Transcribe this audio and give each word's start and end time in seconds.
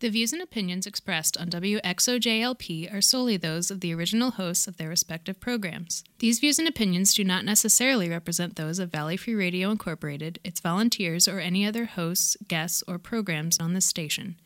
The 0.00 0.10
views 0.10 0.32
and 0.32 0.40
opinions 0.40 0.86
expressed 0.86 1.36
on 1.38 1.48
WXOJLP 1.48 2.94
are 2.94 3.00
solely 3.00 3.36
those 3.36 3.68
of 3.68 3.80
the 3.80 3.92
original 3.92 4.30
hosts 4.30 4.68
of 4.68 4.76
their 4.76 4.88
respective 4.88 5.40
programs. 5.40 6.04
These 6.20 6.38
views 6.38 6.60
and 6.60 6.68
opinions 6.68 7.14
do 7.14 7.24
not 7.24 7.44
necessarily 7.44 8.08
represent 8.08 8.54
those 8.54 8.78
of 8.78 8.92
Valley 8.92 9.16
Free 9.16 9.34
Radio 9.34 9.72
Incorporated, 9.72 10.38
its 10.44 10.60
volunteers, 10.60 11.26
or 11.26 11.40
any 11.40 11.66
other 11.66 11.86
hosts, 11.86 12.36
guests, 12.46 12.84
or 12.86 13.00
programs 13.00 13.58
on 13.58 13.74
this 13.74 13.86
station. 13.86 14.36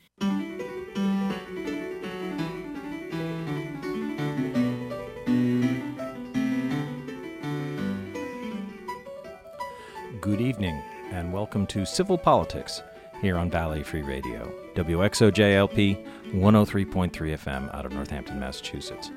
Good 10.18 10.40
evening, 10.40 10.82
and 11.10 11.30
welcome 11.30 11.66
to 11.66 11.84
Civil 11.84 12.16
Politics 12.16 12.80
here 13.22 13.38
on 13.38 13.48
Valley 13.50 13.82
Free 13.82 14.02
Radio, 14.02 14.52
WXOJLP 14.74 16.04
103.3 16.34 17.10
FM 17.12 17.74
out 17.74 17.86
of 17.86 17.92
Northampton, 17.92 18.38
Massachusetts. 18.40 19.10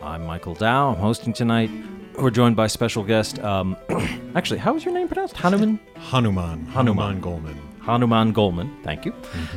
I'm 0.00 0.24
Michael 0.26 0.54
Dow. 0.54 0.88
I'm 0.90 0.96
hosting 0.96 1.32
tonight. 1.34 1.70
We're 2.18 2.30
joined 2.30 2.56
by 2.56 2.66
special 2.66 3.04
guest. 3.04 3.38
Um, 3.40 3.76
actually, 4.34 4.58
how 4.58 4.72
was 4.72 4.84
your 4.84 4.94
name 4.94 5.06
pronounced? 5.06 5.36
Hanuman? 5.36 5.78
Hanuman. 5.96 6.64
Hanuman. 6.66 7.20
Goldman. 7.20 7.60
Hanuman 7.82 8.32
Goldman, 8.32 8.74
thank 8.84 9.04
you, 9.04 9.12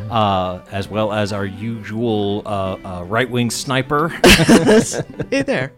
uh, 0.10 0.60
as 0.72 0.90
well 0.90 1.14
as 1.14 1.32
our 1.32 1.46
usual 1.46 2.42
uh, 2.46 2.76
uh, 2.84 3.04
right 3.04 3.30
wing 3.30 3.50
sniper, 3.52 4.10
Hey 5.30 5.44
there. 5.44 5.74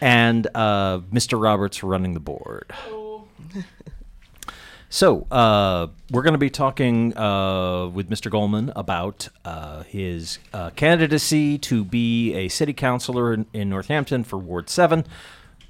and 0.00 0.46
uh, 0.54 1.00
Mr. 1.12 1.40
Roberts 1.40 1.82
running 1.84 2.14
the 2.14 2.20
board. 2.20 2.72
So, 4.94 5.26
uh, 5.28 5.88
we're 6.12 6.22
going 6.22 6.34
to 6.34 6.38
be 6.38 6.50
talking 6.50 7.18
uh, 7.18 7.88
with 7.88 8.08
Mr. 8.08 8.30
Goldman 8.30 8.72
about 8.76 9.28
uh, 9.44 9.82
his 9.82 10.38
uh, 10.52 10.70
candidacy 10.70 11.58
to 11.58 11.84
be 11.84 12.32
a 12.34 12.46
city 12.46 12.72
councilor 12.72 13.34
in, 13.34 13.46
in 13.52 13.68
Northampton 13.68 14.22
for 14.22 14.38
Ward 14.38 14.70
7. 14.70 15.04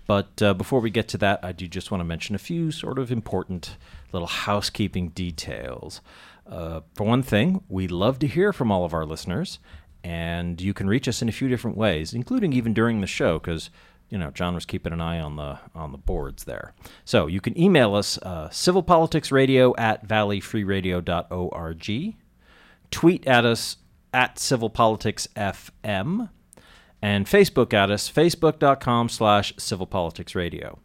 But 0.06 0.42
uh, 0.42 0.52
before 0.52 0.80
we 0.80 0.90
get 0.90 1.08
to 1.08 1.16
that, 1.16 1.40
I 1.42 1.52
do 1.52 1.66
just 1.66 1.90
want 1.90 2.00
to 2.00 2.04
mention 2.04 2.34
a 2.34 2.38
few 2.38 2.70
sort 2.70 2.98
of 2.98 3.10
important 3.10 3.78
little 4.12 4.28
housekeeping 4.28 5.08
details. 5.08 6.02
Uh, 6.46 6.82
for 6.92 7.04
one 7.04 7.22
thing, 7.22 7.64
we 7.70 7.88
love 7.88 8.18
to 8.18 8.26
hear 8.26 8.52
from 8.52 8.70
all 8.70 8.84
of 8.84 8.92
our 8.92 9.06
listeners, 9.06 9.58
and 10.02 10.60
you 10.60 10.74
can 10.74 10.86
reach 10.86 11.08
us 11.08 11.22
in 11.22 11.30
a 11.30 11.32
few 11.32 11.48
different 11.48 11.78
ways, 11.78 12.12
including 12.12 12.52
even 12.52 12.74
during 12.74 13.00
the 13.00 13.06
show, 13.06 13.38
because 13.38 13.70
you 14.10 14.18
know 14.18 14.30
John 14.30 14.54
was 14.54 14.64
keeping 14.64 14.92
an 14.92 15.00
eye 15.00 15.18
on 15.20 15.36
the 15.36 15.58
on 15.74 15.92
the 15.92 15.98
boards 15.98 16.44
there. 16.44 16.74
So 17.04 17.26
you 17.26 17.40
can 17.40 17.58
email 17.58 17.94
us 17.94 18.18
uh, 18.22 18.48
civilpoliticsradio 18.48 19.74
at 19.78 20.06
valleyfreeradio.org, 20.06 22.16
tweet 22.90 23.26
at 23.26 23.44
us 23.44 23.76
at 24.12 24.36
civilpoliticsfm, 24.36 26.28
and 27.02 27.26
Facebook 27.26 27.74
at 27.74 27.90
us, 27.90 28.08
facebook.com 28.10 29.08
slash 29.08 29.52
civilpoliticsradio. 29.54 30.78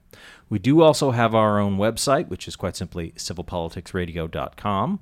We 0.50 0.60
do 0.60 0.82
also 0.82 1.12
have 1.12 1.36
our 1.36 1.60
own 1.60 1.78
website, 1.78 2.28
which 2.28 2.48
is 2.48 2.56
quite 2.56 2.76
simply 2.76 3.12
civilpoliticsradio.com, 3.12 5.00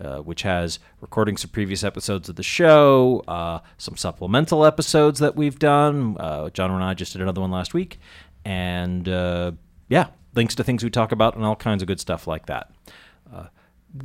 uh, 0.00 0.18
which 0.18 0.42
has 0.42 0.78
recordings 1.00 1.44
of 1.44 1.52
previous 1.52 1.82
episodes 1.84 2.28
of 2.28 2.36
the 2.36 2.42
show, 2.42 3.22
uh, 3.28 3.60
some 3.78 3.96
supplemental 3.96 4.64
episodes 4.64 5.20
that 5.20 5.36
we've 5.36 5.58
done. 5.58 6.16
Uh, 6.18 6.50
John 6.50 6.70
and 6.70 6.82
I 6.82 6.94
just 6.94 7.12
did 7.12 7.22
another 7.22 7.40
one 7.40 7.50
last 7.50 7.74
week. 7.74 7.98
And 8.44 9.08
uh, 9.08 9.52
yeah, 9.88 10.08
links 10.34 10.54
to 10.56 10.64
things 10.64 10.84
we 10.84 10.90
talk 10.90 11.12
about 11.12 11.36
and 11.36 11.44
all 11.44 11.56
kinds 11.56 11.82
of 11.82 11.88
good 11.88 12.00
stuff 12.00 12.26
like 12.26 12.46
that 12.46 12.70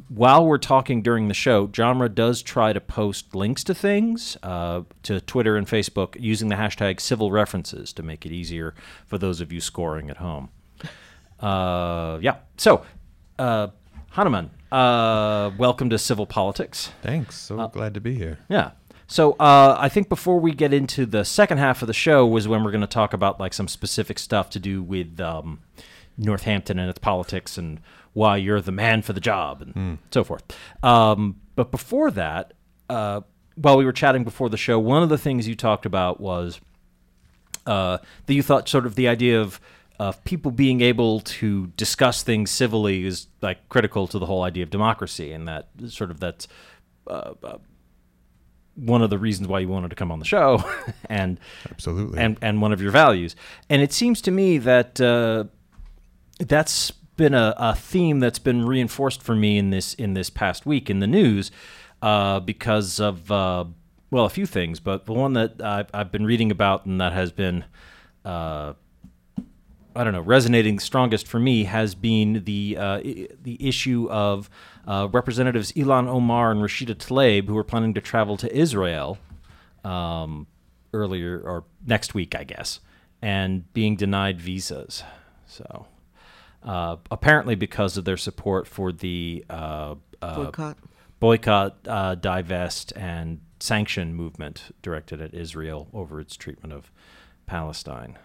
while 0.10 0.46
we're 0.46 0.58
talking 0.58 1.02
during 1.02 1.28
the 1.28 1.34
show, 1.34 1.68
Jamra 1.68 2.14
does 2.14 2.42
try 2.42 2.74
to 2.74 2.82
post 2.82 3.36
links 3.36 3.64
to 3.66 3.74
things 3.74 4.38
uh, 4.44 4.82
to 5.04 5.22
Twitter 5.22 5.58
and 5.58 5.68
Facebook 5.68 6.16
using 6.20 6.50
the 6.50 6.56
hashtag 6.56 7.00
civil 7.00 7.32
references 7.32 7.94
to 7.94 8.04
make 8.04 8.26
it 8.26 8.32
easier 8.32 8.74
for 9.06 9.18
those 9.18 9.42
of 9.42 9.52
you 9.52 9.60
scoring 9.60 10.10
at 10.10 10.18
home. 10.18 10.50
Uh, 11.40 12.20
yeah. 12.22 12.38
So, 12.58 12.86
uh, 13.40 13.70
Hanuman, 14.12 14.52
uh, 14.74 15.52
welcome 15.58 15.90
to 15.90 15.98
Civil 15.98 16.26
Politics. 16.26 16.92
Thanks. 17.02 17.38
So 17.38 17.66
glad 17.70 17.94
to 17.94 18.02
be 18.02 18.16
here. 18.16 18.40
Yeah. 18.50 18.72
So 19.08 19.34
uh, 19.40 19.78
I 19.80 19.88
think 19.88 20.10
before 20.10 20.38
we 20.38 20.52
get 20.52 20.74
into 20.74 21.06
the 21.06 21.24
second 21.24 21.60
half 21.60 21.82
of 21.82 21.88
the 21.88 21.94
show 21.94 22.28
was 22.28 22.46
when 22.46 22.62
we're 22.66 22.72
going 22.72 22.82
to 22.82 22.88
talk 22.88 23.14
about 23.14 23.40
like 23.40 23.54
some 23.54 23.70
specific 23.70 24.20
stuff 24.20 24.50
to 24.50 24.60
do 24.60 24.84
with 24.84 25.18
um, 25.22 25.62
Northampton 26.18 26.78
and 26.78 26.90
its 26.90 27.00
politics 27.00 27.58
and 27.58 27.80
why 28.12 28.36
you're 28.36 28.60
the 28.60 28.74
man 28.74 29.02
for 29.02 29.14
the 29.14 29.22
job 29.22 29.62
and 29.62 29.98
so 30.12 30.26
forth. 30.26 30.44
Um, 30.84 31.40
but 31.56 31.72
before 31.72 32.12
that, 32.12 32.52
uh, 32.90 33.22
while 33.56 33.78
we 33.78 33.86
were 33.86 33.94
chatting 33.94 34.26
before 34.26 34.50
the 34.50 34.58
show, 34.58 34.78
one 34.78 35.04
of 35.04 35.08
the 35.08 35.18
things 35.18 35.48
you 35.48 35.56
talked 35.56 35.86
about 35.86 36.20
was 36.20 36.60
uh, 37.66 38.00
that 38.26 38.34
you 38.34 38.44
thought 38.44 38.68
sort 38.68 38.86
of 38.86 38.96
the 38.96 39.08
idea 39.08 39.40
of 39.40 39.62
of 40.02 40.24
people 40.24 40.50
being 40.50 40.82
able 40.82 41.20
to 41.20 41.68
discuss 41.78 42.24
things 42.24 42.50
civilly 42.50 43.06
is 43.06 43.28
like 43.40 43.70
critical 43.70 44.08
to 44.08 44.18
the 44.18 44.26
whole 44.26 44.42
idea 44.42 44.64
of 44.64 44.72
democracy, 44.72 45.32
and 45.32 45.48
that 45.48 45.70
sort 45.90 46.10
of 46.10 46.20
that's 46.20 46.48
uh, 47.06 47.34
uh, 47.44 47.58
one 48.74 49.04
of 49.04 49.12
the 49.12 49.20
reasons 49.20 49.48
why 49.48 49.60
you 49.60 49.68
wanted 49.68 49.90
to 49.90 49.96
come 49.96 50.12
on 50.12 50.18
the 50.18 50.26
show, 50.26 50.64
and 51.06 51.40
Absolutely. 51.70 52.18
and 52.18 52.36
and 52.42 52.64
one 52.64 52.74
of 52.74 52.82
your 52.82 52.90
values. 52.90 53.36
And 53.70 53.84
it 53.84 53.94
seems 53.94 54.22
to 54.22 54.32
me 54.32 54.58
that 54.58 55.00
uh, 55.00 55.44
that's 56.40 56.90
been 57.16 57.36
a, 57.36 57.54
a 57.58 57.76
theme 57.76 58.20
that's 58.20 58.40
been 58.40 58.66
reinforced 58.66 59.22
for 59.22 59.36
me 59.36 59.60
in 59.60 59.70
this 59.70 59.94
in 59.94 60.16
this 60.16 60.32
past 60.32 60.66
week 60.66 60.90
in 60.90 60.98
the 60.98 61.06
news 61.06 61.52
uh, 62.02 62.40
because 62.40 63.00
of 63.00 63.32
uh, 63.32 63.66
well 64.10 64.26
a 64.26 64.32
few 64.32 64.48
things, 64.48 64.80
but 64.80 65.06
the 65.06 65.14
one 65.14 65.34
that 65.34 65.62
I've, 65.62 65.92
I've 65.94 66.12
been 66.12 66.26
reading 66.26 66.50
about 66.50 66.88
and 66.88 67.00
that 67.00 67.14
has 67.14 67.32
been 67.32 67.66
uh, 68.26 68.74
I 69.96 70.04
don't 70.04 70.14
know 70.14 70.22
resonating 70.22 70.80
strongest 70.80 71.28
for 71.28 71.40
me 71.40 71.66
has 71.66 71.96
been 71.96 72.44
the 72.46 72.78
uh, 72.78 72.98
i- 72.98 73.28
the 73.44 73.58
issue 73.68 74.08
of 74.10 74.50
uh, 74.88 75.08
Representatives 75.12 75.72
Ilhan 75.74 76.08
Omar 76.08 76.52
and 76.52 76.62
Rashida 76.62 76.96
Tlaib 76.96 77.48
who 77.48 77.58
are 77.58 77.64
planning 77.64 77.94
to 77.96 78.02
travel 78.02 78.38
to 78.38 78.56
Israel 78.56 79.18
um, 79.84 80.48
earlier 80.94 81.40
or 81.40 81.66
next 81.86 82.14
week, 82.14 82.36
I 82.36 82.44
guess, 82.46 82.80
and 83.22 83.72
being 83.74 83.96
denied 83.98 84.40
visas. 84.40 85.04
So 85.46 85.88
uh, 86.64 86.98
apparently 87.10 87.56
because 87.56 87.98
of 87.98 88.06
their 88.06 88.18
support 88.18 88.68
for 88.68 88.92
the 88.94 89.44
uh, 89.50 89.96
uh, 90.22 90.36
Boycott. 90.36 90.78
boycott, 91.20 91.78
uh, 91.88 92.16
divest, 92.16 92.94
and 92.96 93.42
sanction 93.60 94.14
movement 94.16 94.74
directed 94.82 95.20
at 95.22 95.34
Israel 95.34 95.88
over 95.94 96.20
its 96.22 96.36
treatment 96.38 96.72
of 96.74 96.92
Palestine. 97.46 98.18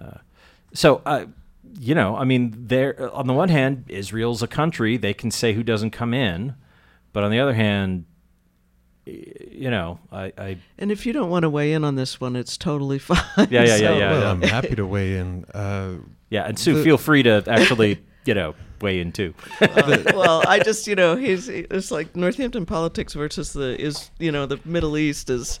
Uh, 0.00 0.18
so, 0.72 1.02
uh, 1.06 1.26
you 1.80 1.94
know, 1.94 2.16
I 2.16 2.24
mean, 2.24 2.54
there 2.56 3.12
on 3.14 3.26
the 3.26 3.32
one 3.34 3.48
hand, 3.48 3.84
Israel's 3.88 4.42
a 4.42 4.46
country; 4.48 4.96
they 4.96 5.14
can 5.14 5.30
say 5.30 5.52
who 5.52 5.62
doesn't 5.62 5.90
come 5.90 6.12
in, 6.14 6.54
but 7.12 7.24
on 7.24 7.30
the 7.30 7.38
other 7.40 7.54
hand, 7.54 8.04
you 9.06 9.70
know, 9.70 9.98
I, 10.12 10.32
I 10.36 10.58
And 10.78 10.92
if 10.92 11.06
you 11.06 11.12
don't 11.12 11.30
want 11.30 11.44
to 11.44 11.50
weigh 11.50 11.72
in 11.72 11.84
on 11.84 11.94
this 11.94 12.20
one, 12.20 12.36
it's 12.36 12.56
totally 12.58 12.98
fine. 13.10 13.18
Yeah, 13.38 13.46
yeah, 13.48 13.64
yeah, 13.64 13.76
So, 13.76 13.98
yeah. 13.98 14.10
well, 14.12 14.30
I'm 14.32 14.42
happy 14.42 14.74
to 14.76 14.86
weigh 14.86 15.16
in. 15.16 15.44
Uh, 15.46 15.94
yeah, 16.30 16.44
and 16.46 16.58
Sue, 16.58 16.74
The- 16.74 16.84
feel 16.84 16.98
free 16.98 17.22
to 17.22 17.42
actually, 17.46 18.00
you 18.28 18.34
know, 18.34 18.54
weigh 18.82 19.00
in 19.00 19.10
too. 19.10 19.32
uh, 19.62 20.02
well, 20.14 20.44
I 20.46 20.58
just, 20.58 20.86
you 20.86 20.94
know, 20.94 21.16
he's 21.16 21.48
it's 21.48 21.90
like 21.90 22.14
Northampton 22.14 22.66
politics 22.66 23.14
versus 23.14 23.54
the 23.54 23.80
is, 23.80 24.10
you 24.18 24.30
know, 24.30 24.44
the 24.44 24.60
Middle 24.66 24.98
East 24.98 25.30
is. 25.30 25.60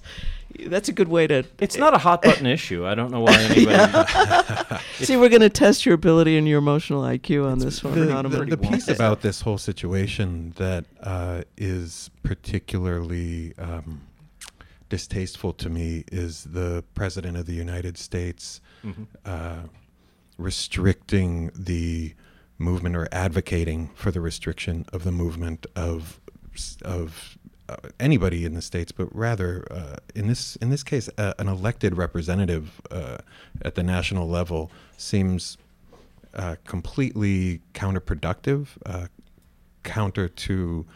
That's 0.66 0.88
a 0.88 0.92
good 0.92 1.08
way 1.08 1.26
to. 1.26 1.44
It's 1.60 1.76
not 1.76 1.94
a 1.94 1.98
hot 1.98 2.20
button 2.22 2.46
issue. 2.46 2.86
I 2.86 2.94
don't 2.94 3.10
know 3.10 3.20
why 3.20 3.34
anybody. 3.50 4.82
See, 4.96 5.16
we're 5.16 5.28
going 5.30 5.42
to 5.42 5.50
test 5.50 5.84
your 5.86 5.94
ability 5.94 6.36
and 6.38 6.46
your 6.48 6.58
emotional 6.58 7.02
IQ 7.02 7.50
on 7.50 7.58
this 7.58 7.82
one. 7.84 7.94
the, 8.06 8.12
Hanuman. 8.12 8.48
the, 8.48 8.56
the 8.56 8.68
piece 8.68 8.88
about 8.88 9.20
this 9.22 9.40
whole 9.42 9.58
situation 9.58 10.52
that 10.56 10.84
uh, 11.02 11.42
is 11.58 12.10
particularly 12.22 13.52
um, 13.58 14.02
distasteful 14.88 15.52
to 15.54 15.68
me 15.70 16.04
is 16.12 16.44
the 16.44 16.82
president 16.94 17.36
of 17.38 17.46
the 17.46 17.54
United 17.54 17.96
States 17.98 18.60
Mm-hmm. 18.84 19.02
uh, 19.26 19.62
restricting 20.38 21.50
the 21.54 22.14
movement 22.58 22.96
or 22.96 23.08
advocating 23.12 23.90
for 23.94 24.10
the 24.10 24.20
restriction 24.20 24.84
of 24.92 25.04
the 25.04 25.12
movement 25.12 25.66
of 25.76 26.20
of 26.82 27.38
uh, 27.68 27.76
anybody 28.00 28.44
in 28.44 28.54
the 28.54 28.62
states, 28.62 28.92
but 28.92 29.14
rather 29.14 29.66
uh, 29.70 29.96
in 30.14 30.26
this 30.26 30.56
in 30.56 30.70
this 30.70 30.82
case, 30.82 31.08
uh, 31.18 31.34
an 31.38 31.48
elected 31.48 31.96
representative 31.96 32.80
uh, 32.90 33.18
at 33.62 33.74
the 33.74 33.82
national 33.82 34.28
level 34.28 34.70
seems 34.96 35.58
uh, 36.34 36.56
completely 36.64 37.60
counterproductive, 37.74 38.68
uh, 38.86 39.06
counter 39.82 40.28
to 40.28 40.86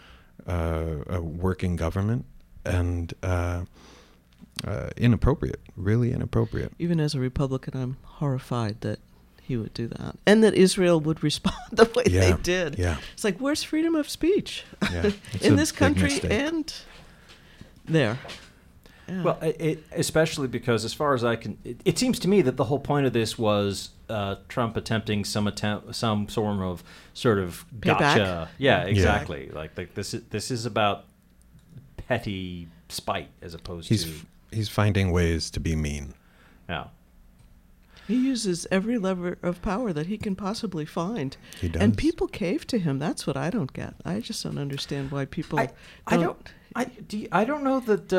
a 0.47 1.21
working 1.21 1.77
government, 1.77 2.25
and 2.65 3.15
inappropriate. 4.97 5.61
Really 5.77 6.13
inappropriate. 6.13 6.73
Even 6.79 7.01
as 7.01 7.15
a 7.15 7.21
Republican, 7.21 7.81
I'm 7.81 7.97
horrified 8.03 8.81
that 8.81 8.99
he 9.53 9.57
he 9.57 9.63
would 9.63 9.75
do 9.75 9.87
that, 9.89 10.17
and 10.27 10.43
that 10.45 10.55
Israel 10.55 10.99
would 11.01 11.23
respond 11.23 11.57
the 11.73 11.85
way 11.95 12.05
they 12.05 12.33
did. 12.43 12.79
yeah. 12.79 12.97
It's 13.13 13.25
like 13.25 13.39
where's 13.39 13.63
freedom 13.63 13.95
of 13.95 14.09
speech 14.09 14.65
Yeah, 14.91 15.11
in 15.41 15.57
this 15.57 15.73
country 15.73 16.09
mistake. 16.11 16.31
and 16.33 16.75
there. 17.85 18.19
Yeah. 19.09 19.23
Well, 19.25 19.39
it, 19.43 19.57
it, 19.61 19.85
especially 19.93 20.49
because, 20.49 20.85
as 20.85 20.95
far 20.95 21.13
as 21.15 21.23
I 21.25 21.37
can, 21.37 21.59
it, 21.65 21.81
it 21.85 21.99
seems 21.99 22.19
to 22.21 22.29
me 22.29 22.41
that 22.43 22.57
the 22.57 22.65
whole 22.65 22.79
point 22.79 23.05
of 23.05 23.13
this 23.13 23.37
was 23.37 23.91
uh, 24.09 24.37
Trump 24.49 24.77
attempting 24.77 25.25
some 25.25 25.47
attempt, 25.47 25.95
some 25.95 26.27
form 26.29 26.63
of 26.63 26.83
sort 27.13 27.39
of 27.39 27.67
Payback? 27.81 27.99
gotcha. 27.99 28.49
Yeah, 28.59 28.85
exactly. 28.85 29.51
Like, 29.53 29.77
like 29.77 29.95
this 29.95 30.15
is 30.15 30.23
this 30.31 30.51
is 30.51 30.65
about 30.67 31.05
petty 31.97 32.69
spite 32.89 33.29
as 33.43 33.55
opposed 33.55 33.89
He's 33.89 34.05
to 34.05 34.11
f- 34.11 34.27
he's 34.53 34.69
finding 34.69 35.11
ways 35.13 35.51
to 35.51 35.61
be 35.61 35.75
mean. 35.77 36.15
yeah. 36.69 36.85
He 38.09 38.15
uses 38.17 38.67
every 38.71 38.99
lever 38.99 39.39
of 39.43 39.63
power 39.63 39.93
that 39.93 40.07
he 40.07 40.19
can 40.19 40.35
possibly 40.37 40.85
find. 40.85 41.37
He 41.61 41.71
And 41.79 41.97
people 41.97 42.27
cave 42.27 42.67
to 42.69 42.79
him. 42.79 42.99
That's 42.99 43.27
what 43.27 43.37
I 43.37 43.51
don't 43.51 43.73
get. 43.73 43.95
I 44.05 44.21
just 44.21 44.43
don't 44.43 44.59
understand 44.59 45.11
why 45.11 45.25
people 45.25 45.59
I, 45.59 45.71
I 46.07 46.17
don't. 46.17 46.53
I, 46.75 46.85
do 46.87 47.19
you- 47.19 47.29
I 47.31 47.45
don't 47.45 47.63
know 47.63 47.81
that 47.81 48.13
uh, 48.13 48.17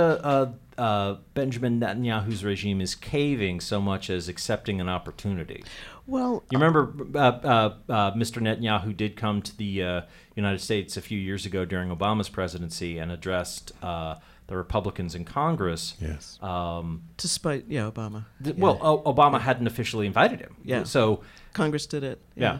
uh, 0.78 0.82
uh, 0.82 1.18
Benjamin 1.34 1.80
Netanyahu's 1.80 2.44
regime 2.46 2.82
is 2.82 2.96
caving 2.96 3.60
so 3.62 3.82
much 3.82 4.10
as 4.10 4.30
accepting 4.30 4.80
an 4.80 4.88
opportunity. 4.90 5.64
Well, 6.06 6.44
You 6.52 6.58
remember 6.60 6.94
uh, 7.16 7.20
uh, 7.20 7.74
uh, 7.90 8.12
Mr. 8.14 8.42
Netanyahu 8.42 8.96
did 8.96 9.16
come 9.16 9.42
to 9.42 9.58
the 9.58 9.84
uh, 9.84 10.02
United 10.36 10.60
States 10.60 10.98
a 10.98 11.02
few 11.02 11.18
years 11.20 11.46
ago 11.46 11.66
during 11.66 11.90
Obama's 11.90 12.30
presidency 12.30 12.98
and 13.00 13.12
addressed 13.12 13.72
uh, 13.82 14.16
the 14.48 14.58
Republicans 14.58 15.16
in 15.16 15.24
Congress. 15.26 15.96
Yes. 16.02 16.38
Um, 16.42 17.04
despite 17.18 17.66
yeah, 17.68 17.90
Obama. 17.90 18.26
th- 18.44 18.56
Yeah. 18.56 18.62
Well, 18.64 18.78
o- 18.82 19.14
Obama 19.14 19.40
hadn't 19.40 19.68
officially 19.68 20.06
invited 20.06 20.40
him. 20.42 20.56
Yeah. 20.64 20.84
So 20.84 21.22
Congress 21.54 21.86
did 21.86 22.04
it. 22.04 22.22
Yeah. 22.36 22.60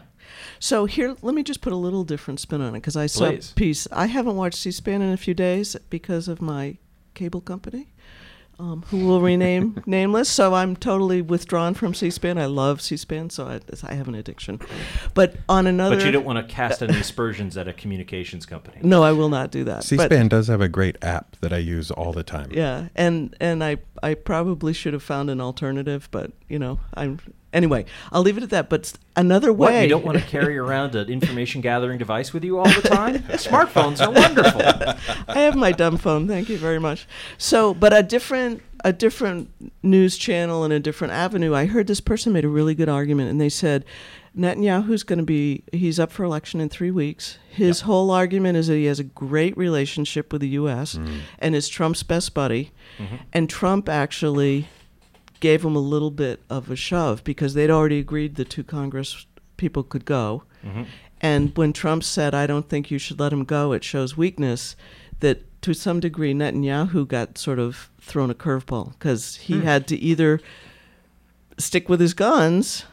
So 0.58 0.86
here, 0.86 1.14
let 1.22 1.34
me 1.34 1.42
just 1.42 1.60
put 1.60 1.72
a 1.72 1.76
little 1.76 2.04
different 2.04 2.40
spin 2.40 2.60
on 2.62 2.70
it 2.74 2.78
because 2.80 2.96
I 2.96 3.06
saw 3.06 3.28
Please. 3.30 3.50
a 3.50 3.54
piece. 3.54 3.86
I 3.92 4.06
haven't 4.06 4.36
watched 4.36 4.56
C-SPAN 4.58 5.02
in 5.02 5.10
a 5.12 5.16
few 5.18 5.34
days 5.34 5.76
because 5.90 6.28
of 6.28 6.40
my 6.40 6.78
cable 7.12 7.40
company, 7.42 7.92
um, 8.58 8.84
who 8.88 9.06
will 9.06 9.20
rename 9.20 9.82
nameless. 9.86 10.28
So 10.28 10.54
I'm 10.54 10.76
totally 10.76 11.22
withdrawn 11.22 11.74
from 11.74 11.94
C-SPAN. 11.94 12.38
I 12.38 12.46
love 12.46 12.80
C-SPAN, 12.80 13.30
so 13.30 13.46
I, 13.46 13.60
I 13.82 13.94
have 13.94 14.08
an 14.08 14.14
addiction. 14.14 14.60
But 15.14 15.36
on 15.48 15.66
another, 15.66 15.96
but 15.96 16.04
you 16.04 16.12
don't 16.12 16.24
want 16.24 16.46
to 16.46 16.54
cast 16.54 16.82
any 16.82 16.98
aspersions 16.98 17.56
at 17.56 17.68
a 17.68 17.72
communications 17.72 18.46
company. 18.46 18.78
No, 18.82 19.02
I 19.02 19.12
will 19.12 19.28
not 19.28 19.50
do 19.50 19.64
that. 19.64 19.84
C-SPAN 19.84 20.28
does 20.28 20.48
have 20.48 20.60
a 20.60 20.68
great 20.68 20.96
app 21.02 21.36
that 21.40 21.52
I 21.52 21.58
use 21.58 21.90
all 21.90 22.12
the 22.12 22.24
time. 22.24 22.50
Yeah, 22.52 22.88
and 22.94 23.36
and 23.40 23.62
I 23.62 23.78
I 24.02 24.14
probably 24.14 24.72
should 24.72 24.92
have 24.92 25.02
found 25.02 25.30
an 25.30 25.40
alternative, 25.40 26.08
but 26.10 26.32
you 26.48 26.58
know 26.58 26.80
I'm 26.94 27.18
anyway. 27.54 27.86
I'll 28.12 28.20
leave 28.20 28.36
it 28.36 28.42
at 28.42 28.50
that. 28.50 28.68
But 28.68 28.92
another 29.16 29.52
What, 29.52 29.72
way, 29.72 29.84
you 29.84 29.88
don't 29.88 30.04
want 30.04 30.18
to 30.18 30.24
carry 30.24 30.58
around 30.64 30.94
an 30.94 31.08
information 31.08 31.62
gathering 31.62 31.96
device 31.96 32.34
with 32.34 32.44
you 32.44 32.58
all 32.58 32.68
the 32.68 32.86
time? 32.86 33.20
Smartphones 33.20 34.06
are 34.06 34.10
wonderful. 34.10 34.60
I 35.28 35.40
have 35.40 35.56
my 35.56 35.72
dumb 35.72 35.96
phone. 35.96 36.28
Thank 36.28 36.50
you 36.50 36.58
very 36.58 36.78
much. 36.78 37.06
So, 37.38 37.72
but 37.72 37.94
a 37.96 38.02
different 38.02 38.62
a 38.86 38.92
different 38.92 39.50
news 39.82 40.18
channel 40.18 40.62
and 40.62 40.72
a 40.72 40.78
different 40.78 41.14
avenue. 41.14 41.54
I 41.54 41.64
heard 41.64 41.86
this 41.86 42.02
person 42.02 42.34
made 42.34 42.44
a 42.44 42.48
really 42.48 42.74
good 42.74 42.88
argument, 42.90 43.30
and 43.30 43.40
they 43.40 43.48
said 43.48 43.84
Netanyahu's 44.36 45.04
going 45.04 45.18
to 45.18 45.24
be 45.24 45.62
he's 45.72 45.98
up 45.98 46.12
for 46.12 46.22
election 46.22 46.60
in 46.60 46.68
three 46.68 46.90
weeks. 46.90 47.38
His 47.48 47.82
whole 47.82 48.10
argument 48.10 48.58
is 48.58 48.66
that 48.66 48.74
he 48.74 48.84
has 48.86 49.00
a 49.00 49.04
great 49.04 49.56
relationship 49.56 50.32
with 50.32 50.42
the 50.42 50.48
U.S. 50.48 50.96
Mm. 50.96 51.20
and 51.38 51.54
is 51.54 51.68
Trump's 51.68 52.02
best 52.02 52.34
buddy, 52.34 52.72
mm-hmm. 52.98 53.16
and 53.32 53.48
Trump 53.48 53.88
actually 53.88 54.68
gave 55.44 55.62
him 55.62 55.76
a 55.76 55.90
little 55.94 56.10
bit 56.10 56.42
of 56.48 56.70
a 56.70 56.74
shove 56.74 57.22
because 57.22 57.52
they'd 57.52 57.68
already 57.68 57.98
agreed 57.98 58.36
the 58.36 58.46
two 58.46 58.64
Congress 58.64 59.26
people 59.58 59.82
could 59.82 60.06
go. 60.06 60.42
Mm-hmm. 60.64 60.84
And 61.20 61.54
when 61.54 61.74
Trump 61.74 62.02
said, 62.02 62.34
I 62.34 62.46
don't 62.46 62.70
think 62.70 62.90
you 62.90 62.98
should 62.98 63.20
let 63.20 63.30
him 63.30 63.44
go, 63.44 63.72
it 63.72 63.84
shows 63.84 64.16
weakness, 64.16 64.74
that 65.20 65.42
to 65.60 65.74
some 65.74 66.00
degree 66.00 66.32
Netanyahu 66.32 67.06
got 67.06 67.36
sort 67.36 67.58
of 67.58 67.90
thrown 68.00 68.30
a 68.30 68.34
curveball 68.34 68.92
because 68.92 69.36
he 69.36 69.58
hmm. 69.58 69.66
had 69.66 69.86
to 69.88 69.96
either 69.98 70.40
stick 71.58 71.90
with 71.90 72.00
his 72.00 72.14
guns 72.14 72.86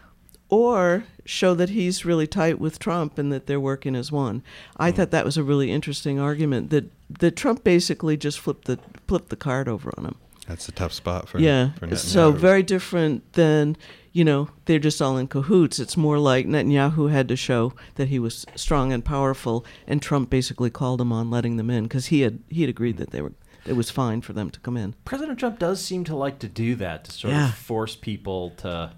or 0.50 1.06
show 1.24 1.53
that 1.53 1.69
he's 1.69 2.03
really 2.03 2.27
tight 2.27 2.59
with 2.59 2.80
Trump 2.80 3.18
and 3.18 3.31
that 3.31 3.48
they're 3.48 3.62
working 3.62 3.95
as 3.95 4.12
one. 4.12 4.44
I 4.75 4.92
hmm. 4.92 4.98
thought 4.98 5.12
that 5.12 5.24
was 5.24 5.38
a 5.38 5.44
really 5.44 5.71
interesting 5.71 6.19
argument 6.19 6.69
that, 6.71 6.92
that 7.19 7.38
Trump 7.38 7.63
basically 7.63 8.18
just 8.18 8.42
flipped 8.42 8.65
the 8.65 8.77
flipped 9.07 9.30
the 9.30 9.38
card 9.38 9.69
over 9.69 9.94
on 9.98 10.03
him. 10.03 10.15
That's 10.51 10.68
a 10.68 10.74
tough 10.74 10.92
spot 10.92 11.30
for 11.30 11.39
Yeah. 11.39 11.71
For 11.80 11.95
so 11.95 12.31
very 12.33 12.62
different 12.62 13.31
than, 13.33 13.77
you 14.12 14.25
know, 14.25 14.50
they're 14.65 14.80
just 14.80 15.01
all 15.01 15.18
in 15.18 15.27
cahoots. 15.30 15.80
It's 15.80 15.95
more 15.95 16.19
like 16.19 16.45
Netanyahu 16.45 17.09
had 17.09 17.30
to 17.30 17.38
show 17.38 17.71
that 17.95 18.09
he 18.09 18.19
was 18.19 18.45
strong 18.56 18.92
and 18.92 19.03
powerful, 19.06 19.65
and 19.88 20.01
Trump 20.01 20.30
basically 20.30 20.69
called 20.69 21.00
him 21.00 21.13
on 21.13 21.30
letting 21.31 21.56
them 21.56 21.69
in 21.69 21.83
because 21.83 22.07
he 22.07 22.19
had 22.21 22.39
he 22.50 22.62
had 22.62 22.69
agreed 22.69 22.98
that 22.98 23.12
they 23.12 23.21
were 23.21 23.31
it 23.65 23.74
was 23.77 23.89
fine 23.89 24.19
for 24.19 24.33
them 24.33 24.50
to 24.50 24.59
come 24.59 24.75
in. 24.75 24.94
President 25.06 25.39
Trump 25.39 25.57
does 25.57 25.80
seem 25.81 26.03
to 26.03 26.15
like 26.18 26.39
to 26.39 26.50
do 26.50 26.75
that 26.75 27.06
to 27.06 27.12
sort 27.12 27.33
Yeah. 27.33 27.48
of 27.50 27.56
force 27.56 27.95
people 27.95 28.50
to 28.57 28.92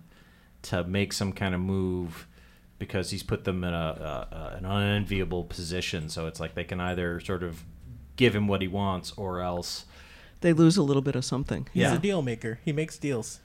to 0.64 0.84
make 0.86 1.14
some 1.14 1.34
kind 1.34 1.54
of 1.54 1.62
move 1.62 2.28
because 2.80 3.12
he's 3.12 3.22
put 3.24 3.44
them 3.44 3.64
in 3.64 3.74
a, 3.76 3.78
a, 3.78 4.36
a 4.36 4.58
an 4.58 4.66
unenviable 4.66 5.44
position. 5.44 6.10
So 6.10 6.26
it's 6.26 6.40
like 6.40 6.56
they 6.56 6.64
can 6.64 6.80
either 6.80 7.20
sort 7.20 7.44
of 7.44 7.64
give 8.16 8.36
him 8.36 8.48
what 8.48 8.62
he 8.64 8.68
wants 8.68 9.14
or 9.18 9.42
else. 9.42 9.86
They 10.44 10.54
lose 10.54 10.78
a 10.78 10.84
little 10.84 11.02
bit 11.02 11.16
of 11.16 11.26
something. 11.26 11.68
He's 11.74 11.82
Yeah. 11.82 11.96
a 11.96 12.00
deal 12.00 12.22
maker. 12.22 12.60
He 12.64 12.72
makes 12.72 12.98
deals. 13.00 13.40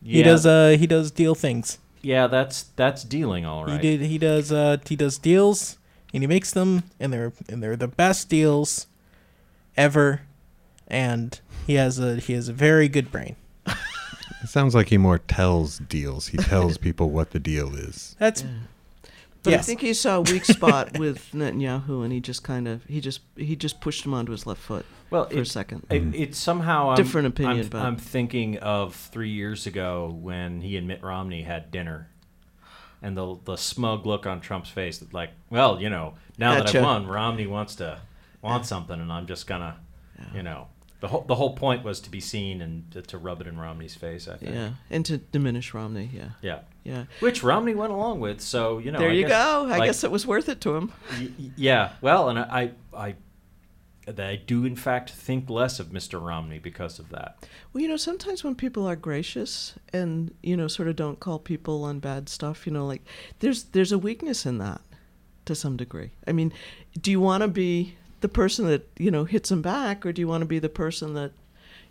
Yeah, 0.00 0.16
He 0.18 0.22
does. 0.22 0.46
Uh, 0.46 0.76
he 0.78 0.86
does 0.86 1.10
deal 1.10 1.34
things. 1.34 1.78
yeah, 2.02 2.28
that's 2.28 2.64
that's 2.76 3.02
dealing 3.02 3.44
all 3.44 3.64
right. 3.64 3.82
He 3.82 3.96
did. 3.96 4.06
He 4.06 4.18
does. 4.18 4.52
Uh, 4.52 4.76
he 4.86 4.94
does 4.94 5.18
deals, 5.18 5.78
and 6.14 6.22
he 6.22 6.26
makes 6.28 6.52
them, 6.52 6.84
and 7.00 7.12
they're 7.12 7.32
and 7.48 7.60
they're 7.62 7.76
the 7.76 7.88
best 7.88 8.28
deals 8.28 8.86
ever. 9.76 10.22
And 10.86 11.40
he 11.66 11.74
has 11.74 11.98
a 11.98 12.16
he 12.16 12.34
has 12.34 12.48
a 12.48 12.52
very 12.52 12.88
good 12.88 13.10
brain. 13.10 13.34
It 14.40 14.48
sounds 14.48 14.72
like 14.74 14.88
he 14.90 14.98
more 14.98 15.18
tells 15.18 15.78
deals. 15.78 16.28
He 16.28 16.36
tells 16.52 16.78
people 16.78 17.10
what 17.10 17.32
the 17.32 17.40
deal 17.40 17.74
is. 17.74 18.14
That's 18.20 18.44
But 19.50 19.60
I 19.60 19.62
think 19.62 19.80
he 19.80 19.94
saw 19.94 20.18
a 20.18 20.20
weak 20.20 20.44
spot 20.44 20.98
with 20.98 21.30
Netanyahu, 21.32 22.04
and 22.04 22.12
he 22.12 22.20
just 22.20 22.42
kind 22.42 22.68
of 22.68 22.84
he 22.84 23.00
just 23.00 23.20
he 23.36 23.56
just 23.56 23.80
pushed 23.80 24.04
him 24.04 24.14
onto 24.14 24.32
his 24.32 24.46
left 24.46 24.60
foot 24.60 24.84
well, 25.10 25.28
for 25.28 25.36
a 25.36 25.40
it, 25.40 25.46
second. 25.46 25.86
it, 25.90 26.02
hmm. 26.02 26.14
it's 26.14 26.38
somehow 26.38 26.90
I'm, 26.90 26.96
Different 26.96 27.28
opinion, 27.28 27.60
I'm, 27.60 27.68
but- 27.68 27.82
I'm 27.82 27.96
thinking 27.96 28.58
of 28.58 28.94
three 28.94 29.30
years 29.30 29.66
ago 29.66 30.16
when 30.20 30.60
he 30.60 30.76
and 30.76 30.86
Mitt 30.86 31.02
Romney 31.02 31.42
had 31.42 31.70
dinner. 31.70 32.08
And 33.00 33.16
the 33.16 33.38
the 33.44 33.56
smug 33.56 34.06
look 34.06 34.26
on 34.26 34.40
Trump's 34.40 34.70
face, 34.70 34.98
that 34.98 35.14
like, 35.14 35.30
well, 35.50 35.80
you 35.80 35.88
know, 35.88 36.14
now 36.36 36.54
that 36.54 36.74
I've 36.74 36.82
won, 36.82 37.06
Romney 37.06 37.46
wants 37.46 37.76
to 37.76 38.00
want 38.42 38.66
something, 38.66 39.00
and 39.00 39.12
I'm 39.12 39.26
just 39.26 39.46
gonna, 39.46 39.76
you 40.34 40.42
know, 40.42 40.66
the 41.00 41.08
whole 41.08 41.22
the 41.22 41.34
whole 41.36 41.54
point 41.54 41.84
was 41.84 42.00
to 42.00 42.10
be 42.10 42.20
seen 42.20 42.60
and 42.60 42.90
to, 42.90 43.02
to 43.02 43.18
rub 43.18 43.40
it 43.40 43.46
in 43.46 43.58
Romney's 43.58 43.94
face. 43.94 44.26
I 44.28 44.36
think. 44.36 44.54
Yeah, 44.54 44.70
and 44.90 45.04
to 45.06 45.18
diminish 45.18 45.72
Romney. 45.74 46.10
Yeah, 46.12 46.30
Yeah. 46.42 46.60
yeah. 46.84 47.04
Which 47.20 47.42
Romney 47.42 47.74
went 47.74 47.92
along 47.92 48.20
with, 48.20 48.40
so 48.40 48.78
you 48.78 48.90
know. 48.90 48.98
there 48.98 49.10
I 49.10 49.12
you 49.12 49.26
guess, 49.26 49.30
go. 49.44 49.66
I 49.66 49.78
like, 49.78 49.88
guess 49.88 50.02
it 50.04 50.10
was 50.10 50.26
worth 50.26 50.48
it 50.48 50.60
to 50.62 50.74
him. 50.76 50.92
y- 51.20 51.30
yeah. 51.56 51.92
Well, 52.00 52.28
and 52.30 52.38
I, 52.38 52.72
I, 52.94 53.08
I, 53.08 53.14
I 54.22 54.36
do 54.44 54.64
in 54.64 54.74
fact 54.74 55.10
think 55.10 55.48
less 55.50 55.78
of 55.78 55.88
Mr. 55.88 56.20
Romney 56.24 56.58
because 56.58 56.98
of 56.98 57.10
that. 57.10 57.46
Well, 57.72 57.82
you 57.82 57.88
know, 57.88 57.96
sometimes 57.96 58.42
when 58.42 58.54
people 58.56 58.86
are 58.86 58.96
gracious 58.96 59.74
and 59.92 60.34
you 60.42 60.56
know, 60.56 60.66
sort 60.66 60.88
of 60.88 60.96
don't 60.96 61.20
call 61.20 61.38
people 61.38 61.84
on 61.84 62.00
bad 62.00 62.28
stuff, 62.28 62.66
you 62.66 62.72
know, 62.72 62.86
like 62.86 63.02
there's 63.38 63.64
there's 63.64 63.92
a 63.92 63.98
weakness 63.98 64.46
in 64.46 64.58
that 64.58 64.80
to 65.44 65.54
some 65.54 65.76
degree. 65.76 66.10
I 66.26 66.32
mean, 66.32 66.52
do 67.00 67.10
you 67.10 67.20
want 67.20 67.42
to 67.42 67.48
be 67.48 67.94
the 68.20 68.28
person 68.28 68.66
that 68.66 68.88
you 68.98 69.10
know 69.10 69.24
hits 69.24 69.48
them 69.48 69.62
back, 69.62 70.04
or 70.06 70.12
do 70.12 70.20
you 70.20 70.28
want 70.28 70.42
to 70.42 70.46
be 70.46 70.58
the 70.58 70.68
person 70.68 71.14
that 71.14 71.32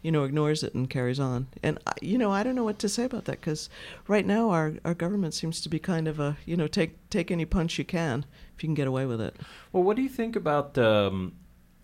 you 0.01 0.11
know 0.11 0.23
ignores 0.23 0.63
it 0.63 0.73
and 0.73 0.89
carries 0.89 1.19
on? 1.19 1.47
And 1.63 1.79
I- 1.87 1.93
you 2.01 2.17
know, 2.17 2.31
I 2.31 2.43
don't 2.43 2.55
know 2.55 2.63
what 2.63 2.79
to 2.79 2.89
say 2.89 3.05
about 3.05 3.25
that 3.25 3.39
because 3.41 3.69
right 4.07 4.25
now 4.25 4.49
our 4.51 4.73
our 4.85 4.93
government 4.93 5.33
seems 5.33 5.61
to 5.61 5.69
be 5.69 5.79
kind 5.79 6.07
of 6.07 6.19
a 6.19 6.37
you 6.45 6.55
know 6.57 6.67
take 6.67 7.09
take 7.09 7.31
any 7.31 7.45
punch 7.45 7.77
you 7.77 7.85
can 7.85 8.25
if 8.55 8.63
you 8.63 8.67
can 8.67 8.75
get 8.75 8.87
away 8.87 9.05
with 9.05 9.21
it. 9.21 9.35
Well, 9.71 9.83
what 9.83 9.95
do 9.95 10.01
you 10.01 10.09
think 10.09 10.35
about? 10.35 10.77
Um, 10.77 11.33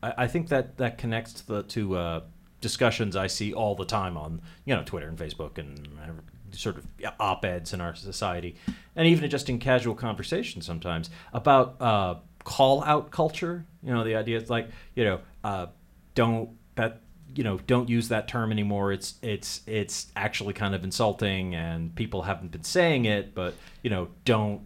I, 0.02 0.14
I 0.20 0.28
think 0.28 0.50
that 0.50 0.78
that 0.78 0.98
connects 0.98 1.34
to 1.34 1.48
the 1.48 1.64
to 1.64 1.96
uh, 1.98 2.22
discussions 2.62 3.16
I 3.16 3.28
see 3.28 3.54
all 3.54 3.76
the 3.76 3.86
time 3.86 4.18
on 4.18 4.42
you 4.66 4.76
know 4.76 4.84
Twitter 4.84 5.08
and 5.08 5.18
Facebook 5.18 5.58
and 5.58 5.88
uh, 6.02 6.12
sort 6.52 6.78
of 6.78 6.86
op 7.20 7.44
eds 7.46 7.74
in 7.74 7.82
our 7.82 7.96
society, 7.96 8.56
and 8.96 9.08
even 9.08 9.30
just 9.30 9.50
in 9.50 9.58
casual 9.60 9.96
conversation 9.96 10.62
sometimes 10.62 11.10
about 11.34 11.82
uh, 11.82 12.16
call 12.44 12.84
out 12.84 13.12
culture. 13.12 13.66
You 13.82 13.94
know, 13.94 14.04
the 14.04 14.16
idea 14.16 14.38
is 14.38 14.50
like 14.50 14.70
you 14.96 15.04
know 15.04 15.20
uh, 15.44 15.68
don't 16.16 16.50
that 16.76 17.02
you 17.36 17.44
know 17.44 17.58
don't 17.68 17.90
use 17.90 18.10
that 18.10 18.28
term 18.28 18.52
anymore 18.52 18.92
it's 18.92 19.16
it's 19.22 19.62
it's 19.66 20.12
actually 20.16 20.54
kind 20.54 20.76
of 20.76 20.84
insulting 20.84 21.56
and 21.56 21.96
people 21.96 22.22
haven't 22.22 22.52
been 22.52 22.64
saying 22.64 23.06
it 23.06 23.34
but 23.34 23.56
you 23.82 23.90
know 23.90 24.08
don't 24.26 24.62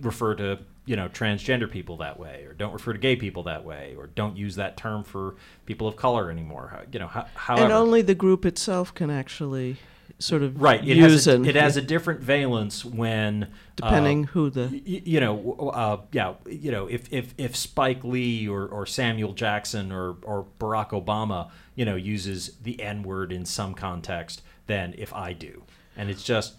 refer 0.00 0.34
to 0.34 0.58
you 0.84 0.96
know 0.96 1.08
transgender 1.08 1.70
people 1.70 1.96
that 1.98 2.18
way 2.18 2.44
or 2.44 2.52
don't 2.52 2.72
refer 2.72 2.92
to 2.92 2.98
gay 2.98 3.16
people 3.16 3.42
that 3.42 3.64
way 3.64 3.94
or 3.96 4.06
don't 4.06 4.36
use 4.36 4.56
that 4.56 4.76
term 4.76 5.02
for 5.02 5.36
people 5.66 5.88
of 5.88 5.96
color 5.96 6.30
anymore 6.30 6.84
you 6.92 6.98
know 6.98 7.08
how, 7.08 7.26
however 7.34 7.64
And 7.64 7.72
only 7.72 8.02
the 8.02 8.14
group 8.14 8.44
itself 8.44 8.94
can 8.94 9.10
actually 9.10 9.76
sort 10.18 10.42
of 10.42 10.60
Right. 10.60 10.80
It 10.80 10.96
use 10.96 11.12
has 11.12 11.26
a, 11.28 11.34
and 11.34 11.46
it 11.46 11.54
has 11.54 11.76
a 11.76 11.82
different 11.82 12.20
valence 12.20 12.84
when 12.84 13.44
uh, 13.44 13.46
depending 13.76 14.24
who 14.24 14.50
the 14.50 14.66
y- 14.66 15.02
you 15.04 15.20
know, 15.20 15.70
uh, 15.72 16.00
yeah, 16.12 16.34
you 16.46 16.70
know, 16.72 16.86
if, 16.86 17.12
if, 17.12 17.34
if 17.38 17.54
Spike 17.56 18.02
Lee 18.04 18.48
or, 18.48 18.66
or 18.66 18.84
Samuel 18.86 19.32
Jackson 19.32 19.92
or, 19.92 20.16
or 20.22 20.46
Barack 20.58 20.90
Obama, 20.90 21.50
you 21.74 21.84
know, 21.84 21.96
uses 21.96 22.56
the 22.62 22.80
N 22.82 23.02
word 23.02 23.32
in 23.32 23.44
some 23.44 23.74
context 23.74 24.42
than 24.66 24.94
if 24.98 25.12
I 25.14 25.32
do, 25.32 25.62
and 25.96 26.10
it's 26.10 26.22
just 26.22 26.54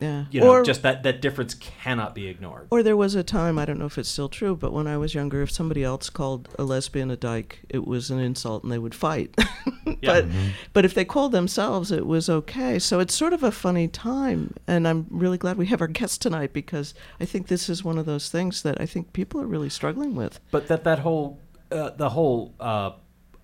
yeah 0.00 0.26
you 0.30 0.40
know, 0.40 0.50
or 0.50 0.62
just 0.62 0.82
that 0.82 1.02
that 1.02 1.20
difference 1.20 1.54
cannot 1.54 2.14
be 2.14 2.26
ignored. 2.26 2.66
or 2.70 2.82
there 2.82 2.96
was 2.96 3.14
a 3.14 3.22
time 3.22 3.58
I 3.58 3.64
don't 3.64 3.78
know 3.78 3.86
if 3.86 3.98
it's 3.98 4.08
still 4.08 4.28
true, 4.28 4.54
but 4.54 4.72
when 4.72 4.86
I 4.86 4.96
was 4.96 5.14
younger, 5.14 5.42
if 5.42 5.50
somebody 5.50 5.82
else 5.82 6.10
called 6.10 6.48
a 6.58 6.64
lesbian 6.64 7.10
a 7.10 7.16
dyke, 7.16 7.60
it 7.68 7.86
was 7.86 8.10
an 8.10 8.18
insult 8.18 8.62
and 8.62 8.72
they 8.72 8.78
would 8.78 8.94
fight. 8.94 9.34
yeah. 9.86 9.94
but 10.02 10.24
but 10.72 10.84
if 10.84 10.94
they 10.94 11.04
called 11.04 11.32
themselves, 11.32 11.90
it 11.90 12.06
was 12.06 12.28
okay. 12.28 12.78
So 12.78 13.00
it's 13.00 13.14
sort 13.14 13.32
of 13.32 13.42
a 13.42 13.52
funny 13.52 13.88
time, 13.88 14.54
and 14.66 14.86
I'm 14.86 15.06
really 15.10 15.38
glad 15.38 15.56
we 15.56 15.66
have 15.66 15.80
our 15.80 15.88
guest 15.88 16.22
tonight 16.22 16.52
because 16.52 16.94
I 17.20 17.24
think 17.24 17.48
this 17.48 17.68
is 17.68 17.84
one 17.84 17.98
of 17.98 18.06
those 18.06 18.28
things 18.30 18.62
that 18.62 18.80
I 18.80 18.86
think 18.86 19.12
people 19.12 19.40
are 19.40 19.46
really 19.46 19.70
struggling 19.70 20.14
with. 20.14 20.40
But 20.50 20.68
that 20.68 20.84
that 20.84 21.00
whole 21.00 21.40
uh, 21.70 21.90
the 21.90 22.10
whole 22.10 22.54
uh, 22.60 22.92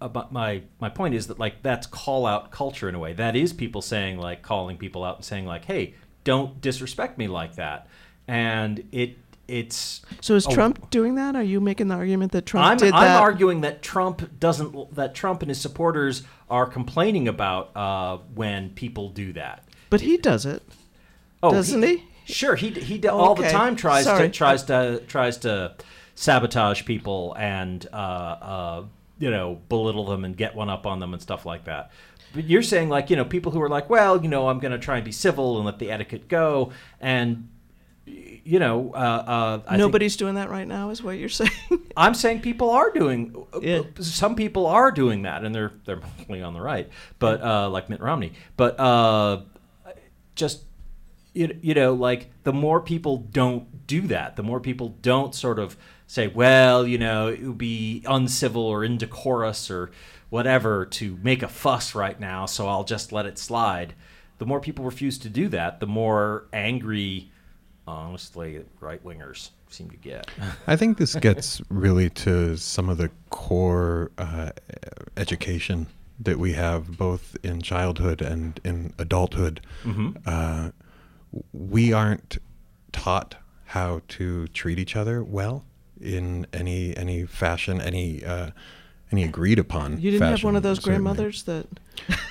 about 0.00 0.32
my 0.32 0.62
my 0.80 0.88
point 0.88 1.14
is 1.14 1.28
that 1.28 1.38
like 1.38 1.62
that's 1.62 1.86
call 1.86 2.26
out 2.26 2.50
culture 2.50 2.88
in 2.88 2.94
a 2.94 2.98
way. 2.98 3.12
That 3.12 3.36
is 3.36 3.52
people 3.52 3.82
saying 3.82 4.18
like 4.18 4.42
calling 4.42 4.76
people 4.76 5.04
out 5.04 5.16
and 5.16 5.24
saying 5.24 5.46
like, 5.46 5.64
hey, 5.64 5.94
don't 6.24 6.60
disrespect 6.60 7.18
me 7.18 7.28
like 7.28 7.56
that. 7.56 7.86
And 8.28 8.84
it 8.92 9.18
it's 9.48 10.00
So 10.20 10.34
is 10.36 10.46
Oh. 10.46 10.50
Trump 10.54 10.88
doing 10.90 11.16
that? 11.16 11.34
Are 11.36 11.42
you 11.42 11.60
making 11.60 11.88
the 11.88 11.94
argument 11.96 12.32
that 12.32 12.46
Trump 12.46 12.64
I'm, 12.66 12.76
did 12.78 12.94
I'm 12.94 13.02
that? 13.02 13.20
arguing 13.20 13.60
that 13.62 13.82
Trump 13.82 14.38
doesn't 14.40 14.94
that 14.94 15.14
Trump 15.14 15.42
and 15.42 15.50
his 15.50 15.60
supporters 15.60 16.22
are 16.48 16.66
complaining 16.66 17.26
about 17.28 17.76
uh, 17.76 18.18
when 18.34 18.70
people 18.70 19.08
do 19.10 19.32
that. 19.34 19.64
but 19.90 20.00
he 20.00 20.16
does 20.16 20.46
it. 20.46 20.62
Oh, 21.42 21.50
Doesn't 21.50 21.82
he? 21.82 22.04
Sure, 22.24 22.54
he 22.54 22.70
he 22.70 22.98
d- 22.98 23.08
all 23.08 23.34
the 23.34 23.48
time 23.48 23.74
tries 23.74 24.04
Sorry. 24.04 24.28
to 24.28 24.32
tries 24.32 24.62
to 24.64 25.02
tries 25.08 25.38
to 25.38 25.74
sabotage 26.14 26.84
people 26.84 27.34
and 27.38 27.86
uh, 27.92 27.96
uh, 27.96 28.84
you 29.18 29.30
know 29.30 29.60
belittle 29.68 30.04
them 30.06 30.24
and 30.24 30.36
get 30.36 30.54
one 30.54 30.70
up 30.70 30.86
on 30.86 31.00
them 31.00 31.12
and 31.14 31.20
stuff 31.20 31.44
like 31.44 31.64
that. 31.64 31.90
But 32.34 32.44
you're 32.44 32.62
saying 32.62 32.88
like 32.88 33.10
you 33.10 33.16
know 33.16 33.24
people 33.24 33.52
who 33.52 33.60
are 33.62 33.68
like, 33.68 33.90
well, 33.90 34.22
you 34.22 34.28
know, 34.28 34.48
I'm 34.48 34.58
going 34.58 34.72
to 34.72 34.78
try 34.78 34.96
and 34.96 35.04
be 35.04 35.12
civil 35.12 35.56
and 35.56 35.66
let 35.66 35.78
the 35.78 35.90
etiquette 35.90 36.28
go, 36.28 36.72
and 37.00 37.48
you 38.04 38.58
know, 38.58 38.90
uh, 38.94 38.96
uh, 38.96 39.60
I 39.66 39.68
think- 39.70 39.78
Nobody's 39.78 40.16
doing 40.16 40.34
that 40.34 40.50
right 40.50 40.66
now, 40.66 40.90
is 40.90 41.02
what 41.02 41.18
you're 41.18 41.28
saying. 41.40 41.50
I'm 41.96 42.14
saying 42.14 42.40
people 42.40 42.70
are 42.70 42.90
doing. 42.90 43.34
Yeah. 43.60 43.82
Some 44.00 44.34
people 44.34 44.66
are 44.66 44.90
doing 44.90 45.22
that, 45.22 45.44
and 45.44 45.54
they're 45.54 45.72
they're 45.84 46.00
mostly 46.18 46.42
on 46.42 46.52
the 46.54 46.60
right, 46.60 46.88
but 47.18 47.42
uh, 47.42 47.68
like 47.70 47.88
Mitt 47.88 48.00
Romney. 48.00 48.32
But 48.56 48.78
uh, 48.80 49.42
just 50.34 50.62
you, 51.34 51.56
you 51.62 51.74
know, 51.74 51.92
like 51.94 52.30
the 52.44 52.52
more 52.52 52.80
people 52.80 53.18
don't 53.30 53.86
do 53.86 54.02
that, 54.02 54.36
the 54.36 54.42
more 54.42 54.60
people 54.60 54.96
don't 55.02 55.34
sort 55.34 55.58
of 55.58 55.76
say, 56.06 56.26
well, 56.26 56.86
you 56.86 56.98
know, 56.98 57.28
it 57.28 57.42
would 57.42 57.56
be 57.58 58.02
uncivil 58.06 58.62
or 58.62 58.84
indecorous 58.84 59.70
or 59.70 59.90
whatever 60.32 60.86
to 60.86 61.18
make 61.22 61.42
a 61.42 61.48
fuss 61.48 61.94
right 61.94 62.18
now, 62.18 62.46
so 62.46 62.66
I'll 62.66 62.84
just 62.84 63.12
let 63.12 63.26
it 63.26 63.38
slide. 63.38 63.92
The 64.38 64.46
more 64.46 64.60
people 64.60 64.82
refuse 64.82 65.18
to 65.18 65.28
do 65.28 65.46
that, 65.48 65.78
the 65.78 65.86
more 65.86 66.46
angry, 66.54 67.30
honestly, 67.86 68.64
right 68.80 69.04
wingers 69.04 69.50
seem 69.68 69.90
to 69.90 69.96
get. 69.98 70.30
I 70.66 70.74
think 70.74 70.96
this 70.96 71.14
gets 71.16 71.60
really 71.68 72.08
to 72.10 72.56
some 72.56 72.88
of 72.88 72.96
the 72.96 73.10
core 73.28 74.10
uh, 74.16 74.52
education 75.18 75.86
that 76.18 76.38
we 76.38 76.54
have 76.54 76.96
both 76.96 77.36
in 77.42 77.60
childhood 77.60 78.22
and 78.22 78.58
in 78.64 78.94
adulthood. 78.98 79.60
Uh, 80.24 80.70
we 81.52 81.92
aren't 81.92 82.38
taught 82.90 83.34
how 83.66 84.00
to 84.08 84.46
treat 84.48 84.78
each 84.78 84.96
other 84.96 85.22
well 85.22 85.66
in 86.00 86.46
any 86.54 86.96
any 86.96 87.26
fashion, 87.26 87.82
any 87.82 88.24
uh, 88.24 88.52
any 89.12 89.24
agreed 89.24 89.58
upon. 89.58 90.00
You 90.00 90.10
didn't 90.10 90.28
have 90.28 90.42
one 90.44 90.56
of 90.56 90.62
those 90.62 90.78
certainly. 90.78 90.96
grandmothers 91.02 91.42
that. 91.44 91.66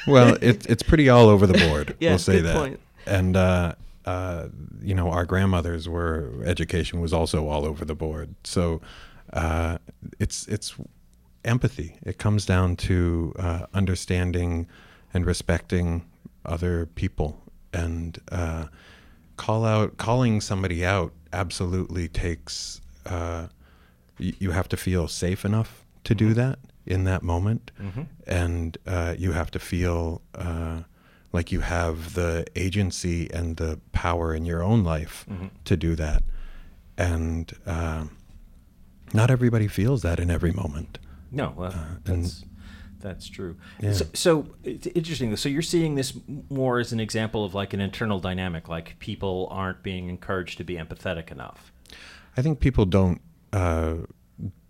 Well, 0.08 0.38
it's 0.42 0.66
it's 0.66 0.84
pretty 0.84 1.10
all 1.10 1.30
over 1.30 1.46
the 1.48 1.58
board. 1.68 1.96
Yeah, 2.00 2.12
we'll 2.12 2.20
say 2.20 2.38
good 2.38 2.46
that. 2.46 2.56
point. 2.56 2.80
And 3.06 3.36
uh, 3.38 3.76
uh, 4.06 4.48
you 4.82 4.96
know, 4.96 5.10
our 5.12 5.26
grandmothers 5.26 5.88
were 5.88 6.32
education 6.46 7.00
was 7.02 7.14
also 7.14 7.48
all 7.48 7.66
over 7.66 7.86
the 7.86 7.96
board. 7.96 8.34
So 8.44 8.82
uh, 9.34 9.78
it's 10.20 10.48
it's 10.48 10.76
empathy. 11.46 11.98
It 12.04 12.18
comes 12.18 12.46
down 12.46 12.76
to 12.78 13.34
uh, 13.40 13.66
understanding 13.74 14.68
and 15.14 15.26
respecting 15.26 16.06
other 16.46 16.88
people 16.88 17.42
and 17.74 18.18
uh, 18.32 18.66
call 19.38 19.66
out 19.66 19.98
calling 19.98 20.42
somebody 20.42 20.84
out 20.86 21.14
absolutely 21.34 22.08
takes 22.08 22.82
uh, 23.06 23.48
y- 24.20 24.34
you 24.40 24.52
have 24.52 24.68
to 24.70 24.78
feel 24.78 25.08
safe 25.08 25.46
enough 25.46 25.86
to 26.04 26.14
do 26.16 26.34
that 26.34 26.60
in 26.86 27.04
that 27.04 27.22
moment 27.24 27.72
and 28.28 28.78
uh, 28.88 29.14
you 29.18 29.32
have 29.34 29.52
to 29.52 29.60
feel 29.60 30.22
uh, 30.36 30.82
like 31.34 31.52
you 31.52 31.60
have 31.62 32.14
the 32.16 32.46
agency 32.56 33.30
and 33.32 33.58
the 33.58 33.80
power 33.92 34.34
in 34.34 34.46
your 34.46 34.62
own 34.64 34.84
life 34.84 35.26
to 35.66 35.78
do 35.78 35.96
that 35.96 36.24
and 36.98 37.54
uh, 37.66 38.06
not 39.14 39.30
everybody 39.32 39.68
feels 39.68 40.02
that 40.02 40.20
in 40.20 40.30
every 40.32 40.52
moment 40.52 40.98
No, 41.32 41.54
well, 41.56 41.74
and- 42.06 42.24
that's 42.26 42.46
that's 43.00 43.28
true. 43.28 43.56
Yeah. 43.80 43.94
So, 43.94 44.06
so 44.14 44.46
it's 44.64 44.86
interesting. 44.86 45.36
So 45.36 45.50
you're 45.50 45.64
seeing 45.64 45.96
this 45.96 46.14
more 46.52 46.78
as 46.80 46.92
an 46.94 47.00
example 47.00 47.44
of 47.44 47.56
like 47.56 47.74
an 47.74 47.82
internal 47.82 48.20
dynamic, 48.20 48.70
like 48.70 49.00
people 49.00 49.48
aren't 49.50 49.82
being 49.82 50.08
encouraged 50.08 50.60
to 50.60 50.64
be 50.64 50.76
empathetic 50.76 51.32
enough. 51.32 51.72
I 52.38 52.44
think 52.44 52.60
people 52.60 52.86
don't 52.86 53.20
uh, 53.54 53.96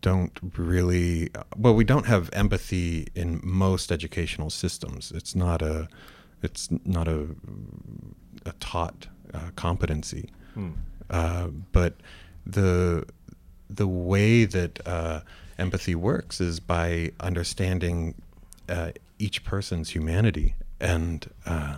don't 0.02 0.38
really 0.58 1.30
well. 1.58 1.74
We 1.76 1.84
don't 1.84 2.06
have 2.08 2.30
empathy 2.34 3.08
in 3.16 3.40
most 3.44 3.92
educational 3.92 4.50
systems. 4.50 5.12
It's 5.12 5.36
not 5.36 5.62
a 5.62 5.88
it's 6.42 6.70
not 6.86 7.08
a 7.08 7.28
a 8.46 8.52
taught 8.60 9.08
uh, 9.34 9.52
competency. 9.56 10.30
Uh, 11.10 11.48
but 11.72 11.96
the 12.46 13.06
the 13.70 13.88
way 13.88 14.46
that 14.46 14.86
uh, 14.88 15.22
empathy 15.58 15.96
works 15.96 16.42
is 16.42 16.60
by 16.60 17.12
understanding 17.20 18.16
uh, 18.70 18.92
each 19.20 19.44
person's 19.44 19.90
humanity 19.92 20.56
and. 20.80 21.30
Uh, 21.46 21.76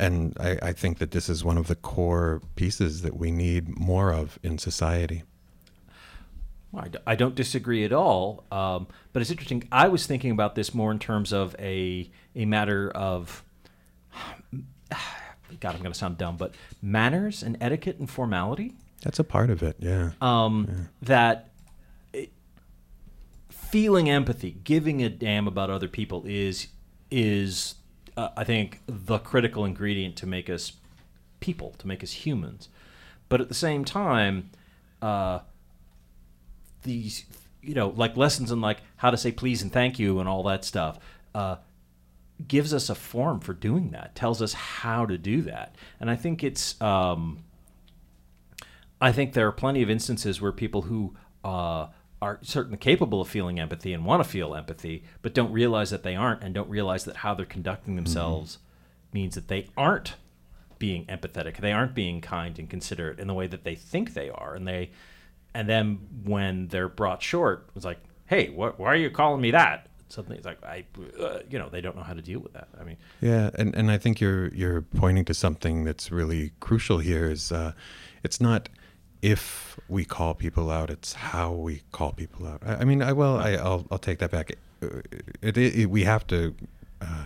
and 0.00 0.36
I, 0.40 0.58
I 0.60 0.72
think 0.72 0.98
that 0.98 1.12
this 1.12 1.28
is 1.28 1.44
one 1.44 1.56
of 1.56 1.68
the 1.68 1.76
core 1.76 2.40
pieces 2.56 3.02
that 3.02 3.16
we 3.16 3.30
need 3.30 3.68
more 3.78 4.12
of 4.12 4.40
in 4.42 4.58
society. 4.58 5.22
Well, 6.74 6.84
I 6.84 6.88
d- 6.88 6.98
I 7.06 7.14
don't 7.14 7.34
disagree 7.36 7.84
at 7.84 7.92
all. 7.92 8.44
Um, 8.50 8.88
but 9.12 9.22
it's 9.22 9.30
interesting. 9.30 9.68
I 9.70 9.88
was 9.88 10.06
thinking 10.06 10.32
about 10.32 10.56
this 10.56 10.74
more 10.74 10.90
in 10.90 10.98
terms 10.98 11.32
of 11.32 11.54
a 11.58 12.10
a 12.34 12.44
matter 12.46 12.90
of 12.90 13.44
God. 14.90 15.74
I'm 15.74 15.80
going 15.80 15.92
to 15.92 15.98
sound 15.98 16.18
dumb, 16.18 16.36
but 16.36 16.54
manners 16.82 17.42
and 17.42 17.56
etiquette 17.60 17.98
and 17.98 18.10
formality. 18.10 18.74
That's 19.02 19.18
a 19.18 19.24
part 19.24 19.50
of 19.50 19.62
it, 19.62 19.76
yeah. 19.78 20.12
um, 20.22 20.88
that 21.02 21.50
it, 22.12 22.32
feeling 23.50 24.08
empathy, 24.08 24.56
giving 24.64 25.02
a 25.02 25.10
damn 25.10 25.46
about 25.46 25.70
other 25.70 25.88
people 25.88 26.24
is 26.26 26.68
is 27.10 27.76
uh, 28.16 28.30
I 28.36 28.42
think 28.42 28.80
the 28.86 29.18
critical 29.18 29.64
ingredient 29.64 30.16
to 30.16 30.26
make 30.26 30.50
us 30.50 30.72
people, 31.38 31.74
to 31.78 31.86
make 31.86 32.02
us 32.02 32.12
humans. 32.12 32.68
But 33.28 33.40
at 33.40 33.48
the 33.48 33.54
same 33.54 33.84
time, 33.84 34.50
uh, 35.02 35.40
these 36.84 37.24
you 37.60 37.74
know 37.74 37.88
like 37.88 38.16
lessons 38.16 38.52
in 38.52 38.60
like 38.60 38.78
how 38.96 39.10
to 39.10 39.16
say 39.16 39.32
please 39.32 39.62
and 39.62 39.72
thank 39.72 39.98
you 39.98 40.20
and 40.20 40.28
all 40.28 40.42
that 40.44 40.64
stuff. 40.64 40.98
Uh, 41.34 41.56
gives 42.48 42.74
us 42.74 42.90
a 42.90 42.94
form 42.94 43.38
for 43.38 43.52
doing 43.52 43.90
that 43.90 44.14
tells 44.16 44.42
us 44.42 44.52
how 44.54 45.06
to 45.06 45.16
do 45.16 45.40
that 45.42 45.76
and 46.00 46.10
i 46.10 46.16
think 46.16 46.42
it's 46.42 46.80
um, 46.82 47.44
I 49.04 49.12
think 49.12 49.34
there 49.34 49.46
are 49.46 49.52
plenty 49.52 49.82
of 49.82 49.90
instances 49.90 50.40
where 50.40 50.50
people 50.50 50.82
who 50.82 51.14
uh, 51.44 51.88
are 52.22 52.38
certainly 52.40 52.78
capable 52.78 53.20
of 53.20 53.28
feeling 53.28 53.60
empathy 53.60 53.92
and 53.92 54.04
want 54.04 54.22
to 54.22 54.28
feel 54.28 54.54
empathy, 54.54 55.04
but 55.20 55.34
don't 55.34 55.52
realize 55.52 55.90
that 55.90 56.02
they 56.02 56.16
aren't, 56.16 56.42
and 56.42 56.54
don't 56.54 56.70
realize 56.70 57.04
that 57.04 57.16
how 57.16 57.34
they're 57.34 57.44
conducting 57.44 57.96
themselves 57.96 58.58
means 59.12 59.34
that 59.34 59.48
they 59.48 59.68
aren't 59.76 60.14
being 60.78 61.04
empathetic. 61.04 61.58
They 61.58 61.72
aren't 61.72 61.94
being 61.94 62.22
kind 62.22 62.58
and 62.58 62.70
considerate 62.70 63.18
in 63.18 63.28
the 63.28 63.34
way 63.34 63.46
that 63.46 63.64
they 63.64 63.74
think 63.74 64.14
they 64.14 64.30
are, 64.30 64.54
and 64.54 64.66
they, 64.66 64.90
and 65.54 65.68
then 65.68 65.98
when 66.24 66.68
they're 66.68 66.88
brought 66.88 67.22
short, 67.22 67.68
it's 67.76 67.84
like, 67.84 68.00
hey, 68.26 68.50
what, 68.50 68.78
why 68.78 68.92
are 68.92 68.96
you 68.96 69.10
calling 69.10 69.40
me 69.40 69.50
that? 69.52 69.88
Suddenly, 70.08 70.36
it's 70.36 70.46
like 70.46 70.62
I, 70.62 70.84
uh, 71.20 71.40
you 71.48 71.58
know, 71.58 71.68
they 71.68 71.80
don't 71.80 71.96
know 71.96 72.02
how 72.02 72.12
to 72.14 72.22
deal 72.22 72.38
with 72.40 72.52
that. 72.52 72.68
I 72.80 72.84
mean, 72.84 72.96
Yeah, 73.20 73.50
and, 73.58 73.74
and 73.74 73.90
I 73.90 73.98
think 73.98 74.20
you're 74.20 74.48
you're 74.48 74.82
pointing 74.82 75.24
to 75.24 75.34
something 75.34 75.84
that's 75.84 76.12
really 76.12 76.52
crucial 76.60 76.98
here 76.98 77.30
is 77.30 77.50
uh, 77.50 77.72
it's 78.22 78.40
not 78.40 78.68
if 79.22 79.80
we 79.88 80.04
call 80.04 80.34
people 80.34 80.70
out, 80.70 80.90
it's 80.90 81.14
how 81.14 81.52
we 81.52 81.82
call 81.90 82.12
people 82.12 82.46
out. 82.46 82.60
I, 82.64 82.74
I 82.74 82.84
mean, 82.84 83.02
I 83.02 83.12
well, 83.12 83.38
I, 83.38 83.52
I'll 83.52 83.86
I'll 83.90 83.98
take 83.98 84.18
that 84.18 84.30
back. 84.30 84.52
Uh, 84.82 85.00
It, 85.40 85.56
it, 85.56 85.90
we 85.90 86.04
have 86.04 86.26
to 86.28 86.54
uh, 87.00 87.24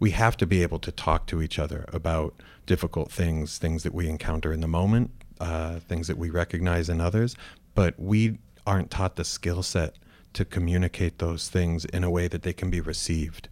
we 0.00 0.10
have 0.12 0.36
to 0.38 0.46
be 0.46 0.62
able 0.62 0.78
to 0.80 0.90
talk 0.90 1.26
to 1.26 1.42
each 1.42 1.58
other 1.58 1.84
about 1.92 2.34
difficult 2.66 3.10
things, 3.10 3.58
things 3.58 3.82
that 3.82 3.94
we 3.94 4.08
encounter 4.08 4.52
in 4.52 4.60
the 4.60 4.68
moment, 4.68 5.10
uh, 5.40 5.80
things 5.80 6.06
that 6.08 6.18
we 6.18 6.30
recognize 6.30 6.88
in 6.88 7.00
others, 7.00 7.36
but 7.74 7.98
we 7.98 8.38
aren't 8.66 8.90
taught 8.90 9.16
the 9.16 9.24
skill 9.24 9.62
set 9.62 9.96
to 10.34 10.44
communicate 10.44 11.18
those 11.18 11.48
things 11.48 11.84
in 11.86 12.04
a 12.04 12.10
way 12.10 12.28
that 12.28 12.42
they 12.42 12.52
can 12.52 12.70
be 12.70 12.80
received. 12.80 13.48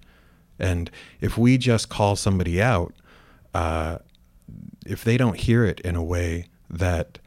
And 0.59 0.91
if 1.21 1.37
we 1.37 1.59
just 1.59 1.89
call 1.89 2.17
somebody 2.17 2.61
out, 2.61 2.95
uh, 3.55 3.99
if 4.87 5.03
they 5.03 5.17
don't 5.17 5.39
hear 5.39 5.65
it 5.65 5.81
in 5.81 5.97
a 5.97 6.03
way 6.03 6.49
that 6.71 7.19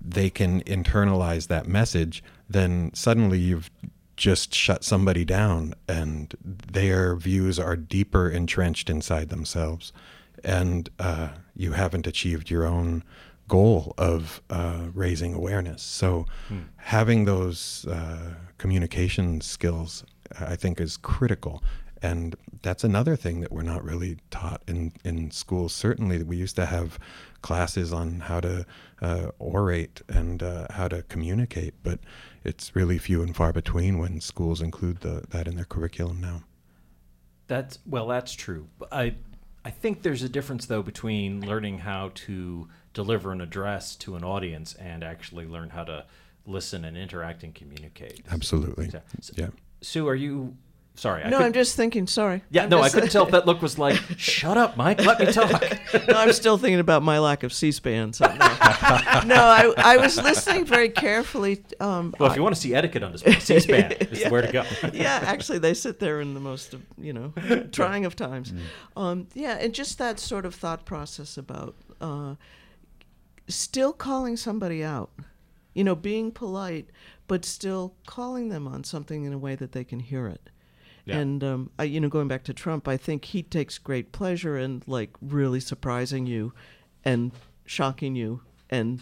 they 0.00 0.30
can 0.30 0.62
internalize 0.62 1.48
that 1.48 1.66
message, 1.66 2.22
then 2.48 2.90
suddenly 2.94 3.38
you've 3.38 3.70
just 4.16 4.54
shut 4.54 4.84
somebody 4.84 5.24
down 5.24 5.74
and 5.88 6.34
their 6.44 7.16
views 7.16 7.58
are 7.58 7.76
deeper 7.76 8.28
entrenched 8.28 8.90
inside 8.90 9.28
themselves. 9.28 9.92
And 10.44 10.88
uh, 10.98 11.30
you 11.54 11.72
haven't 11.72 12.06
achieved 12.06 12.50
your 12.50 12.66
own 12.66 13.04
goal 13.48 13.94
of 13.98 14.40
uh, 14.50 14.86
raising 14.94 15.34
awareness. 15.34 15.82
So, 15.82 16.26
hmm. 16.48 16.60
having 16.76 17.24
those 17.24 17.86
uh, 17.86 18.34
communication 18.58 19.40
skills, 19.40 20.04
I 20.38 20.56
think, 20.56 20.80
is 20.80 20.96
critical. 20.96 21.62
And 22.02 22.34
that's 22.62 22.82
another 22.82 23.14
thing 23.14 23.40
that 23.40 23.52
we're 23.52 23.62
not 23.62 23.84
really 23.84 24.18
taught 24.30 24.62
in, 24.66 24.92
in 25.04 25.30
schools. 25.30 25.72
Certainly, 25.72 26.24
we 26.24 26.36
used 26.36 26.56
to 26.56 26.66
have 26.66 26.98
classes 27.42 27.92
on 27.92 28.20
how 28.20 28.40
to 28.40 28.66
uh, 29.00 29.30
orate 29.40 30.02
and 30.08 30.42
uh, 30.42 30.66
how 30.70 30.88
to 30.88 31.02
communicate, 31.02 31.74
but 31.82 32.00
it's 32.44 32.74
really 32.74 32.98
few 32.98 33.22
and 33.22 33.36
far 33.36 33.52
between 33.52 33.98
when 33.98 34.20
schools 34.20 34.60
include 34.60 35.00
the, 35.00 35.24
that 35.30 35.46
in 35.46 35.56
their 35.56 35.64
curriculum 35.64 36.20
now. 36.20 36.42
That's 37.48 37.78
well, 37.84 38.06
that's 38.06 38.32
true. 38.32 38.68
I 38.90 39.14
I 39.64 39.70
think 39.70 40.02
there's 40.02 40.22
a 40.22 40.28
difference 40.28 40.66
though 40.66 40.82
between 40.82 41.46
learning 41.46 41.78
how 41.78 42.12
to 42.14 42.68
deliver 42.92 43.32
an 43.32 43.40
address 43.40 43.96
to 43.96 44.16
an 44.16 44.24
audience 44.24 44.74
and 44.74 45.02
actually 45.02 45.46
learn 45.46 45.70
how 45.70 45.84
to 45.84 46.04
listen 46.46 46.84
and 46.84 46.96
interact 46.96 47.42
and 47.42 47.54
communicate. 47.54 48.22
Absolutely. 48.30 48.90
So, 49.20 49.32
yeah. 49.36 49.48
Sue, 49.80 50.08
are 50.08 50.14
you 50.14 50.56
Sorry. 50.94 51.28
No, 51.28 51.38
I'm 51.38 51.54
just 51.54 51.74
thinking. 51.74 52.06
Sorry. 52.06 52.42
Yeah, 52.50 52.64
I'm 52.64 52.68
no, 52.68 52.82
just, 52.82 52.94
I 52.94 52.94
couldn't 52.94 53.12
tell 53.12 53.24
if 53.24 53.30
that 53.32 53.46
look 53.46 53.62
was 53.62 53.78
like, 53.78 53.96
"Shut 54.18 54.58
up, 54.58 54.76
Mike. 54.76 55.02
Let 55.04 55.18
me 55.20 55.32
talk." 55.32 55.50
no, 56.08 56.14
I'm 56.14 56.32
still 56.32 56.58
thinking 56.58 56.80
about 56.80 57.02
my 57.02 57.18
lack 57.18 57.42
of 57.44 57.52
C-SPAN. 57.52 58.12
So 58.12 58.26
no, 58.26 58.34
no 59.24 59.36
I, 59.36 59.72
I 59.78 59.96
was 59.96 60.16
listening 60.18 60.66
very 60.66 60.90
carefully. 60.90 61.64
Um, 61.80 62.14
well, 62.18 62.30
if 62.30 62.36
you 62.36 62.42
want 62.42 62.54
to 62.54 62.60
see 62.60 62.74
etiquette 62.74 63.02
on 63.02 63.12
display, 63.12 63.38
C-SPAN 63.38 63.92
is 63.92 64.20
yeah. 64.20 64.28
where 64.28 64.42
to 64.42 64.52
go. 64.52 64.64
yeah, 64.92 65.22
actually, 65.24 65.58
they 65.58 65.72
sit 65.72 65.98
there 65.98 66.20
in 66.20 66.34
the 66.34 66.40
most, 66.40 66.74
you 66.98 67.14
know, 67.14 67.32
trying 67.72 68.04
of 68.04 68.14
times. 68.14 68.52
Mm. 68.52 68.60
Um, 68.96 69.26
yeah, 69.32 69.56
and 69.58 69.72
just 69.72 69.96
that 69.98 70.20
sort 70.20 70.44
of 70.44 70.54
thought 70.54 70.84
process 70.84 71.38
about 71.38 71.74
uh, 72.02 72.34
still 73.48 73.92
calling 73.92 74.36
somebody 74.36 74.82
out. 74.82 75.10
You 75.74 75.84
know, 75.84 75.94
being 75.94 76.32
polite, 76.32 76.90
but 77.26 77.46
still 77.46 77.94
calling 78.06 78.50
them 78.50 78.68
on 78.68 78.84
something 78.84 79.24
in 79.24 79.32
a 79.32 79.38
way 79.38 79.54
that 79.54 79.72
they 79.72 79.84
can 79.84 80.00
hear 80.00 80.26
it. 80.26 80.50
Yeah. 81.06 81.16
And 81.16 81.42
um, 81.42 81.70
I, 81.78 81.84
you 81.84 81.98
know, 81.98 82.10
going 82.10 82.28
back 82.28 82.44
to 82.44 82.54
Trump, 82.54 82.86
I 82.86 82.98
think 82.98 83.24
he 83.24 83.42
takes 83.42 83.78
great 83.78 84.12
pleasure 84.12 84.58
in 84.58 84.82
like 84.86 85.10
really 85.22 85.60
surprising 85.60 86.26
you, 86.26 86.52
and 87.04 87.32
shocking 87.64 88.14
you, 88.14 88.42
and 88.68 89.00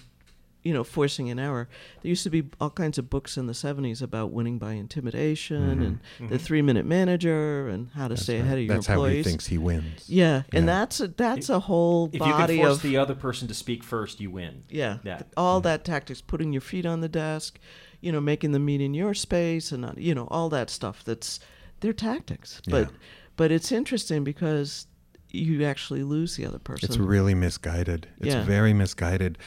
you 0.63 0.75
know, 0.75 0.85
forcing 0.85 1.31
an 1.31 1.39
error. 1.39 1.69
There 2.03 2.09
used 2.09 2.25
to 2.25 2.31
be 2.31 2.45
all 2.61 2.71
kinds 2.71 2.99
of 2.99 3.09
books 3.09 3.37
in 3.37 3.47
the 3.47 3.53
'70s 3.53 4.03
about 4.03 4.31
winning 4.31 4.59
by 4.59 4.73
intimidation 4.73 5.63
mm-hmm. 5.63 5.83
and 5.83 6.01
mm-hmm. 6.01 6.29
the 6.29 6.39
three-minute 6.39 6.85
manager 6.85 7.69
and 7.69 7.91
how 7.95 8.09
to 8.09 8.15
that's 8.15 8.23
stay 8.23 8.37
right. 8.37 8.45
ahead 8.45 8.59
of 8.59 8.65
your 8.65 8.75
that's 8.75 8.89
employees. 8.89 9.09
That's 9.09 9.13
how 9.13 9.17
he 9.17 9.23
thinks 9.23 9.47
he 9.47 9.59
wins. 9.59 10.09
Yeah, 10.09 10.43
yeah. 10.53 10.59
and 10.59 10.69
that's 10.69 11.01
a, 11.01 11.09
that's 11.09 11.49
a 11.49 11.61
whole 11.61 12.11
if 12.13 12.19
body 12.19 12.55
you 12.55 12.61
can 12.61 12.67
force 12.67 12.77
of 12.77 12.83
the 12.83 12.97
other 12.97 13.15
person 13.15 13.49
to 13.49 13.55
speak 13.55 13.83
first, 13.83 14.21
you 14.21 14.31
win. 14.31 14.65
Yeah, 14.69 14.99
yeah. 15.05 15.23
all 15.37 15.61
that 15.63 15.85
tactics, 15.85 16.21
putting 16.21 16.53
your 16.53 16.63
feet 16.63 16.87
on 16.87 17.01
the 17.01 17.09
desk, 17.09 17.59
you 18.01 18.13
know, 18.13 18.21
making 18.21 18.53
them 18.53 18.65
meet 18.65 18.81
in 18.81 18.95
your 18.95 19.15
space, 19.15 19.73
and 19.73 19.93
you 19.97 20.15
know, 20.15 20.29
all 20.31 20.49
that 20.51 20.71
stuff. 20.71 21.03
That's 21.05 21.41
they're 21.81 21.93
tactics. 21.93 22.61
Yeah. 22.67 22.71
But 22.73 22.91
but 23.37 23.51
it's 23.51 23.73
interesting 23.73 24.25
because 24.25 24.87
you 25.31 25.65
actually 25.65 26.03
lose 26.03 26.37
the 26.37 26.47
other 26.47 26.59
person. 26.59 26.89
It's 26.89 26.99
really 26.99 27.35
misguided. 27.35 28.09
It's 28.19 28.35
yeah. 28.35 28.45
very 28.45 28.73
misguided, 28.73 29.39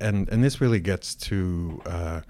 and 0.00 0.28
and 0.28 0.42
this 0.42 0.60
really 0.60 0.80
gets 0.80 1.14
to. 1.14 1.82
Uh, 1.84 2.20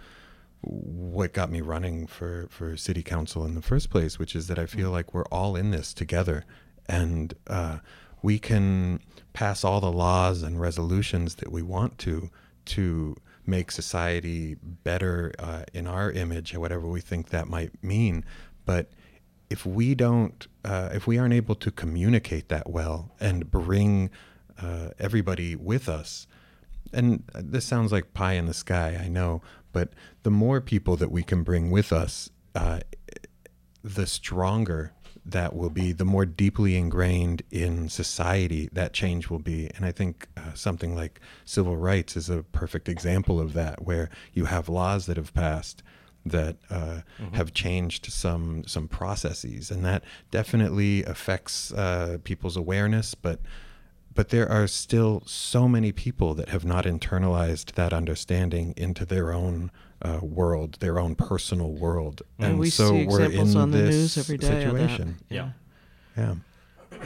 what 0.61 1.33
got 1.33 1.51
me 1.53 1.61
running 1.61 2.05
for, 2.07 2.49
for 2.51 2.77
city 2.77 3.03
council 3.03 3.45
in 3.45 3.55
the 3.55 3.63
first 3.63 3.91
place, 3.91 4.19
which 4.19 4.35
is 4.35 4.49
that 4.49 4.59
I 4.59 4.67
feel 4.67 4.91
like 4.91 5.15
we're 5.15 5.25
all 5.27 5.55
in 5.55 5.71
this 5.71 5.95
together, 5.95 6.45
and 6.87 7.33
uh, 7.47 7.79
we 8.23 8.39
can 8.39 9.01
pass 9.33 9.63
all 9.63 9.81
the 9.81 9.93
laws 9.93 10.43
and 10.43 10.61
resolutions 10.61 11.37
that 11.37 11.53
we 11.53 11.63
want 11.63 11.97
to 11.99 12.31
to 12.67 13.17
make 13.47 13.71
society 13.71 14.57
better 14.61 15.33
uh, 15.39 15.63
in 15.73 15.87
our 15.87 16.11
image, 16.11 16.55
whatever 16.55 16.87
we 16.87 17.01
think 17.01 17.31
that 17.31 17.49
might 17.49 17.83
mean. 17.83 18.25
But 18.67 18.91
if 19.49 19.65
we 19.65 19.95
don't, 19.95 20.47
uh, 20.65 20.91
if 20.93 21.07
we 21.07 21.19
aren't 21.19 21.33
able 21.33 21.55
to 21.55 21.71
communicate 21.71 22.49
that 22.51 22.69
well 22.69 23.13
and 23.19 23.51
bring 23.51 24.11
uh, 24.61 24.89
everybody 24.99 25.57
with 25.57 25.89
us, 25.89 26.27
and 26.93 27.23
this 27.35 27.65
sounds 27.65 27.93
like 27.93 28.15
pie 28.15 28.35
in 28.35 28.47
the 28.47 28.55
sky, 28.55 28.99
I 29.03 29.09
know, 29.09 29.43
but 29.73 29.93
the 30.23 30.31
more 30.31 30.61
people 30.61 30.97
that 30.97 31.11
we 31.11 31.23
can 31.23 31.43
bring 31.43 31.71
with 31.71 31.93
us, 31.93 32.31
uh, 32.55 32.81
the 33.83 34.07
stronger 34.07 34.93
that 35.25 35.55
will 35.55 35.71
be, 35.71 35.93
the 35.93 36.05
more 36.05 36.25
deeply 36.25 36.77
ingrained 36.77 37.43
in 37.51 37.89
society 37.89 38.69
that 38.73 38.93
change 38.93 39.29
will 39.29 39.39
be. 39.39 39.71
And 39.77 39.85
I 39.85 39.93
think 39.93 40.27
uh, 40.37 40.55
something 40.55 40.95
like 40.95 41.21
civil 41.45 41.77
rights 41.77 42.17
is 42.17 42.31
a 42.31 42.43
perfect 42.43 42.89
example 42.89 43.39
of 43.39 43.53
that, 43.53 43.85
where 43.85 44.09
you 44.33 44.47
have 44.47 44.69
laws 44.69 45.07
that 45.07 45.17
have 45.17 45.35
passed 45.35 45.83
that 46.25 46.57
uh, 46.71 47.01
mm-hmm. 47.21 47.35
have 47.35 47.53
changed 47.55 48.13
some 48.13 48.65
some 48.67 48.89
processes, 48.89 49.71
and 49.71 49.85
that 49.85 50.03
definitely 50.31 51.05
affects 51.05 51.73
uh, 51.73 52.19
people's 52.25 52.57
awareness. 52.57 53.15
But 53.15 53.41
but 54.19 54.31
there 54.31 54.51
are 54.51 54.67
still 54.67 55.23
so 55.27 55.69
many 55.69 55.93
people 55.93 56.35
that 56.35 56.49
have 56.49 56.65
not 56.65 56.87
internalized 56.87 57.75
that 57.75 57.93
understanding 57.93 58.75
into 58.77 59.05
their 59.05 59.33
own 59.33 59.71
uh, 60.03 60.19
world, 60.21 60.77
their 60.81 60.99
own 60.99 61.15
personal 61.15 61.71
world, 61.71 62.23
and, 62.37 62.49
and 62.49 62.59
we 62.59 62.69
so 62.69 62.89
see 62.89 63.07
we're 63.07 63.31
in 63.31 63.57
on 63.57 63.71
the 63.71 63.79
news 63.79 64.19
every 64.19 64.37
day 64.37 64.49
situation. 64.49 65.19
Yeah, 65.31 65.51
yeah. 66.17 66.35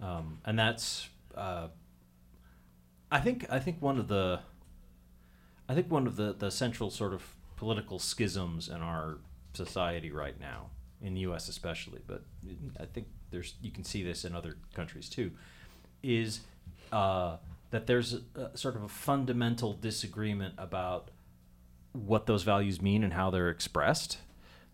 Um, 0.00 0.38
and 0.44 0.58
that's, 0.58 1.08
uh, 1.36 1.68
I 3.10 3.20
think, 3.20 3.44
I 3.50 3.60
think 3.60 3.80
one 3.80 3.98
of 3.98 4.08
the, 4.08 4.40
I 5.68 5.74
think 5.74 5.90
one 5.90 6.06
of 6.08 6.16
the 6.16 6.32
the 6.32 6.50
central 6.50 6.90
sort 6.90 7.12
of 7.12 7.36
political 7.56 7.98
schisms 7.98 8.68
in 8.68 8.80
our 8.80 9.18
society 9.52 10.10
right 10.10 10.40
now, 10.40 10.70
in 11.02 11.12
the 11.12 11.20
U.S. 11.20 11.48
especially, 11.48 12.00
but 12.06 12.24
I 12.80 12.86
think 12.86 13.06
there's 13.32 13.54
you 13.60 13.72
can 13.72 13.82
see 13.82 14.04
this 14.04 14.24
in 14.24 14.34
other 14.34 14.56
countries 14.74 15.08
too, 15.08 15.32
is 16.02 16.40
uh, 16.92 17.38
that 17.70 17.86
there's 17.86 18.14
a, 18.14 18.40
a 18.40 18.56
sort 18.56 18.76
of 18.76 18.84
a 18.84 18.88
fundamental 18.88 19.72
disagreement 19.72 20.54
about 20.58 21.10
what 21.92 22.26
those 22.26 22.42
values 22.44 22.80
mean 22.80 23.02
and 23.02 23.14
how 23.14 23.30
they're 23.30 23.50
expressed. 23.50 24.18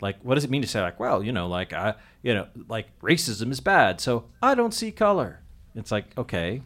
Like, 0.01 0.19
what 0.23 0.37
does 0.37 0.45
it 0.45 0.51
mean 0.51 0.63
to 0.63 0.69
say 0.69 0.81
like, 0.81 1.01
well, 1.01 1.23
you 1.25 1.33
know, 1.33 1.49
like 1.49 1.73
I, 1.73 1.95
you 2.23 2.35
know, 2.35 2.47
like 2.69 2.87
racism 3.01 3.51
is 3.51 3.61
bad, 3.61 4.01
so 4.01 4.27
I 4.43 4.55
don't 4.55 4.75
see 4.75 4.93
color. 4.93 5.41
It's 5.75 5.91
like, 5.91 6.17
okay, 6.17 6.63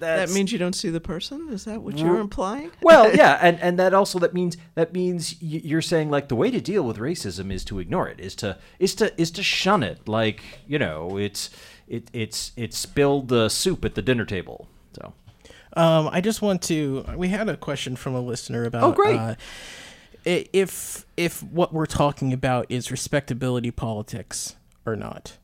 that 0.00 0.30
means 0.30 0.52
you 0.52 0.58
don't 0.58 0.74
see 0.74 0.90
the 0.90 1.00
person. 1.00 1.48
Is 1.50 1.64
that 1.64 1.82
what 1.82 1.98
you're 1.98 2.18
implying? 2.18 2.70
well, 2.82 3.14
yeah, 3.14 3.38
and 3.40 3.58
and 3.60 3.78
that 3.78 3.94
also 3.94 4.18
that 4.18 4.34
means 4.34 4.56
that 4.74 4.92
means 4.92 5.40
you're 5.42 5.82
saying 5.82 6.10
like 6.10 6.28
the 6.28 6.36
way 6.36 6.50
to 6.50 6.60
deal 6.60 6.82
with 6.82 6.98
racism 6.98 7.52
is 7.52 7.64
to 7.66 7.78
ignore 7.78 8.08
it, 8.08 8.20
is 8.20 8.34
to 8.36 8.58
is 8.78 8.94
to 8.96 9.18
is 9.20 9.30
to 9.32 9.42
shun 9.42 9.82
it. 9.82 10.08
Like 10.08 10.42
you 10.66 10.78
know, 10.78 11.16
it's 11.16 11.50
it 11.88 12.08
it's 12.12 12.52
it's 12.56 12.78
spilled 12.78 13.28
the 13.28 13.48
soup 13.48 13.84
at 13.84 13.94
the 13.94 14.02
dinner 14.02 14.24
table. 14.24 14.68
So, 14.94 15.12
um, 15.76 16.08
I 16.12 16.20
just 16.20 16.42
want 16.42 16.62
to. 16.62 17.04
We 17.16 17.28
had 17.28 17.48
a 17.48 17.56
question 17.56 17.96
from 17.96 18.14
a 18.14 18.20
listener 18.20 18.64
about. 18.64 18.82
Oh, 18.84 18.92
great. 18.92 19.18
Uh, 19.18 19.34
if 20.24 21.06
if 21.16 21.42
what 21.42 21.72
we're 21.72 21.86
talking 21.86 22.32
about 22.32 22.66
is 22.68 22.90
respectability 22.90 23.70
politics 23.70 24.56
or 24.84 24.96
not. 24.96 25.38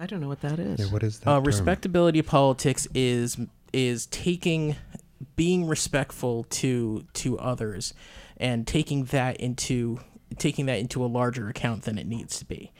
I 0.00 0.06
don't 0.06 0.20
know 0.20 0.28
what 0.28 0.40
that 0.42 0.58
is. 0.58 0.80
Yeah, 0.80 0.86
what 0.86 1.02
is 1.02 1.20
that? 1.20 1.30
Uh, 1.30 1.40
respectability 1.40 2.22
politics 2.22 2.86
is 2.94 3.36
is 3.72 4.06
taking 4.06 4.76
being 5.36 5.66
respectful 5.66 6.44
to 6.44 7.04
to 7.14 7.38
others 7.38 7.94
and 8.36 8.66
taking 8.66 9.04
that 9.06 9.38
into 9.38 9.98
taking 10.38 10.66
that 10.66 10.78
into 10.78 11.04
a 11.04 11.06
larger 11.06 11.48
account 11.48 11.82
than 11.82 11.98
it 11.98 12.06
needs 12.06 12.38
to 12.38 12.44
be. 12.44 12.72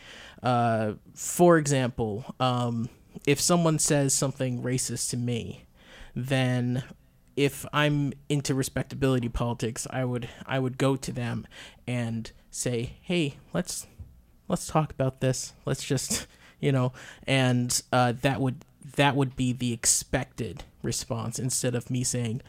Uh, 0.43 0.93
for 1.15 1.59
example, 1.59 2.35
um, 2.39 2.89
if 3.27 3.41
someone 3.41 3.79
says 3.79 4.15
something 4.15 4.63
racist 4.63 5.11
to 5.11 5.17
me, 5.17 5.65
then 6.15 6.85
if 7.37 7.65
I'm 7.73 8.13
into 8.29 8.55
respectability 8.55 9.29
politics, 9.29 9.87
I 9.91 10.05
would 10.05 10.29
I 10.47 10.59
would 10.59 10.79
go 10.79 10.95
to 10.97 11.13
them 11.13 11.47
and 11.87 12.31
say, 12.51 12.97
"Hey, 13.01 13.39
let's 13.53 13.87
let's 14.47 14.67
talk 14.67 14.93
about 14.93 15.21
this. 15.21 15.55
Let's 15.65 15.85
just 15.85 16.27
you 16.61 16.73
know, 16.73 16.93
and 17.27 17.83
uh, 17.93 18.13
that 18.23 18.41
would 18.41 18.65
that 18.97 19.15
would 19.15 19.37
be 19.37 19.53
the 19.53 19.73
expected 19.73 20.65
response 20.83 21.39
instead 21.39 21.75
of 21.75 21.91
me 21.91 22.05
saying, 22.05 22.41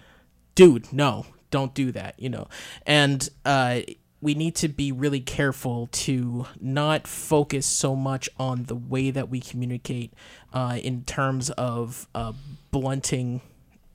"Dude, 0.56 0.92
no, 0.92 1.26
don't 1.52 1.74
do 1.74 1.92
that," 1.92 2.16
you 2.18 2.30
know, 2.30 2.48
and 2.86 3.30
uh, 3.46 3.82
we 4.22 4.34
need 4.34 4.56
to 4.56 4.68
be 4.68 4.92
really 4.92 5.22
careful 5.22 5.88
to 5.92 6.46
not 6.60 7.08
focus 7.08 7.66
so 7.66 7.96
much 7.96 8.30
on 8.38 8.64
the 8.64 8.76
way 8.76 9.12
that 9.12 9.30
we 9.30 9.40
communicate 9.40 10.14
uh, 10.54 10.78
in 10.82 11.04
terms 11.04 11.50
of 11.52 12.08
uh, 12.14 12.34
blunting 12.72 13.42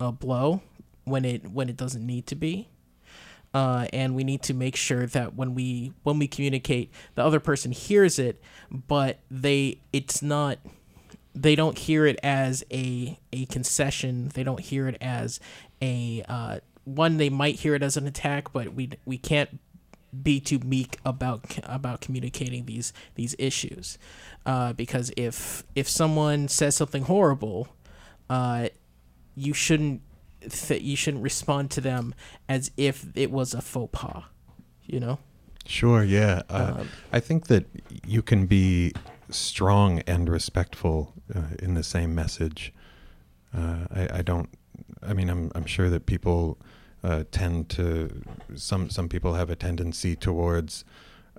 a 0.01 0.11
blow 0.11 0.63
when 1.05 1.25
it 1.25 1.51
when 1.51 1.69
it 1.69 1.77
doesn't 1.77 2.05
need 2.07 2.27
to 2.27 2.35
be. 2.35 2.69
Uh, 3.55 3.87
and 3.93 4.17
we 4.17 4.25
need 4.25 4.43
to 4.43 4.53
make 4.53 4.75
sure 4.75 5.07
that 5.07 5.37
when 5.37 5.55
we 5.55 5.93
when 6.03 6.19
we 6.19 6.27
communicate, 6.27 6.93
the 7.15 7.23
other 7.23 7.39
person 7.39 7.71
hears 7.71 8.19
it, 8.19 8.43
but 8.71 9.21
they 9.31 9.79
it's 9.93 10.21
not 10.21 10.59
they 11.35 11.55
don't 11.55 11.79
hear 11.79 12.05
it 12.05 12.19
as 12.23 12.65
a 12.73 13.19
a 13.33 13.47
concession. 13.47 14.29
They 14.35 14.43
don't 14.43 14.61
hear 14.61 14.89
it 14.89 14.97
as 15.01 15.39
a 15.81 16.25
uh, 16.29 16.59
one. 16.85 17.17
They 17.17 17.31
might 17.31 17.57
hear 17.57 17.75
it 17.75 17.83
as 17.83 17.97
an 17.97 18.07
attack, 18.07 18.53
but 18.53 18.75
we 18.75 18.91
we 19.05 19.19
can't 19.19 19.61
be 20.23 20.41
too 20.41 20.61
meek 20.61 20.99
about 21.05 21.59
about 21.65 22.01
communicating 22.01 22.67
these 22.67 22.93
these 23.15 23.35
issues, 23.39 23.99
uh, 24.47 24.73
because 24.73 25.13
if 25.17 25.65
if 25.75 25.89
someone 25.89 26.49
says 26.49 26.77
something 26.77 27.05
horrible, 27.05 27.69
uh, 28.31 28.69
you 29.35 29.53
shouldn't 29.53 30.03
th- 30.51 30.83
you 30.83 30.97
shouldn't 30.97 31.23
respond 31.23 31.71
to 31.73 31.81
them 31.81 32.15
as 32.49 32.71
if 32.77 33.07
it 33.15 33.31
was 33.31 33.55
a 33.55 33.61
faux 33.61 33.91
pas, 33.93 34.25
you 34.85 35.01
know. 35.01 35.19
Sure, 35.67 36.05
yeah. 36.05 36.43
Uh, 36.49 36.75
Um, 36.79 36.89
I 37.13 37.21
think 37.21 37.47
that 37.47 37.65
you 38.07 38.23
can 38.23 38.47
be 38.47 38.93
strong 39.31 40.01
and 40.01 40.29
respectful 40.29 41.15
uh, 41.35 41.41
in 41.59 41.75
the 41.75 41.83
same 41.83 42.15
message. 42.15 42.73
Uh, 43.57 43.87
I, 43.91 44.19
I 44.19 44.23
don't. 44.23 44.49
I 45.03 45.15
mean, 45.15 45.31
I'm 45.31 45.51
I'm 45.55 45.67
sure 45.67 45.89
that 45.91 46.07
people 46.07 46.59
uh, 47.03 47.25
tend 47.31 47.69
to 47.71 48.23
some 48.55 48.91
some 48.91 49.09
people 49.09 49.35
have 49.35 49.51
a 49.51 49.57
tendency 49.57 50.17
towards 50.17 50.85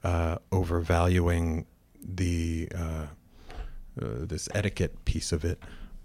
uh, 0.03 0.37
overvaluing 0.51 1.65
the 2.03 2.69
uh, 2.75 3.07
uh, 4.01 4.05
this 4.21 4.49
etiquette 4.53 5.05
piece 5.05 5.31
of 5.31 5.43
it, 5.45 5.59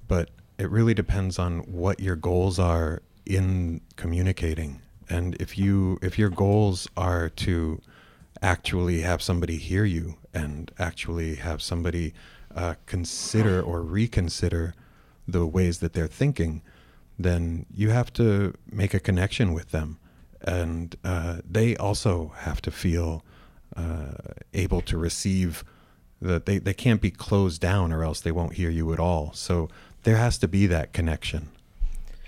but 0.09 0.31
it 0.61 0.71
really 0.71 0.93
depends 0.93 1.39
on 1.39 1.61
what 1.61 2.01
your 2.01 2.17
goals 2.17 2.59
are 2.59 3.03
in 3.25 3.81
communicating. 3.97 4.83
And 5.09 5.35
if 5.41 5.57
you 5.57 5.99
if 6.03 6.19
your 6.19 6.29
goals 6.29 6.87
are 6.99 7.31
to 7.47 7.81
actually 8.43 9.01
have 9.01 9.23
somebody 9.23 9.57
hear 9.57 9.87
you 9.87 10.17
and 10.35 10.71
actually 10.79 11.37
have 11.37 11.63
somebody 11.63 12.13
uh, 12.55 12.75
consider 12.85 13.63
or 13.63 13.81
reconsider 13.81 14.75
the 15.27 15.47
ways 15.47 15.79
that 15.79 15.95
they're 15.95 16.07
thinking, 16.07 16.61
then 17.19 17.65
you 17.75 17.89
have 17.91 18.13
to 18.13 18.55
make 18.71 18.93
a 18.93 19.01
connection 19.01 19.55
with 19.55 19.71
them. 19.71 19.99
And 20.43 20.95
uh, 21.05 21.39
they 21.49 21.75
also 21.77 22.33
have 22.37 22.61
to 22.63 22.71
feel 22.71 23.25
uh, 23.77 24.13
able 24.53 24.83
to 24.83 24.99
receive 24.99 25.65
that 26.21 26.45
they, 26.45 26.59
they 26.59 26.75
can't 26.75 27.01
be 27.01 27.11
closed 27.11 27.61
down 27.61 27.93
or 27.93 28.05
else 28.05 28.21
they 28.21 28.33
won't 28.33 28.55
hear 28.55 28.71
you 28.71 28.93
at 28.93 29.01
all. 29.01 29.33
So 29.33 29.69
there 30.03 30.17
has 30.17 30.39
to 30.39 30.49
be 30.49 30.67
that 30.67 30.93
connection. 30.93 31.49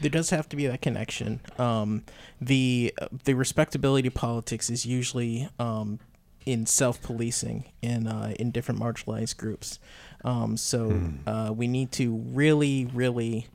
there 0.01 0.11
does 0.11 0.31
have 0.31 0.49
to 0.49 0.57
be 0.57 0.67
that 0.67 0.83
connection. 0.83 1.41
Um, 1.59 2.05
the 2.41 2.93
the 3.25 3.35
respectability 3.35 4.11
politics 4.11 4.69
is 4.71 4.85
usually 4.85 5.49
um, 5.59 6.01
in 6.45 6.67
self 6.67 7.01
policing 7.03 7.65
in 7.83 8.07
uh, 8.07 8.35
in 8.39 8.51
different 8.51 8.81
marginalized 8.81 9.37
groups. 9.37 9.79
Um, 10.25 10.57
so 10.57 11.01
uh, 11.27 11.53
we 11.55 11.67
need 11.67 11.91
to 11.93 12.17
really, 12.17 12.87
really, 12.93 13.49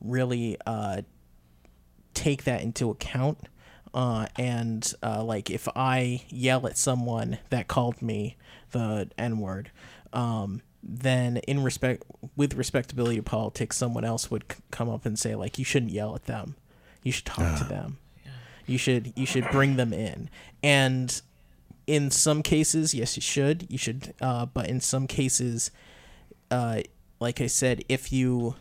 really 0.00 0.56
uh, 0.66 1.02
take 2.14 2.44
that 2.44 2.62
into 2.62 2.90
account. 2.90 3.48
Uh, 3.94 4.26
and 4.36 4.94
uh, 5.02 5.22
like 5.22 5.50
if 5.50 5.68
I 5.76 6.22
yell 6.28 6.66
at 6.66 6.78
someone 6.78 7.38
that 7.50 7.68
called 7.68 8.00
me 8.00 8.36
the 8.70 9.10
N 9.18 9.38
word, 9.38 9.70
um, 10.12 10.62
then 10.82 11.38
in 11.38 11.62
respect 11.62 12.02
with 12.36 12.54
respectability 12.54 13.16
to 13.16 13.22
politics, 13.22 13.76
someone 13.76 14.04
else 14.04 14.30
would 14.30 14.44
c- 14.50 14.58
come 14.70 14.88
up 14.88 15.06
and 15.06 15.18
say 15.18 15.34
like, 15.34 15.58
you 15.58 15.64
shouldn't 15.64 15.92
yell 15.92 16.14
at 16.14 16.24
them, 16.24 16.56
you 17.02 17.12
should 17.12 17.26
talk 17.26 17.58
to 17.58 17.64
them, 17.64 17.98
you 18.66 18.78
should 18.78 19.12
you 19.16 19.26
should 19.26 19.48
bring 19.50 19.76
them 19.76 19.92
in, 19.92 20.28
and 20.62 21.22
in 21.86 22.10
some 22.10 22.42
cases, 22.42 22.94
yes, 22.94 23.16
you 23.16 23.22
should, 23.22 23.66
you 23.70 23.78
should, 23.78 24.14
uh, 24.20 24.46
but 24.46 24.68
in 24.68 24.80
some 24.80 25.06
cases, 25.06 25.70
uh, 26.50 26.80
like 27.20 27.40
I 27.40 27.46
said, 27.46 27.84
if 27.88 28.12
you 28.12 28.54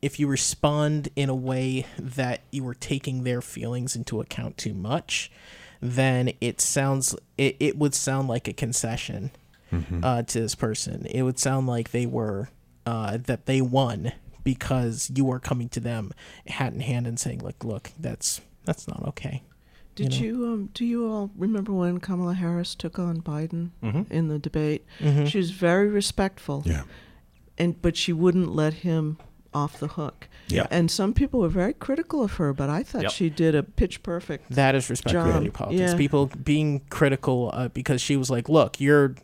if 0.00 0.20
you 0.20 0.28
respond 0.28 1.08
in 1.16 1.28
a 1.28 1.34
way 1.34 1.86
that 1.98 2.42
you 2.50 2.66
are 2.68 2.74
taking 2.74 3.24
their 3.24 3.40
feelings 3.40 3.96
into 3.96 4.20
account 4.20 4.56
too 4.56 4.74
much, 4.74 5.30
then 5.80 6.32
it 6.40 6.60
sounds 6.60 7.14
it, 7.36 7.56
it 7.58 7.76
would 7.76 7.94
sound 7.94 8.28
like 8.28 8.48
a 8.48 8.52
concession 8.52 9.30
uh, 10.02 10.22
to 10.22 10.40
this 10.40 10.54
person. 10.54 11.06
It 11.06 11.22
would 11.22 11.38
sound 11.38 11.66
like 11.66 11.90
they 11.90 12.06
were 12.06 12.48
uh, 12.86 13.18
that 13.26 13.46
they 13.46 13.60
won 13.60 14.12
because 14.44 15.10
you 15.14 15.30
are 15.30 15.38
coming 15.38 15.68
to 15.70 15.80
them 15.80 16.12
hat 16.46 16.72
in 16.72 16.80
hand 16.80 17.06
and 17.06 17.18
saying 17.20 17.40
like, 17.40 17.64
look, 17.64 17.90
that's 17.98 18.40
that's 18.64 18.86
not 18.88 19.02
okay. 19.08 19.42
Did 19.94 20.12
know? 20.12 20.16
you, 20.18 20.46
um, 20.46 20.70
do 20.74 20.84
you 20.84 21.10
all 21.10 21.30
remember 21.36 21.72
when 21.72 21.98
Kamala 21.98 22.34
Harris 22.34 22.74
took 22.76 22.98
on 23.00 23.20
Biden 23.20 23.70
Mm-hmm. 23.82 24.12
in 24.12 24.28
the 24.28 24.38
debate? 24.38 24.84
Mhm. 25.00 25.26
She 25.26 25.38
was 25.38 25.50
very 25.50 25.88
respectful, 25.88 26.62
Yeah. 26.64 26.84
and 27.58 27.80
but 27.82 27.96
she 27.96 28.12
wouldn't 28.12 28.54
let 28.54 28.74
him 28.74 29.18
off 29.52 29.80
the 29.80 29.88
hook. 29.88 30.28
Yeah. 30.48 30.66
And 30.70 30.90
some 30.90 31.12
people 31.14 31.40
were 31.40 31.48
very 31.48 31.72
critical 31.72 32.22
of 32.22 32.34
her, 32.34 32.52
but 32.52 32.68
I 32.70 32.82
thought 32.84 33.02
Yep. 33.02 33.10
she 33.12 33.28
did 33.30 33.54
a 33.54 33.62
pitch 33.62 34.02
perfect. 34.02 34.50
That 34.52 34.74
is 34.74 34.88
respectability 34.88 35.46
Job, 35.46 35.54
politics. 35.54 35.92
yeah. 35.92 35.96
People 35.98 36.26
being 36.44 36.80
critical 36.90 37.50
uh, 37.52 37.68
because 37.68 38.00
she 38.00 38.16
was 38.16 38.30
like, 38.30 38.48
"Look, 38.48 38.80
you're, 38.80 39.14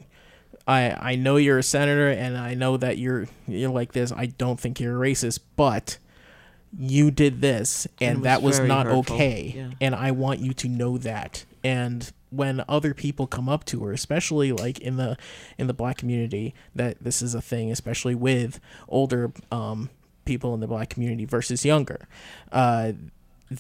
I 0.67 1.13
I 1.13 1.17
know 1.17 1.37
you're 1.37 1.59
a 1.59 1.63
senator, 1.63 2.09
and 2.11 2.37
I 2.39 2.55
know 2.55 2.77
that 2.77 2.99
you're 2.99 3.27
you're 3.47 3.71
like 3.71 3.93
this. 3.93 4.13
I 4.13 4.27
don't 4.27 4.59
think 4.59 4.81
you're 4.81 5.03
a 5.03 5.09
racist, 5.11 5.41
but 5.57 5.99
you 6.77 7.11
did 7.11 7.41
this, 7.41 7.87
And 8.01 8.17
and, 8.17 8.19
was 8.19 8.25
that 8.25 8.43
was 8.43 8.61
not 8.61 8.87
hurtful. 8.87 9.15
okay, 9.17 9.53
Yeah. 9.57 9.71
and 9.81 9.95
I 9.95 10.11
want 10.11 10.41
you 10.41 10.53
to 10.55 10.69
know 10.69 10.99
that." 10.99 11.45
And 11.63 12.11
when 12.31 12.65
other 12.69 12.95
people 12.95 13.27
come 13.29 13.49
up 13.49 13.65
to 13.67 13.85
her, 13.85 13.93
especially 13.93 14.51
like 14.53 14.79
in 14.81 14.97
the 14.97 15.17
in 15.59 15.67
the 15.69 15.75
black 15.75 15.99
community, 15.99 16.55
that 16.75 16.97
this 17.01 17.23
is 17.23 17.35
a 17.35 17.41
thing, 17.43 17.71
especially 17.71 18.15
with 18.15 18.59
older 18.89 19.33
um, 19.53 19.91
people 20.25 20.53
in 20.55 20.61
the 20.61 20.67
black 20.67 20.89
community 20.89 21.25
versus 21.27 21.65
younger. 21.65 22.09
Uh, 22.51 22.93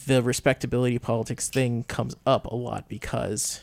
the 0.06 0.22
respectability 0.22 0.98
politics 0.98 1.48
thing 1.48 1.84
comes 1.84 2.16
up 2.26 2.46
a 2.46 2.54
lot 2.56 2.88
because 2.88 3.62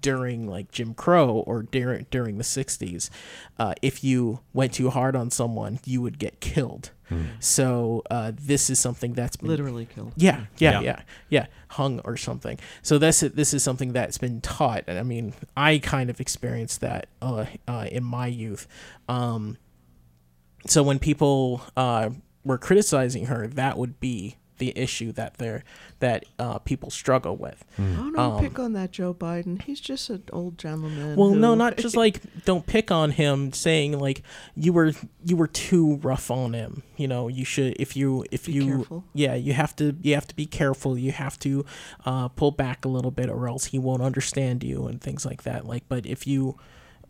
during 0.00 0.46
like 0.46 0.70
Jim 0.72 0.94
Crow 0.94 1.30
or 1.46 1.62
during 1.62 2.06
during 2.10 2.38
the 2.38 2.44
60s 2.44 3.10
uh, 3.58 3.74
if 3.82 4.02
you 4.04 4.40
went 4.52 4.72
too 4.74 4.90
hard 4.90 5.14
on 5.16 5.30
someone 5.30 5.80
you 5.84 6.02
would 6.02 6.18
get 6.18 6.40
killed 6.40 6.90
so 7.40 8.02
uh, 8.10 8.32
this 8.38 8.68
is 8.68 8.78
something 8.78 9.14
that's 9.14 9.36
been 9.36 9.48
Literally 9.48 9.86
killed. 9.86 10.12
yeah, 10.16 10.44
yeah, 10.58 10.72
Yeah. 10.72 10.80
yeah, 10.82 11.02
yeah, 11.30 11.46
hung 11.68 12.00
or 12.04 12.18
something. 12.18 12.58
So 12.82 12.98
this 12.98 13.20
this 13.20 13.54
is 13.54 13.62
something 13.62 13.94
that's 13.94 14.18
been 14.18 14.42
taught. 14.42 14.84
And 14.86 14.98
I 14.98 15.02
mean, 15.04 15.32
I 15.56 15.78
kind 15.78 16.10
of 16.10 16.20
experienced 16.20 16.82
that 16.82 17.06
uh, 17.22 17.46
uh, 17.66 17.86
in 17.90 18.04
my 18.04 18.26
youth. 18.26 18.68
Um, 19.08 19.56
so 20.66 20.82
when 20.82 20.98
people 20.98 21.62
uh, 21.78 22.10
were 22.44 22.58
criticizing 22.58 23.24
her, 23.26 23.46
that 23.46 23.78
would 23.78 24.00
be 24.00 24.36
the 24.58 24.76
issue 24.78 25.12
that 25.12 25.38
they're 25.38 25.64
that 26.00 26.24
uh, 26.38 26.58
people 26.58 26.90
struggle 26.90 27.36
with. 27.36 27.64
Oh, 27.78 27.82
don't 27.84 28.18
Um, 28.18 28.40
pick 28.40 28.58
on 28.58 28.72
that 28.74 28.90
Joe 28.92 29.12
Biden. 29.14 29.60
He's 29.62 29.80
just 29.80 30.10
an 30.10 30.22
old 30.32 30.58
gentleman. 30.58 31.16
Well, 31.16 31.30
no, 31.30 31.54
not 31.54 31.76
just 31.76 31.96
like 31.96 32.20
don't 32.44 32.66
pick 32.66 32.90
on 32.90 33.12
him, 33.12 33.52
saying 33.52 33.98
like 33.98 34.22
you 34.54 34.72
were 34.72 34.92
you 35.24 35.36
were 35.36 35.46
too 35.48 35.96
rough 35.96 36.30
on 36.30 36.52
him. 36.52 36.82
You 36.96 37.08
know, 37.08 37.28
you 37.28 37.44
should 37.44 37.76
if 37.80 37.96
you 37.96 38.24
if 38.30 38.46
Be 38.46 38.52
you 38.52 38.66
careful. 38.76 39.04
yeah 39.14 39.34
you 39.34 39.52
have 39.52 39.74
to 39.76 39.96
you 40.02 40.14
have 40.14 40.26
to 40.28 40.36
be 40.36 40.46
careful. 40.46 40.98
You 40.98 41.12
have 41.12 41.38
to 41.40 41.64
uh, 42.04 42.28
pull 42.28 42.50
back 42.50 42.84
a 42.84 42.88
little 42.88 43.10
bit, 43.10 43.28
or 43.30 43.48
else 43.48 43.66
he 43.66 43.78
won't 43.78 44.02
understand 44.02 44.62
you 44.64 44.86
and 44.86 45.00
things 45.00 45.24
like 45.24 45.42
that. 45.44 45.66
Like, 45.66 45.84
but 45.88 46.06
if 46.06 46.26
you 46.26 46.56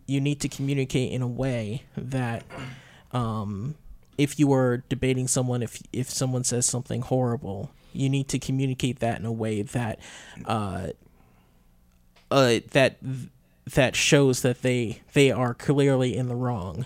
you 0.07 0.21
need 0.23 0.41
to 0.41 0.49
communicate 0.49 1.13
in 1.13 1.21
a 1.21 1.29
way 1.29 1.83
that 1.97 2.43
um, 3.13 3.75
if 4.18 4.38
you 4.38 4.52
are 4.52 4.78
debating 4.88 5.28
someone, 5.28 5.62
if 5.62 5.81
if 5.92 6.11
someone 6.11 6.44
says 6.44 6.66
something 6.66 7.00
horrible, 7.02 7.70
you 7.92 8.09
need 8.09 8.28
to 8.28 8.38
communicate 8.38 8.98
that 8.98 9.20
in 9.20 9.24
a 9.24 9.33
way 9.33 9.62
that 9.62 10.00
uh, 10.44 10.88
uh, 12.31 12.59
that 12.72 12.98
that 13.74 13.94
shows 13.96 14.42
that 14.42 14.62
they 14.62 15.00
they 15.12 15.31
are 15.31 15.54
clearly 15.54 16.16
in 16.16 16.28
the 16.28 16.35
wrong, 16.35 16.85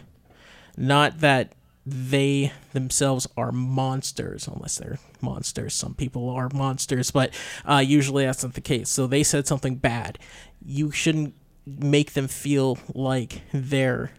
not 0.77 1.21
that 1.21 1.55
they 1.85 2.53
themselves 2.73 3.27
are 3.37 3.51
monsters 3.51 4.47
unless 4.47 4.79
they're 4.79 4.99
monsters. 5.21 5.75
Some 5.75 5.95
people 5.95 6.29
are 6.31 6.49
monsters 6.53 7.11
but 7.11 7.35
uh, 7.69 7.83
usually 7.85 8.25
that's 8.25 8.45
not 8.45 8.55
the 8.55 8.61
case. 8.61 8.89
So 8.89 9.07
they 9.07 9.23
said 9.23 9.47
something 9.47 9.77
bad. 9.77 10.19
You 10.65 10.91
shouldn't 10.93 11.35
make 11.67 12.13
them 12.13 12.29
feel 12.29 12.79
like 12.95 13.43
they're 13.53 14.13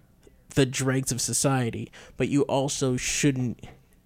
the 0.56 0.66
dregs 0.66 1.12
of 1.12 1.20
society, 1.22 1.92
but 2.18 2.30
you 2.30 2.44
also 2.44 2.98
shouldn't 2.98 3.60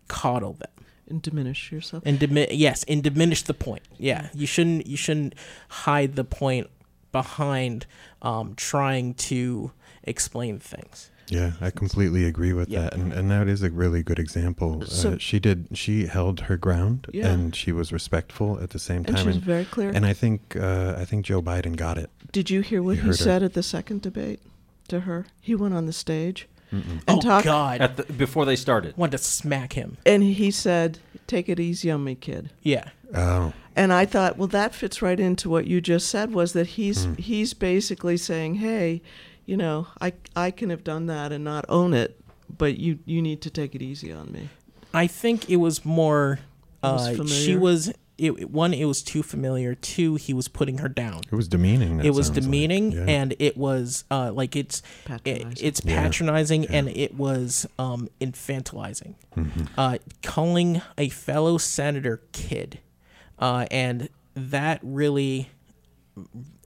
coddle 0.08 0.54
them 0.54 0.72
and 1.10 1.22
diminish 1.22 1.72
yourself. 1.72 2.04
and 2.06 2.20
dimi- 2.20 2.48
yes, 2.52 2.84
and 2.88 3.04
diminish 3.04 3.42
the 3.44 3.54
point. 3.54 3.84
Yeah, 3.98 4.30
you 4.34 4.48
shouldn't 4.48 4.88
you 4.88 4.98
shouldn't 4.98 5.36
hide 5.70 6.16
the 6.16 6.24
point 6.24 6.68
behind 7.12 7.86
um, 8.22 8.54
trying 8.56 9.14
to 9.16 9.72
explain 10.04 10.60
things. 10.60 11.10
Yeah, 11.30 11.54
I 11.60 11.72
completely 11.72 12.24
agree 12.24 12.54
with 12.54 12.70
Yeah. 12.70 12.84
that, 12.84 12.94
and 12.94 13.12
and 13.12 13.30
that 13.32 13.50
is 13.50 13.62
a 13.62 13.70
really 13.70 14.02
good 14.02 14.20
example. 14.20 14.86
So- 14.86 15.14
uh, 15.14 15.18
she 15.18 15.40
did. 15.40 15.68
She 15.74 16.06
held 16.08 16.42
her 16.42 16.56
ground, 16.58 17.08
Yeah. 17.12 17.28
and 17.28 17.54
she 17.56 17.72
was 17.74 17.92
respectful 17.92 18.60
at 18.62 18.70
the 18.70 18.80
same 18.80 19.04
time. 19.04 19.16
And 19.16 19.18
time. 19.18 19.26
she's 19.28 19.36
And, 19.36 19.44
very 19.46 19.66
clear. 19.66 19.90
and 19.90 20.06
I 20.06 20.14
think 20.14 20.56
uh, 20.56 20.96
I 20.98 21.04
think 21.04 21.26
Joe 21.26 21.42
Biden 21.42 21.76
got 21.76 21.98
it. 21.98 22.10
Did 22.32 22.50
you 22.50 22.62
hear 22.62 22.82
what 22.82 22.96
You 22.96 23.02
he 23.02 23.08
heard 23.08 23.18
her. 23.18 23.24
said 23.24 23.44
at 23.44 23.54
the 23.54 23.64
second 23.64 24.02
debate 24.04 24.40
to 24.90 25.02
her? 25.02 25.26
He 25.42 25.56
went 25.56 25.74
on 25.74 25.86
the 25.86 25.94
stage 25.94 26.48
Mm-mm. 26.74 27.02
and 27.08 27.18
oh 27.18 27.22
talked, 27.22 27.46
God, 27.46 27.82
At 27.82 27.98
the, 27.98 28.04
before 28.14 28.46
they 28.46 28.56
started. 28.56 28.96
wanted 28.98 29.18
to 29.18 29.24
smack 29.24 29.74
him. 29.74 29.98
and 30.06 30.22
he 30.24 30.52
said, 30.52 31.00
"Take 31.28 31.48
it 31.50 31.60
easy 31.60 31.90
on 31.92 32.04
me, 32.04 32.16
kid." 32.16 32.50
Yeah, 32.62 32.90
Oh, 33.16 33.54
And 33.76 33.94
I 33.94 34.06
thought, 34.06 34.38
well, 34.38 34.48
that 34.50 34.74
fits 34.76 35.02
right 35.02 35.20
into 35.20 35.50
what 35.50 35.66
you 35.68 35.80
just 35.80 36.10
said. 36.10 36.34
Was 36.34 36.52
that 36.54 36.68
he's 36.68 37.06
Hmm. 37.06 37.14
he's 37.16 37.54
basically 37.54 38.18
saying, 38.18 38.56
hey, 38.56 39.02
you 39.46 39.56
know, 39.56 39.88
I 40.02 40.14
I 40.36 40.52
can 40.52 40.70
have 40.72 40.84
done 40.84 41.06
that 41.06 41.32
and 41.32 41.44
not 41.44 41.64
own 41.70 41.94
it, 41.94 42.20
but 42.58 42.78
you 42.80 43.00
you 43.06 43.22
need 43.22 43.42
to 43.44 43.50
take 43.50 43.74
it 43.76 43.82
easy 43.82 44.12
on 44.12 44.32
me. 44.32 44.50
I 44.94 45.08
think 45.08 45.50
it 45.50 45.58
was 45.58 45.86
more. 45.86 46.40
It 46.84 46.88
was 46.88 47.20
Uh, 47.20 47.26
she 47.28 47.56
was. 47.56 47.94
It, 48.18 48.32
it- 48.32 48.50
one, 48.50 48.74
it 48.74 48.86
was 48.86 49.04
too 49.04 49.22
familiar. 49.24 49.76
Two, 49.76 50.16
he 50.16 50.34
was 50.34 50.48
putting 50.48 50.80
her 50.80 50.90
down. 50.90 51.22
it 51.32 51.36
was 51.36 51.48
demeaning. 51.48 52.00
it 52.04 52.12
was 52.16 52.28
sounds 52.28 52.38
like. 52.38 52.44
demeaning, 52.46 52.92
Yeah. 52.94 53.06
and 53.08 53.36
it 53.40 53.56
was 53.58 54.04
uh, 54.10 54.32
like 54.34 54.56
it's 54.56 54.80
it, 54.80 55.06
Patronizing. 55.24 55.68
it's 55.68 55.80
patronizing, 55.82 56.64
Yeah. 56.64 56.70
and 56.74 56.90
it 56.90 57.14
was 57.16 57.68
um, 57.78 58.10
infantilizing. 58.20 59.14
Mhm. 59.36 59.68
uh, 59.78 59.98
calling 60.24 60.82
a 60.98 61.10
fellow 61.10 61.58
senator 61.60 62.22
kid, 62.32 62.80
uh, 63.40 63.68
and 63.70 64.10
that 64.36 64.80
really. 64.82 65.50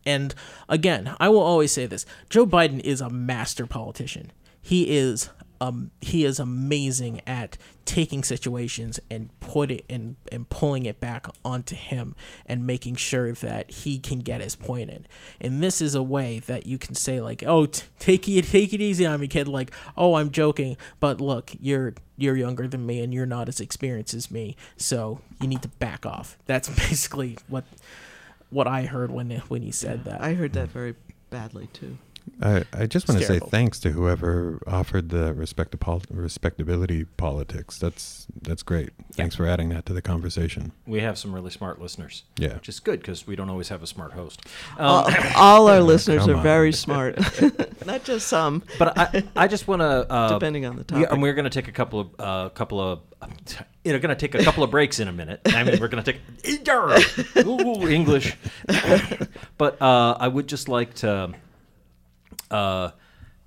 And 0.06 0.34
again, 0.70 1.16
I 1.20 1.30
will 1.30 1.42
always 1.42 1.72
say 1.72 1.86
this: 1.86 2.06
Joe 2.30 2.46
Biden 2.48 2.80
is 2.80 3.02
a 3.02 3.10
master 3.10 3.66
politician. 3.66 4.32
He 4.62 4.90
is 4.96 5.30
um 5.62 5.92
he 6.02 6.26
is 6.26 6.40
amazing 6.40 7.22
at 7.26 7.58
taking 7.86 8.24
situations 8.24 9.00
and 9.10 9.30
put 9.40 9.70
it 9.70 9.86
and 9.90 10.16
and 10.32 10.50
pulling 10.50 10.86
it 10.86 11.00
back 11.00 11.28
onto 11.46 11.76
him 11.76 12.16
and 12.46 12.66
making 12.66 12.96
sure 12.96 13.32
that 13.34 13.70
he 13.70 14.00
can 14.00 14.20
get 14.20 14.42
his 14.42 14.56
point 14.56 14.90
in. 14.90 15.06
And 15.40 15.62
this 15.62 15.80
is 15.82 15.94
a 15.94 16.04
way 16.04 16.40
that 16.40 16.66
you 16.66 16.78
can 16.78 16.96
say 16.96 17.22
like, 17.22 17.44
"Oh, 17.46 17.68
t- 17.68 17.84
take 18.00 18.28
it 18.28 18.46
take 18.46 18.74
it 18.74 18.82
easy 18.82 19.06
on 19.06 19.20
me, 19.20 19.28
kid." 19.28 19.48
Like, 19.48 19.72
"Oh, 19.96 20.16
I'm 20.16 20.32
joking, 20.32 20.78
but 21.00 21.22
look, 21.22 21.52
you're 21.60 21.94
you're 22.18 22.36
younger 22.36 22.68
than 22.68 22.86
me 22.86 23.02
and 23.02 23.14
you're 23.14 23.26
not 23.26 23.48
as 23.48 23.60
experienced 23.60 24.14
as 24.16 24.32
me, 24.32 24.56
so 24.78 25.22
you 25.40 25.48
need 25.48 25.62
to 25.62 25.70
back 25.70 26.06
off." 26.06 26.38
That's 26.48 26.70
basically 26.90 27.38
what 27.48 27.66
what 28.50 28.68
I 28.68 28.84
heard 28.84 29.12
when 29.12 29.30
when 29.48 29.62
he 29.62 29.72
said 29.72 30.06
that. 30.06 30.22
I 30.22 30.34
heard 30.34 30.54
that 30.54 30.70
very 30.70 30.96
badly 31.30 31.68
too. 31.72 31.98
I, 32.42 32.64
I 32.74 32.86
just 32.88 33.08
want 33.08 33.20
to 33.22 33.26
say 33.28 33.40
thanks 33.40 33.80
to 33.82 33.92
whoever 33.92 34.62
offered 34.66 35.10
the 35.10 35.34
respectapol- 35.34 36.06
respectability 36.10 37.06
politics. 37.06 37.78
That's 37.78 38.28
that's 38.42 38.64
great. 38.64 38.90
Thanks 39.14 39.36
for 39.36 39.46
adding 39.46 39.70
that 39.70 39.86
to 39.88 39.94
the 39.94 40.02
conversation. 40.02 40.72
We 40.88 41.02
have 41.02 41.18
some 41.18 41.34
really 41.34 41.52
smart 41.52 41.80
listeners, 41.82 42.24
Yeah. 42.38 42.56
which 42.56 42.70
is 42.70 42.80
good 42.80 43.00
because 43.00 43.28
we 43.28 43.36
don't 43.36 43.50
always 43.50 43.70
have 43.70 43.84
a 43.84 43.88
smart 43.88 44.14
host. 44.14 44.42
Um, 44.78 44.86
all, 44.88 45.10
all 45.36 45.68
our 45.68 45.82
listeners 45.82 46.26
come 46.26 46.32
are 46.40 46.42
very 46.42 46.72
smart, 46.74 47.18
not 47.86 48.04
just 48.04 48.28
some, 48.28 48.64
but 48.80 48.98
I, 48.98 49.24
I 49.36 49.48
just 49.48 49.68
want 49.68 49.82
to. 49.82 50.12
Uh, 50.12 50.30
depending 50.34 50.66
on 50.66 50.76
the 50.78 50.82
Yeah, 50.90 50.96
topic. 51.02 51.12
and 51.12 51.22
we're 51.22 51.34
going 51.34 51.46
to 51.46 51.50
take 51.52 51.68
a 51.68 51.72
couple 51.74 52.00
of 52.00 52.10
uh, 52.20 52.50
couple 52.50 52.80
of 52.80 53.00
you 53.84 53.94
know 53.94 54.00
going 54.00 54.16
to 54.16 54.20
take 54.20 54.34
a 54.34 54.44
couple 54.44 54.64
of 54.64 54.72
breaks 54.72 55.00
in 55.00 55.08
a 55.08 55.12
minute. 55.14 55.42
I 55.46 55.64
mean, 55.64 55.80
we're 55.80 55.88
going 55.90 56.04
to 56.04 56.12
take 56.14 56.22
Ooh, 57.46 57.88
English, 57.88 58.36
but 59.58 59.82
uh, 59.82 60.16
I 60.20 60.28
would 60.28 60.48
just 60.48 60.70
like 60.70 60.96
to. 60.96 61.34
Uh, 62.52 62.92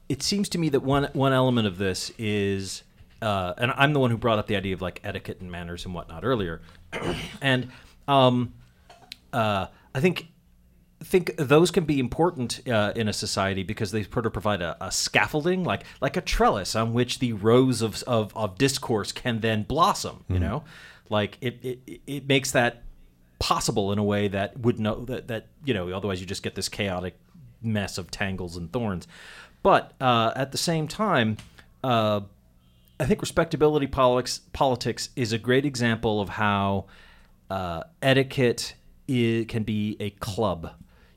it 0.09 0.23
seems 0.23 0.49
to 0.51 0.59
me 0.59 0.69
that 0.71 0.81
one 0.81 1.09
one 1.13 1.33
element 1.33 1.67
of 1.67 1.79
this 1.79 2.11
is, 2.19 2.83
uh, 3.23 3.55
and 3.59 3.73
I'm 3.77 3.93
the 3.93 4.01
one 4.01 4.11
who 4.11 4.17
brought 4.17 4.39
up 4.39 4.47
the 4.47 4.57
idea 4.57 4.75
of 4.75 4.83
like 4.83 5.01
etiquette 5.05 5.41
and 5.41 5.51
manners 5.51 5.85
and 5.85 5.95
whatnot 5.95 6.25
earlier, 6.25 6.63
and 7.41 7.69
um, 8.09 8.55
uh, 9.33 9.67
I 9.95 10.01
think 10.01 10.29
think 11.01 11.37
those 11.37 11.71
can 11.71 11.85
be 11.85 12.01
important 12.01 12.67
uh, 12.69 12.93
in 12.97 13.09
a 13.09 13.13
society 13.13 13.63
because 13.63 13.93
they 13.93 14.05
sort 14.05 14.27
of 14.27 14.33
provide 14.33 14.63
a, 14.63 14.77
a 14.81 14.91
scaffolding, 14.91 15.65
like 15.65 15.85
like 16.01 16.17
a 16.17 16.21
trellis 16.21 16.75
on 16.75 16.93
which 16.93 17.19
the 17.19 17.33
rows 17.33 17.83
of 17.83 18.03
of, 18.05 18.35
of 18.37 18.59
discourse 18.59 19.13
can 19.13 19.41
then 19.41 19.63
blossom. 19.63 20.25
You 20.29 20.39
know, 20.39 20.65
like 21.09 21.39
it, 21.41 21.59
it 21.63 22.01
it 22.07 22.29
makes 22.29 22.51
that 22.53 22.83
possible 23.39 23.93
in 23.93 23.99
a 23.99 24.05
way 24.05 24.29
that 24.29 24.59
would 24.61 24.79
know 24.81 25.05
that 25.05 25.29
that 25.29 25.47
you 25.65 25.75
know 25.75 25.91
otherwise 25.91 26.21
you 26.21 26.27
just 26.27 26.43
get 26.43 26.55
this 26.55 26.69
chaotic 26.69 27.19
mess 27.65 27.99
of 27.99 28.11
tangles 28.11 28.57
and 28.57 28.73
thorns. 28.73 29.07
But 29.63 29.93
uh, 30.01 30.33
at 30.37 30.53
the 30.53 30.59
same 30.59 30.89
time. 30.89 31.37
Uh, 31.83 32.21
I 32.99 33.07
think 33.07 33.21
respectability 33.21 33.87
politics 33.87 34.41
politics 34.53 35.11
is 35.17 35.33
a 35.33 35.39
great 35.39 35.67
example 35.67 36.21
of 36.21 36.29
how 36.31 36.87
uh, 37.51 37.83
etiquette 38.01 38.75
i 39.11 39.45
can 39.49 39.65
be 39.65 39.97
a 40.01 40.11
club 40.11 40.73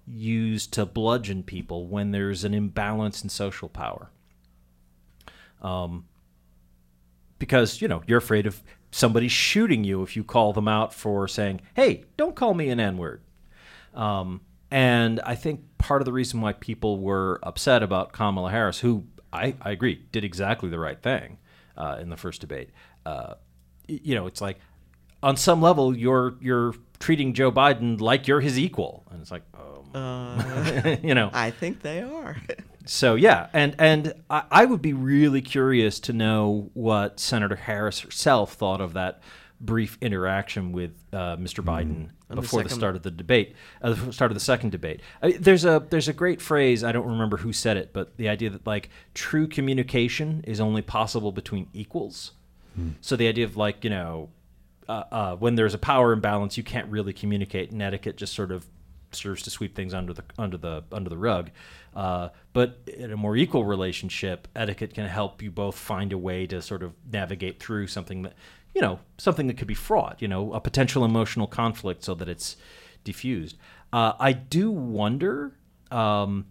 used 0.08 0.74
to 0.74 0.86
bludgeon 0.86 1.44
people 1.44 1.88
when 1.88 2.12
there's 2.12 2.44
an 2.44 2.54
imbalance 2.54 3.24
in 3.24 3.30
social 3.30 3.70
power. 3.70 4.10
Um, 5.62 6.06
because 7.40 7.82
you 7.82 7.88
know 7.88 8.02
you're 8.08 8.18
afraid 8.18 8.48
of 8.48 8.62
somebody 8.92 9.28
shooting 9.28 9.84
you 9.84 10.02
if 10.02 10.16
you 10.16 10.24
call 10.24 10.54
them 10.54 10.68
out 10.68 10.94
for 10.94 11.28
saying, 11.28 11.62
"Hey, 11.76 12.06
don't 12.16 12.36
call 12.36 12.54
me 12.54 12.70
an 12.70 12.80
N-word." 12.80 13.22
Um, 13.94 14.42
and 14.72 15.20
I 15.22 15.36
think 15.36 15.62
part 15.88 16.02
of 16.02 16.06
the 16.06 16.12
reason 16.12 16.42
why 16.42 16.52
people 16.52 17.00
were 17.00 17.40
upset 17.44 17.82
about 17.82 18.12
Kamala 18.12 18.52
Harris, 18.52 18.80
who 18.82 19.06
I, 19.32 19.56
I 19.62 19.72
agree 19.72 20.06
did 20.12 20.26
exactly 20.26 20.68
the 20.68 20.80
right 20.80 21.02
thing 21.02 21.38
uh, 21.78 21.98
in 22.02 22.10
the 22.10 22.18
first 22.18 22.42
debate, 22.42 22.72
uh, 23.06 23.36
you 23.88 24.14
know, 24.14 24.28
it's 24.28 24.42
like 24.42 24.60
on 25.24 25.38
some 25.38 25.62
level 25.62 25.96
you're 25.96 26.36
you're 26.42 26.74
treating 27.00 27.34
Joe 27.34 27.54
Biden 27.54 28.02
like 28.02 28.28
you're 28.28 28.42
his 28.42 28.60
equal, 28.60 29.06
and 29.10 29.22
it's 29.22 29.32
like, 29.32 29.44
um, 29.54 29.96
Uh, 29.96 30.98
you 31.02 31.16
know, 31.16 31.30
I 31.32 31.52
think 31.52 31.82
they 31.82 32.02
are. 32.02 32.36
so 32.86 33.16
yeah, 33.16 33.48
and 33.54 33.74
and 33.80 34.14
I, 34.30 34.44
I 34.52 34.66
would 34.66 34.82
be 34.82 34.92
really 34.92 35.42
curious 35.42 36.02
to 36.02 36.12
know 36.12 36.70
what 36.74 37.18
Senator 37.18 37.56
Harris 37.56 38.02
herself 38.02 38.56
thought 38.56 38.82
of 38.82 38.92
that 38.94 39.22
brief 39.62 39.98
interaction 40.02 40.74
with 40.74 40.92
uh, 41.14 41.38
Mr. 41.38 41.64
Biden 41.64 42.10
the 42.36 42.42
before 42.42 42.64
the 42.64 42.70
second- 42.70 42.80
start 42.80 42.96
of 42.96 43.04
the 43.04 43.12
debate, 43.12 43.56
uh, 43.82 43.94
the 43.94 44.14
start 44.14 44.32
of 44.32 44.36
the 44.36 44.44
second 44.44 44.72
debate. 44.72 45.02
I, 45.22 45.32
there's 45.32 45.66
a 45.66 45.86
there's 45.90 46.08
a 46.08 46.14
great 46.14 46.42
phrase 46.42 46.84
I 46.84 46.92
don't 46.92 47.08
remember 47.08 47.38
who 47.38 47.54
said 47.54 47.78
it, 47.78 47.94
but 47.94 48.18
the 48.18 48.30
idea 48.30 48.50
that 48.50 48.66
like 48.68 48.90
true 49.14 49.48
communication 49.48 50.44
is 50.46 50.60
only 50.60 50.82
possible 50.82 51.32
between 51.32 51.68
equals. 51.74 52.32
So 53.02 53.16
the 53.16 53.28
idea 53.28 53.44
of 53.44 53.58
like 53.58 53.84
you 53.84 53.90
know 53.90 54.30
uh, 54.88 55.04
uh, 55.12 55.36
when 55.36 55.56
there's 55.56 55.74
a 55.74 55.80
power 55.80 56.14
imbalance, 56.14 56.58
you 56.58 56.64
can't 56.64 56.90
really 56.90 57.14
communicate, 57.14 57.72
and 57.72 57.82
etiquette 57.82 58.18
just 58.18 58.34
sort 58.34 58.52
of 58.52 58.68
serves 59.12 59.42
to 59.44 59.50
sweep 59.50 59.76
things 59.76 59.94
under 59.94 60.14
the 60.14 60.24
under 60.38 60.58
the 60.58 60.84
under 60.92 61.10
the 61.10 61.18
rug. 61.18 61.50
Uh, 61.96 62.30
but 62.54 62.80
in 62.86 63.12
a 63.12 63.18
more 63.18 63.36
equal 63.36 63.66
relationship, 63.66 64.48
etiquette 64.56 64.94
can 64.94 65.08
help 65.08 65.42
you 65.42 65.50
both 65.50 65.76
find 65.76 66.14
a 66.14 66.18
way 66.18 66.46
to 66.48 66.62
sort 66.62 66.84
of 66.84 66.94
navigate 67.12 67.60
through 67.60 67.88
something 67.88 68.22
that 68.22 68.34
you 68.74 68.82
know 68.82 69.00
something 69.18 69.48
that 69.48 69.58
could 69.58 69.68
be 69.68 69.74
fraught, 69.74 70.22
you 70.22 70.28
know, 70.28 70.54
a 70.54 70.60
potential 70.60 71.04
emotional 71.04 71.48
conflict, 71.48 72.04
so 72.04 72.14
that 72.16 72.30
it's 72.30 72.58
diffused. 73.04 73.58
Uh, 73.92 74.14
I 74.20 74.34
do 74.34 74.72
wonder. 74.72 75.54
Um, 75.92 76.48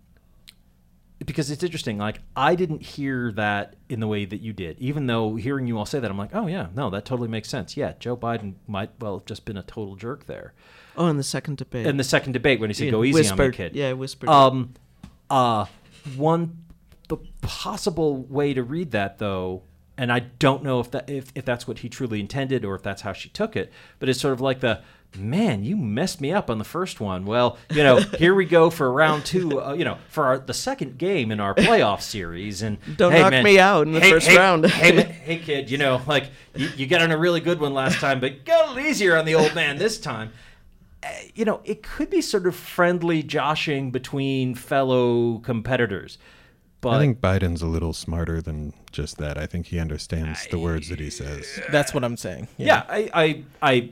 because 1.25 1.51
it's 1.51 1.63
interesting. 1.63 1.97
Like 1.99 2.21
I 2.37 2.55
didn't 2.55 2.83
hear 2.83 3.33
that 3.33 3.77
in 3.89 4.01
the 4.01 4.07
way 4.07 4.25
that 4.25 4.41
you 4.41 4.53
did. 4.53 4.79
Even 4.79 5.07
though 5.07 5.37
hearing 5.37 5.67
you 5.67 5.79
all 5.79 5.87
say 5.87 5.99
that, 5.99 6.11
I'm 6.11 6.19
like, 6.19 6.35
oh 6.35 6.47
yeah, 6.47 6.67
no, 6.75 6.91
that 6.91 7.05
totally 7.05 7.29
makes 7.29 7.49
sense. 7.49 7.77
Yeah, 7.77 7.95
Joe 7.99 8.17
Biden 8.17 8.55
might 8.67 8.91
well 9.01 9.19
have 9.19 9.25
just 9.27 9.45
been 9.45 9.57
a 9.57 9.63
total 9.63 9.97
jerk 9.97 10.27
there. 10.27 10.53
Oh, 10.97 11.07
in 11.09 11.17
the 11.17 11.23
second 11.23 11.57
debate. 11.57 11.87
In 11.87 11.97
the 11.97 12.05
second 12.05 12.33
debate, 12.33 12.61
when 12.61 12.71
he 12.71 12.75
said, 12.75 12.87
Yeah, 12.87 12.91
"Go 12.91 13.05
easy 13.05 13.15
whispered, 13.21 13.41
on 13.41 13.51
the 13.51 13.57
kid," 13.57 13.77
Yeah, 13.77 13.93
whispered. 13.93 14.29
um, 14.29 14.75
uh, 15.31 15.67
one 16.17 16.65
the 17.09 17.17
possible 17.41 18.17
way 18.25 18.53
to 18.53 18.63
read 18.63 18.91
that 18.91 19.19
though, 19.19 19.63
and 19.99 20.13
I 20.13 20.21
don't 20.21 20.63
know 20.63 20.81
if 20.81 20.91
that 20.91 21.09
if, 21.09 21.33
if 21.35 21.45
that's 21.45 21.67
what 21.67 21.79
he 21.79 21.89
truly 21.89 22.21
intended 22.21 22.65
or 22.65 22.75
if 22.75 22.83
that's 22.83 23.03
how 23.03 23.13
she 23.13 23.29
took 23.29 23.57
it, 23.57 23.73
but 23.99 24.09
it's 24.09 24.21
sort 24.21 24.33
of 24.35 24.41
like 24.41 24.61
the 24.61 24.83
man, 25.17 25.65
you 25.65 25.77
messed 25.77 26.21
me 26.21 26.33
up 26.33 26.51
on 26.51 26.59
the 26.59 26.65
first 26.65 27.01
one. 27.01 27.25
Well, 27.25 27.57
you 27.71 27.83
know, 27.83 27.97
here 28.19 28.35
we 28.35 28.45
go 28.45 28.69
for 28.71 28.91
round 28.93 29.25
two. 29.25 29.61
Uh, 29.63 29.73
you 29.73 29.85
know, 29.85 29.99
for 30.09 30.25
our, 30.27 30.39
the 30.39 30.53
second 30.53 30.99
game 30.99 31.31
in 31.31 31.41
our 31.41 31.55
playoff 31.55 32.03
series, 32.03 32.63
and 32.63 32.79
Don't 32.97 33.13
hey, 33.13 33.21
knock 33.23 33.31
man, 33.31 33.45
me 33.45 33.59
out 33.59 33.87
in 33.87 33.93
the 33.93 34.01
hey- 34.01 34.11
first 34.11 34.27
hey- 34.29 34.37
round. 34.37 34.67
hey, 34.67 35.03
hey, 35.03 35.39
kid, 35.39 35.71
you 35.71 35.79
know, 35.79 36.03
like 36.07 36.31
you, 36.55 36.69
you 36.77 36.87
got 36.87 37.01
on 37.01 37.11
a 37.13 37.17
really 37.17 37.41
good 37.41 37.61
one 37.61 37.73
last 37.73 37.99
time, 37.99 38.21
but 38.21 38.45
go 38.45 38.67
a 38.67 38.69
little 38.69 38.81
easier 38.81 39.17
on 39.17 39.25
the 39.25 39.35
old 39.35 39.55
man 39.55 39.79
this 39.79 39.99
time 39.99 40.33
you 41.35 41.45
know, 41.45 41.61
it 41.65 41.83
could 41.83 42.11
be 42.11 42.21
sort 42.21 42.47
of 42.47 42.55
friendly 42.57 43.23
joshing 43.23 43.91
between 43.91 44.55
fellow 44.55 45.39
competitors. 45.39 46.19
But 46.81 46.91
I 46.91 46.99
think 46.99 47.21
Biden's 47.21 47.63
a 47.63 47.67
little 47.67 47.93
smarter 47.93 48.41
than 48.43 48.73
just 48.93 49.19
that. 49.19 49.39
I 49.39 49.47
think 49.47 49.67
he 49.67 49.79
understands 49.79 50.47
the 50.51 50.59
words 50.59 50.89
that 50.91 51.01
he 51.01 51.11
says. 51.11 51.61
That's 51.73 51.93
what 51.95 52.05
I'm 52.05 52.17
saying. 52.17 52.49
yeah, 52.59 52.85
I, 52.89 53.11
I, 53.15 53.45
I, 53.63 53.91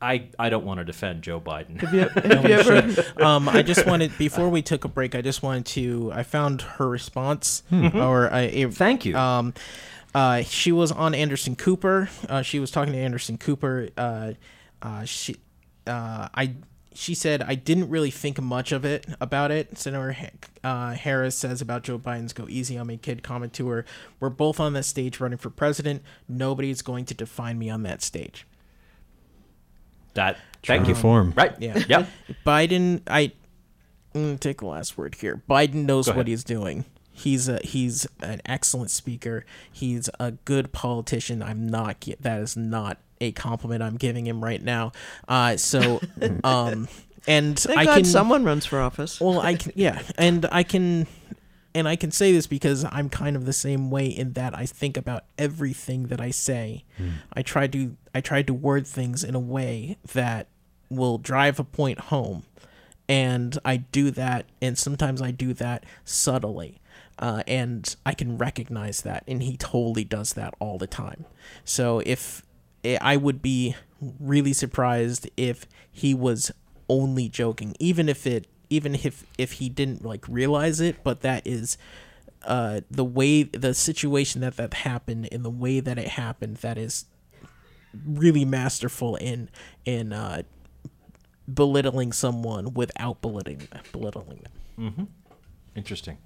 I, 0.00 0.28
I 0.38 0.48
don't 0.50 0.64
want 0.64 0.78
to 0.78 0.84
defend 0.84 1.22
Joe 1.22 1.40
Biden. 1.40 1.80
Have 1.80 1.94
you, 1.94 2.00
have 2.34 2.44
you 2.44 2.54
ever? 2.56 3.04
um, 3.24 3.48
I 3.48 3.62
just 3.62 3.86
wanted 3.86 4.16
before 4.18 4.48
we 4.48 4.60
took 4.62 4.84
a 4.84 4.88
break. 4.88 5.14
I 5.14 5.22
just 5.22 5.42
wanted 5.42 5.64
to. 5.66 6.10
I 6.12 6.22
found 6.24 6.62
her 6.62 6.88
response, 6.88 7.62
Hmm. 7.70 7.96
or 7.96 8.32
uh, 8.32 8.38
a, 8.40 8.66
Thank 8.70 9.04
you. 9.04 9.16
Um, 9.16 9.54
uh, 10.14 10.42
she 10.42 10.72
was 10.72 10.90
on 10.92 11.14
Anderson 11.14 11.56
Cooper. 11.56 12.10
Uh, 12.28 12.42
she 12.42 12.58
was 12.58 12.70
talking 12.70 12.92
to 12.92 12.98
Anderson 12.98 13.38
Cooper. 13.38 13.88
Uh, 13.96 14.32
uh, 14.82 15.04
she, 15.04 15.36
uh, 15.86 16.28
I, 16.34 16.54
she 16.94 17.14
said 17.14 17.42
I 17.42 17.54
didn't 17.54 17.88
really 17.88 18.10
think 18.10 18.40
much 18.40 18.72
of 18.72 18.84
it 18.84 19.06
about 19.20 19.50
it. 19.50 19.78
Senator 19.78 20.16
uh, 20.64 20.92
Harris 20.92 21.36
says 21.36 21.60
about 21.60 21.82
Joe 21.82 21.98
Biden's 21.98 22.32
"Go 22.32 22.46
easy 22.48 22.78
on 22.78 22.86
me, 22.86 22.96
kid" 22.96 23.22
comment 23.22 23.52
to 23.54 23.68
her. 23.68 23.84
We're 24.20 24.30
both 24.30 24.60
on 24.60 24.72
that 24.74 24.84
stage 24.84 25.20
running 25.20 25.38
for 25.38 25.50
president. 25.50 26.02
Nobody's 26.28 26.82
going 26.82 27.04
to 27.06 27.14
define 27.14 27.58
me 27.58 27.70
on 27.70 27.82
that 27.82 28.02
stage. 28.02 28.46
that. 30.14 30.38
Thank 30.62 30.84
to 30.84 30.90
you. 30.90 30.94
form. 30.94 31.32
Right. 31.36 31.54
Yeah. 31.58 31.82
Yep. 31.88 32.08
Biden, 32.46 33.02
I 33.08 33.32
take 34.38 34.58
the 34.58 34.66
last 34.66 34.96
word 34.96 35.16
here. 35.16 35.42
Biden 35.48 35.86
knows 35.86 36.12
what 36.12 36.28
he's 36.28 36.44
doing. 36.44 36.84
He's 37.10 37.48
a 37.48 37.58
he's 37.62 38.06
an 38.22 38.40
excellent 38.46 38.90
speaker. 38.90 39.44
He's 39.70 40.08
a 40.18 40.32
good 40.32 40.72
politician. 40.72 41.42
I'm 41.42 41.68
not 41.68 42.06
that 42.20 42.40
is 42.40 42.56
not 42.56 42.98
a 43.22 43.32
compliment 43.32 43.82
I'm 43.82 43.96
giving 43.96 44.26
him 44.26 44.42
right 44.42 44.62
now. 44.62 44.92
Uh, 45.28 45.56
so 45.56 46.00
um, 46.44 46.88
and 47.26 47.58
Thank 47.58 47.78
I 47.78 47.84
God 47.84 47.94
can 47.94 48.04
someone 48.04 48.44
runs 48.44 48.66
for 48.66 48.80
office. 48.80 49.20
well, 49.20 49.40
I 49.40 49.54
can 49.54 49.72
yeah, 49.74 50.02
and 50.18 50.46
I 50.50 50.62
can 50.62 51.06
and 51.74 51.88
I 51.88 51.96
can 51.96 52.10
say 52.10 52.32
this 52.32 52.46
because 52.46 52.84
I'm 52.90 53.08
kind 53.08 53.36
of 53.36 53.46
the 53.46 53.52
same 53.52 53.90
way 53.90 54.06
in 54.06 54.32
that 54.34 54.56
I 54.56 54.66
think 54.66 54.96
about 54.96 55.24
everything 55.38 56.08
that 56.08 56.20
I 56.20 56.30
say. 56.30 56.84
I 57.32 57.42
try 57.42 57.66
to 57.68 57.96
I 58.14 58.20
try 58.20 58.42
to 58.42 58.52
word 58.52 58.86
things 58.86 59.24
in 59.24 59.34
a 59.34 59.40
way 59.40 59.96
that 60.12 60.48
will 60.90 61.18
drive 61.18 61.58
a 61.58 61.64
point 61.64 61.98
home. 61.98 62.44
And 63.08 63.58
I 63.64 63.78
do 63.78 64.10
that 64.12 64.46
and 64.60 64.78
sometimes 64.78 65.20
I 65.20 65.30
do 65.30 65.54
that 65.54 65.84
subtly. 66.04 66.78
Uh, 67.18 67.42
and 67.46 67.94
I 68.04 68.14
can 68.14 68.36
recognize 68.38 69.02
that 69.02 69.24
and 69.28 69.42
he 69.42 69.56
totally 69.56 70.04
does 70.04 70.32
that 70.34 70.54
all 70.58 70.78
the 70.78 70.86
time. 70.86 71.24
So 71.64 72.00
if 72.00 72.42
I 72.84 73.16
would 73.16 73.42
be 73.42 73.76
really 74.20 74.52
surprised 74.52 75.30
if 75.36 75.66
he 75.90 76.14
was 76.14 76.50
only 76.88 77.28
joking 77.28 77.74
even 77.78 78.08
if 78.08 78.26
it 78.26 78.46
even 78.68 78.94
if 78.94 79.24
if 79.38 79.52
he 79.52 79.68
didn't 79.68 80.04
like 80.04 80.26
realize 80.28 80.80
it 80.80 81.02
but 81.04 81.20
that 81.20 81.46
is 81.46 81.78
uh 82.44 82.80
the 82.90 83.04
way 83.04 83.44
the 83.44 83.72
situation 83.72 84.40
that 84.40 84.56
that 84.56 84.74
happened 84.74 85.26
in 85.26 85.42
the 85.42 85.50
way 85.50 85.78
that 85.80 85.98
it 85.98 86.08
happened 86.08 86.56
that 86.58 86.76
is 86.76 87.06
really 88.04 88.44
masterful 88.44 89.16
in 89.16 89.48
in 89.84 90.12
uh 90.12 90.42
belittling 91.52 92.12
someone 92.12 92.74
without 92.74 93.20
belittling 93.22 93.68
belittling 93.92 94.40
them 94.42 95.08
Interesting. 95.74 96.18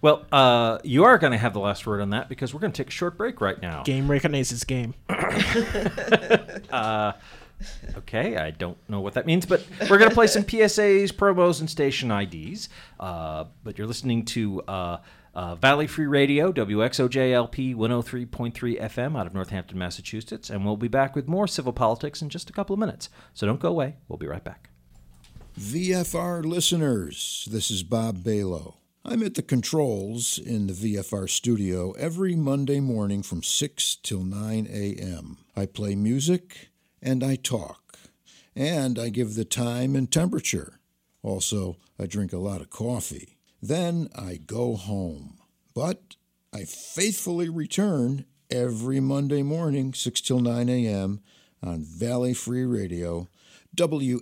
Well, 0.00 0.24
uh, 0.30 0.78
you 0.84 1.04
are 1.04 1.18
going 1.18 1.32
to 1.32 1.38
have 1.38 1.54
the 1.54 1.60
last 1.60 1.86
word 1.86 2.00
on 2.00 2.10
that 2.10 2.28
because 2.28 2.54
we're 2.54 2.60
going 2.60 2.72
to 2.72 2.82
take 2.82 2.88
a 2.88 2.92
short 2.92 3.16
break 3.16 3.40
right 3.40 3.60
now. 3.60 3.82
game 3.82 4.10
recognizes 4.10 4.64
game 4.64 4.94
Okay, 7.96 8.36
I 8.36 8.50
don't 8.50 8.78
know 8.88 9.00
what 9.00 9.14
that 9.14 9.26
means, 9.26 9.46
but 9.46 9.64
we're 9.88 9.98
going 9.98 10.08
to 10.08 10.14
play 10.14 10.26
some 10.26 10.42
PSAs, 10.42 11.12
promos, 11.12 11.60
and 11.60 11.70
station 11.70 12.10
IDs. 12.10 12.68
Uh, 12.98 13.44
but 13.62 13.78
you're 13.78 13.86
listening 13.86 14.24
to 14.26 14.62
uh, 14.62 14.98
uh, 15.34 15.54
Valley 15.56 15.86
Free 15.86 16.06
Radio, 16.06 16.52
WXOJLP 16.52 17.74
103.3 17.74 18.80
FM 18.80 19.18
out 19.18 19.26
of 19.26 19.34
Northampton, 19.34 19.78
Massachusetts. 19.78 20.50
And 20.50 20.64
we'll 20.64 20.76
be 20.76 20.88
back 20.88 21.14
with 21.14 21.28
more 21.28 21.46
civil 21.46 21.72
politics 21.72 22.22
in 22.22 22.28
just 22.28 22.50
a 22.50 22.52
couple 22.52 22.74
of 22.74 22.80
minutes. 22.80 23.08
So 23.34 23.46
don't 23.46 23.60
go 23.60 23.68
away. 23.68 23.96
We'll 24.08 24.18
be 24.18 24.26
right 24.26 24.44
back. 24.44 24.70
VFR 25.58 26.44
listeners, 26.44 27.46
this 27.50 27.70
is 27.70 27.82
Bob 27.82 28.18
Balo. 28.24 28.74
I'm 29.04 29.24
at 29.24 29.34
the 29.34 29.42
controls 29.42 30.38
in 30.38 30.68
the 30.68 30.72
VFR 30.72 31.28
studio 31.28 31.90
every 31.98 32.36
Monday 32.36 32.78
morning 32.78 33.24
from 33.24 33.42
6 33.42 33.96
till 33.96 34.22
9 34.22 34.68
a.m. 34.70 35.38
I 35.56 35.66
play 35.66 35.96
music 35.96 36.70
and 37.02 37.24
I 37.24 37.34
talk, 37.34 37.98
and 38.54 39.00
I 39.00 39.08
give 39.08 39.34
the 39.34 39.44
time 39.44 39.96
and 39.96 40.08
temperature. 40.08 40.78
Also, 41.20 41.78
I 41.98 42.06
drink 42.06 42.32
a 42.32 42.38
lot 42.38 42.60
of 42.60 42.70
coffee. 42.70 43.38
Then 43.60 44.08
I 44.14 44.36
go 44.36 44.76
home. 44.76 45.38
But 45.74 46.14
I 46.52 46.62
faithfully 46.62 47.48
return 47.48 48.24
every 48.52 49.00
Monday 49.00 49.42
morning, 49.42 49.94
6 49.94 50.20
till 50.20 50.38
9 50.38 50.68
a.m. 50.68 51.22
on 51.60 51.82
Valley 51.82 52.34
Free 52.34 52.64
Radio, 52.64 53.28
WXOJLP, 53.76 54.14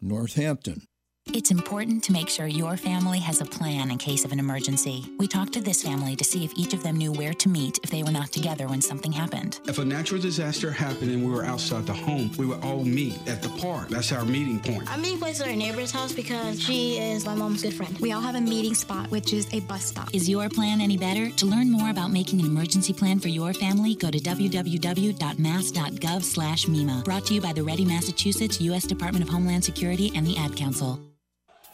Northampton. 0.00 0.86
It's 1.28 1.50
important 1.50 2.04
to 2.04 2.12
make 2.12 2.28
sure 2.28 2.46
your 2.46 2.76
family 2.76 3.18
has 3.20 3.40
a 3.40 3.44
plan 3.44 3.90
in 3.90 3.96
case 3.96 4.24
of 4.24 4.32
an 4.32 4.38
emergency. 4.38 5.06
We 5.18 5.26
talked 5.28 5.52
to 5.54 5.60
this 5.60 5.82
family 5.82 6.14
to 6.16 6.24
see 6.24 6.44
if 6.44 6.52
each 6.56 6.74
of 6.74 6.82
them 6.82 6.96
knew 6.96 7.12
where 7.12 7.32
to 7.32 7.48
meet 7.48 7.78
if 7.82 7.90
they 7.90 8.02
were 8.02 8.10
not 8.10 8.32
together 8.32 8.66
when 8.66 8.82
something 8.82 9.12
happened. 9.12 9.60
If 9.66 9.78
a 9.78 9.84
natural 9.84 10.20
disaster 10.20 10.72
happened 10.72 11.12
and 11.12 11.24
we 11.24 11.30
were 11.30 11.44
outside 11.44 11.86
the 11.86 11.94
home, 11.94 12.32
we 12.36 12.44
would 12.44 12.60
all 12.62 12.84
meet 12.84 13.16
at 13.28 13.40
the 13.40 13.50
park. 13.60 13.88
That's 13.88 14.10
our 14.10 14.24
meeting 14.24 14.58
point. 14.60 14.92
I'm 14.92 15.00
meeting 15.00 15.20
place 15.20 15.40
at 15.40 15.46
our 15.46 15.54
neighbor's 15.54 15.92
house 15.92 16.10
because 16.12 16.60
she 16.60 16.98
is 16.98 17.24
my 17.24 17.36
mom's 17.36 17.62
good 17.62 17.74
friend. 17.74 17.96
We 17.98 18.10
all 18.12 18.20
have 18.20 18.34
a 18.34 18.40
meeting 18.40 18.74
spot, 18.74 19.08
which 19.10 19.32
is 19.32 19.46
a 19.54 19.60
bus 19.60 19.84
stop. 19.86 20.12
Is 20.12 20.28
your 20.28 20.48
plan 20.50 20.80
any 20.80 20.98
better? 20.98 21.30
To 21.30 21.46
learn 21.46 21.70
more 21.70 21.90
about 21.90 22.10
making 22.10 22.40
an 22.40 22.46
emergency 22.46 22.92
plan 22.92 23.20
for 23.20 23.28
your 23.28 23.54
family, 23.54 23.94
go 23.94 24.10
to 24.10 24.18
www.mass.gov/mema. 24.18 27.04
Brought 27.04 27.26
to 27.26 27.34
you 27.34 27.40
by 27.40 27.52
the 27.52 27.62
Ready 27.62 27.84
Massachusetts, 27.84 28.60
U.S. 28.60 28.84
Department 28.84 29.24
of 29.24 29.30
Homeland 29.30 29.64
Security, 29.64 30.10
and 30.16 30.26
the 30.26 30.36
Ad 30.36 30.56
Council. 30.56 30.98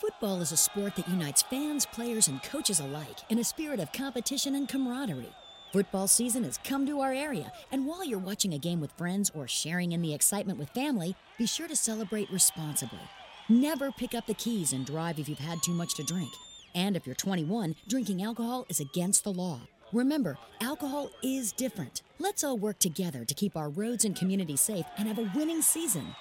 Football 0.09 0.41
is 0.41 0.53
a 0.53 0.57
sport 0.57 0.97
that 0.97 1.07
unites 1.07 1.43
fans, 1.43 1.85
players, 1.85 2.29
and 2.29 2.43
coaches 2.43 2.81
alike 2.81 3.19
in 3.29 3.39
a 3.39 3.45
spirit 3.45 3.79
of 3.79 3.93
competition 3.93 4.55
and 4.55 4.67
camaraderie. 4.67 5.35
Football 5.71 6.09
season 6.09 6.45
has 6.45 6.59
come 6.65 6.87
to 6.87 7.01
our 7.01 7.13
area, 7.13 7.53
and 7.71 7.87
while 7.87 8.03
you're 8.03 8.19
watching 8.19 8.55
a 8.55 8.59
game 8.59 8.81
with 8.81 8.91
friends 8.93 9.31
or 9.35 9.47
sharing 9.47 9.93
in 9.93 10.01
the 10.01 10.15
excitement 10.15 10.59
with 10.59 10.71
family, 10.71 11.15
be 11.37 11.45
sure 11.45 11.69
to 11.69 11.77
celebrate 11.77 12.33
responsibly. 12.33 12.99
Never 13.51 13.93
pick 13.93 14.15
up 14.15 14.27
the 14.27 14.33
keys 14.33 14.73
and 14.73 14.87
drive 14.87 15.19
if 15.19 15.29
you've 15.29 15.39
had 15.39 15.63
too 15.63 15.75
much 15.75 15.95
to 15.97 16.05
drink. 16.05 16.31
And 16.75 16.97
if 16.97 17.07
you're 17.07 17.15
21, 17.15 17.77
drinking 17.87 18.23
alcohol 18.23 18.65
is 18.71 18.81
against 18.81 19.25
the 19.25 19.33
law. 19.33 19.61
Remember, 19.93 20.39
alcohol 20.63 21.11
is 21.23 21.53
different. 21.53 22.01
Let's 22.19 22.43
all 22.43 22.57
work 22.57 22.79
together 22.79 23.27
to 23.27 23.35
keep 23.35 23.59
our 23.59 23.69
roads 23.69 24.07
and 24.07 24.17
community 24.17 24.57
safe 24.57 24.87
and 24.97 25.07
have 25.07 25.19
a 25.19 25.31
winning 25.35 25.61
season. 25.61 26.17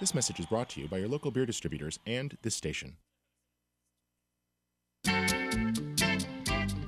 This 0.00 0.14
message 0.14 0.38
is 0.38 0.46
brought 0.46 0.68
to 0.70 0.82
you 0.82 0.88
by 0.88 0.98
your 0.98 1.08
local 1.08 1.30
beer 1.30 1.46
distributors 1.46 1.98
and 2.06 2.36
this 2.42 2.54
station. 2.54 2.96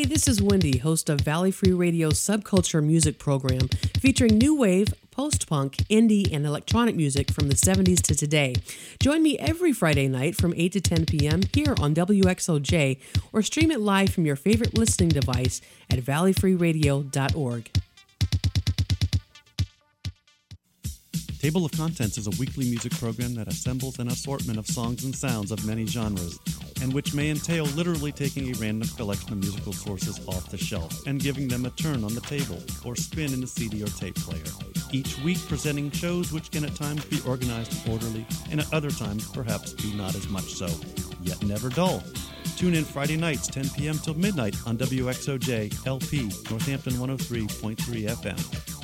This 0.09 0.27
is 0.27 0.41
Wendy, 0.41 0.79
host 0.79 1.07
of 1.07 1.21
Valley 1.21 1.51
Free 1.51 1.71
Radio's 1.71 2.19
subculture 2.19 2.83
music 2.83 3.19
program 3.19 3.67
featuring 3.99 4.39
new 4.39 4.55
wave, 4.55 4.91
post 5.11 5.47
punk, 5.47 5.77
indie, 5.87 6.33
and 6.33 6.47
electronic 6.47 6.95
music 6.95 7.29
from 7.29 7.47
the 7.47 7.53
70s 7.53 8.01
to 8.01 8.15
today. 8.15 8.55
Join 8.99 9.21
me 9.21 9.37
every 9.37 9.71
Friday 9.71 10.07
night 10.07 10.35
from 10.35 10.55
8 10.57 10.71
to 10.71 10.81
10 10.81 11.05
p.m. 11.05 11.41
here 11.53 11.75
on 11.79 11.93
WXOJ 11.93 12.99
or 13.31 13.43
stream 13.43 13.69
it 13.69 13.81
live 13.81 14.09
from 14.09 14.25
your 14.25 14.35
favorite 14.35 14.75
listening 14.75 15.09
device 15.09 15.61
at 15.91 15.99
valleyfreeradio.org. 15.99 17.69
Table 21.39 21.65
of 21.65 21.71
Contents 21.73 22.17
is 22.17 22.25
a 22.25 22.31
weekly 22.31 22.65
music 22.65 22.93
program 22.93 23.35
that 23.35 23.47
assembles 23.47 23.99
an 23.99 24.07
assortment 24.07 24.57
of 24.57 24.65
songs 24.65 25.03
and 25.03 25.15
sounds 25.15 25.51
of 25.51 25.63
many 25.67 25.85
genres, 25.85 26.39
and 26.81 26.93
which 26.93 27.13
may 27.13 27.29
entail 27.29 27.65
literally 27.65 28.11
taking 28.11 28.49
a 28.49 28.57
random 28.59 28.87
collection 28.95 29.33
of 29.33 29.39
musical 29.39 29.73
sources 29.73 30.19
off 30.27 30.49
the 30.49 30.57
shelf 30.57 31.05
and 31.07 31.21
giving 31.21 31.47
them 31.47 31.65
a 31.65 31.69
turn 31.71 32.03
on 32.03 32.13
the 32.13 32.21
table 32.21 32.61
or 32.85 32.95
spin 32.95 33.33
in 33.33 33.43
a 33.43 33.47
CD 33.47 33.83
or 33.83 33.87
tape 33.87 34.15
player. 34.15 34.43
Each 34.91 35.17
week 35.19 35.39
presenting 35.47 35.91
shows 35.91 36.31
which 36.31 36.51
can 36.51 36.65
at 36.65 36.75
times 36.75 37.05
be 37.05 37.21
organized 37.27 37.85
and 37.85 37.93
orderly 37.93 38.25
and 38.51 38.59
at 38.59 38.73
other 38.73 38.91
times 38.91 39.29
perhaps 39.29 39.73
be 39.73 39.93
not 39.93 40.15
as 40.15 40.27
much 40.29 40.53
so, 40.53 40.69
yet 41.21 41.41
never 41.43 41.69
dull. 41.69 42.03
Tune 42.57 42.75
in 42.75 42.83
Friday 42.83 43.15
nights, 43.15 43.47
10 43.47 43.69
p.m. 43.69 43.97
till 43.97 44.15
midnight 44.15 44.55
on 44.65 44.77
WXOJ 44.77 45.87
LP, 45.87 46.23
Northampton 46.49 46.93
103.3 46.93 47.77
FM. 48.09 48.78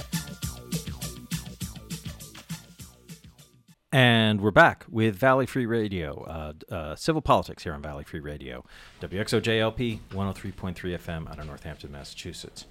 And 3.96 4.42
we're 4.42 4.52
back 4.52 4.84
with 4.90 5.16
Valley 5.16 5.46
Free 5.46 5.66
Radio, 5.66 6.26
uh, 6.26 6.74
uh, 6.74 6.96
civil 6.98 7.22
politics 7.22 7.64
here 7.64 7.74
on 7.74 7.82
Valley 7.82 8.04
Free 8.04 8.20
Radio, 8.20 8.66
WXOJLP 9.00 10.00
103.3 10.12 10.76
FM 10.76 11.30
out 11.30 11.40
of 11.40 11.48
Northampton, 11.48 11.94
Massachusetts. 11.94 12.66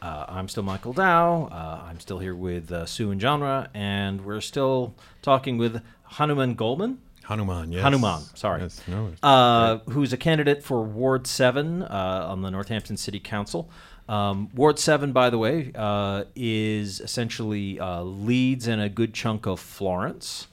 Uh, 0.00 0.26
I'm 0.28 0.48
still 0.48 0.62
Michael 0.62 0.92
Dow. 0.92 1.48
Uh, 1.50 1.82
I'm 1.84 1.98
still 1.98 2.20
here 2.20 2.36
with 2.36 2.70
uh, 2.70 2.86
Sue 2.86 3.10
and 3.10 3.20
Genre, 3.20 3.68
and 3.74 4.24
we're 4.24 4.40
still 4.40 4.94
talking 5.20 5.58
with 5.58 5.82
Hanuman 6.04 6.54
Goldman. 6.54 7.00
Hanuman, 7.24 7.72
yes. 7.72 7.82
Hanuman, 7.82 8.22
sorry. 8.34 8.60
Yes, 8.62 8.80
no, 8.86 9.10
uh, 9.24 9.78
who's 9.90 10.12
a 10.12 10.16
candidate 10.16 10.62
for 10.62 10.84
Ward 10.84 11.26
7 11.26 11.82
on 11.82 12.42
the 12.42 12.52
Northampton 12.52 12.96
City 12.96 13.18
Council. 13.18 13.68
Um, 14.08 14.48
Ward 14.54 14.78
7, 14.78 15.10
by 15.10 15.28
the 15.28 15.38
way, 15.38 15.72
is 16.36 17.00
essentially 17.00 17.80
Leeds 17.80 18.68
and 18.68 18.80
a 18.80 18.88
good 18.88 19.12
chunk 19.12 19.44
of 19.44 19.58
Florence. 19.58 20.46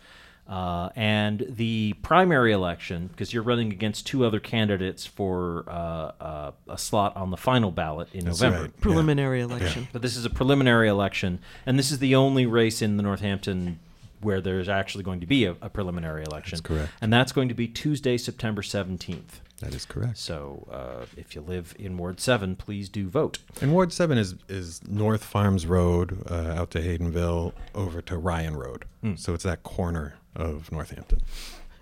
Uh, 0.48 0.90
and 0.96 1.44
the 1.50 1.94
primary 2.04 2.52
election, 2.52 3.08
because 3.08 3.34
you're 3.34 3.44
running 3.44 3.72
against 3.72 4.06
two 4.06 4.24
other 4.24 4.40
candidates 4.40 5.06
for 5.06 5.66
uh, 5.68 6.12
uh, 6.22 6.52
a 6.70 6.78
slot 6.78 7.16
on 7.16 7.32
the 7.32 7.38
final 7.38 7.72
ballot 7.72 8.10
in 8.14 8.26
That's 8.26 8.42
November. 8.42 8.66
right. 8.66 8.82
Preliminary 8.82 9.42
election. 9.42 9.88
But 9.92 10.04
this 10.04 10.16
is 10.16 10.24
a 10.24 10.30
preliminary 10.30 10.88
election, 10.88 11.40
and 11.66 11.80
this 11.80 11.92
is 11.92 11.98
the 12.00 12.16
only 12.16 12.46
race 12.46 12.82
in 12.82 12.98
the 12.98 13.04
Northampton 13.04 13.80
where 14.22 14.42
there's 14.42 14.70
actually 14.70 15.04
going 15.04 15.20
to 15.20 15.26
be 15.26 15.46
a, 15.46 15.56
a 15.62 15.70
preliminary 15.70 16.24
election. 16.24 16.58
That's 16.58 16.68
correct. 16.68 16.92
And 17.02 17.12
that's 17.12 17.32
going 17.32 17.48
to 17.50 17.56
be 17.56 17.68
Tuesday, 17.68 18.18
September 18.18 18.62
17th. 18.62 19.42
That 19.62 19.74
is 19.74 19.86
correct. 19.86 20.18
So 20.18 20.68
uh, 20.72 21.06
if 21.16 21.36
you 21.36 21.42
live 21.42 21.76
in 21.80 21.98
Ward 21.98 22.20
7, 22.20 22.56
please 22.56 22.90
do 22.90 23.08
vote. 23.08 23.40
And 23.62 23.72
Ward 23.72 23.94
7 23.94 24.18
is, 24.18 24.36
is 24.50 24.86
North 24.88 25.24
Farms 25.24 25.66
Road 25.66 26.26
uh, 26.30 26.54
out 26.56 26.72
to 26.72 26.80
Haydenville 26.80 27.54
over 27.74 28.02
to 28.02 28.18
Ryan 28.18 28.58
Road. 28.58 28.86
Mm. 29.04 29.18
So 29.18 29.34
it's 29.34 29.44
that 29.44 29.64
corner 29.64 30.16
of 30.36 30.72
Northampton. 30.72 31.20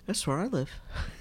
That's 0.05 0.25
where 0.27 0.37
I 0.39 0.47
live. 0.47 0.69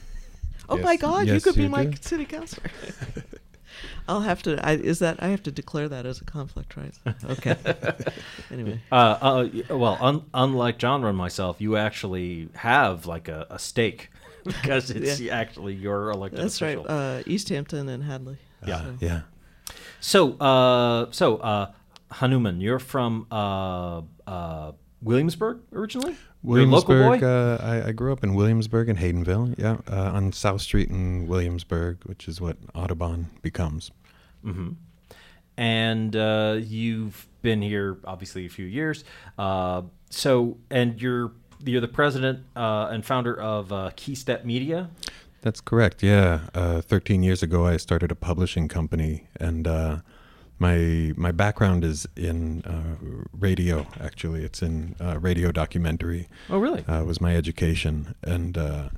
oh 0.69 0.77
Yes. 0.77 0.85
my 0.85 0.97
God, 0.97 1.27
you 1.27 1.35
Yes, 1.35 1.45
could 1.45 1.57
be 1.57 1.63
you 1.65 1.69
my 1.69 1.85
do. 1.87 1.97
city 2.01 2.25
councilor. 2.25 2.71
I'll 4.09 4.21
have 4.21 4.43
to. 4.45 4.65
I, 4.67 4.73
is 4.73 4.99
that 4.99 5.23
I 5.23 5.29
have 5.29 5.43
to 5.45 5.51
declare 5.53 5.89
that 5.89 6.07
as 6.07 6.21
a 6.21 6.25
conflict, 6.25 6.77
right? 6.77 6.93
Okay. 7.31 7.57
anyway, 8.51 8.81
Uh, 8.91 8.95
uh, 9.21 9.77
well, 9.77 9.97
un- 10.01 10.25
unlike 10.35 10.79
John 10.79 11.05
and 11.05 11.17
myself, 11.17 11.61
you 11.61 11.77
actually 11.77 12.49
have 12.55 13.07
like 13.07 13.29
a, 13.29 13.47
a 13.51 13.59
stake 13.59 14.11
because 14.45 14.91
it's 14.91 15.21
Yeah. 15.21 15.39
actually 15.39 15.75
your 15.75 16.11
elected 16.11 16.41
that's 16.43 16.61
right. 16.61 16.77
official. 16.77 16.87
Uh, 16.95 17.23
Easthampton 17.27 17.89
and 17.89 18.03
Hadley. 18.05 18.39
Yeah. 18.67 18.83
So- 18.83 18.97
Yeah. 19.01 19.21
So, 20.01 20.33
uh, 20.39 21.07
so 21.13 21.37
uh, 21.39 21.71
Hanuman, 22.11 22.61
you're 22.61 22.81
from 22.81 23.27
uh, 23.31 24.03
uh, 24.27 24.73
Williamsburg 25.03 25.61
originally. 25.73 26.17
Williamsburg. 26.43 27.21
boy. 27.21 27.27
Uh, 27.27 27.59
I, 27.61 27.89
I 27.89 27.93
grew 27.93 28.13
up 28.13 28.23
in 28.25 28.35
Williamsburg 28.35 28.89
and 28.89 28.99
Haydenville. 28.99 29.55
Yeah, 29.59 29.79
uh, 29.91 30.11
on 30.13 30.33
South 30.33 30.61
Street 30.61 30.89
in 30.89 31.27
Williamsburg, 31.27 31.99
which 32.05 32.29
is 32.29 32.41
what 32.41 32.57
Audubon 32.75 33.31
becomes. 33.43 33.91
hmm 34.43 34.71
And 35.57 36.15
uh, 36.17 36.57
you've 36.61 37.27
been 37.43 37.63
here 37.63 37.99
obviously 38.05 38.47
a 38.47 38.49
few 38.49 38.67
years. 38.67 39.05
Uh, 39.39 39.83
so, 40.11 40.59
and 40.71 41.01
you're 41.01 41.33
you're 41.65 41.81
the 41.81 41.89
president 41.89 42.45
uh, 42.57 42.89
and 42.91 43.05
founder 43.05 43.39
of 43.41 43.73
uh, 43.73 43.91
Key 43.97 44.15
Step 44.15 44.45
Media. 44.45 44.91
That's 45.43 45.61
correct. 45.61 46.03
Yeah, 46.03 46.41
uh, 46.55 46.81
13 46.83 47.23
years 47.23 47.43
ago, 47.43 47.67
I 47.67 47.77
started 47.77 48.13
a 48.13 48.15
publishing 48.15 48.69
company, 48.69 49.27
and 49.41 49.67
uh, 49.67 49.99
my 50.63 51.13
my 51.17 51.33
background 51.33 51.85
is 51.85 52.07
in 52.17 52.63
uh, 52.63 52.97
radio. 53.39 53.87
Actually, 54.01 54.45
it's 54.45 54.63
in 54.63 54.97
uh, 55.01 55.19
radio 55.19 55.53
documentary. 55.53 56.29
Oh, 56.49 56.59
really? 56.59 56.85
Uh, 56.87 57.05
was 57.05 57.21
my 57.21 57.37
education, 57.37 58.15
and 58.23 58.57
uh, 58.57 58.89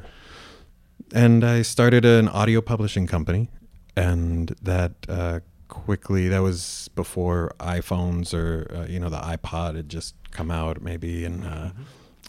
and 1.12 1.42
I 1.42 1.62
started 1.62 2.04
an 2.04 2.28
audio 2.28 2.60
publishing 2.60 3.06
company, 3.06 3.48
and 3.96 4.54
that 4.62 4.92
uh, 5.08 5.40
quickly 5.68 6.28
that 6.28 6.42
was 6.42 6.88
before 6.94 7.52
iPhones 7.58 8.34
or 8.34 8.70
uh, 8.76 8.86
you 8.92 9.00
know 9.00 9.08
the 9.08 9.24
iPod 9.36 9.76
had 9.76 9.88
just 9.88 10.14
come 10.30 10.50
out 10.50 10.82
maybe, 10.82 11.24
and 11.24 11.44
uh, 11.44 11.70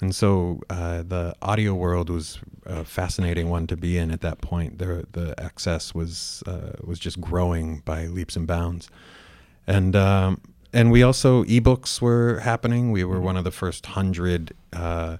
and 0.01 0.15
so 0.15 0.61
uh, 0.69 1.03
the 1.03 1.36
audio 1.41 1.73
world 1.73 2.09
was 2.09 2.39
a 2.65 2.83
fascinating 2.83 3.49
one 3.49 3.67
to 3.67 3.77
be 3.77 3.97
in 3.97 4.11
at 4.11 4.21
that 4.21 4.41
point. 4.41 4.79
The 4.79 5.05
the 5.11 5.39
access 5.39 5.93
was 5.93 6.43
uh, 6.47 6.73
was 6.83 6.99
just 6.99 7.21
growing 7.21 7.81
by 7.86 8.07
leaps 8.07 8.36
and 8.36 8.47
bounds, 8.47 8.89
and 9.68 9.95
um, 9.95 10.41
and 10.74 10.91
we 10.91 11.03
also 11.03 11.43
ebooks 11.45 12.01
were 12.01 12.39
happening. 12.39 12.91
We 12.91 13.03
were 13.03 13.20
one 13.20 13.38
of 13.38 13.43
the 13.43 13.51
first 13.51 13.86
hundred 13.88 14.53
uh, 14.74 15.18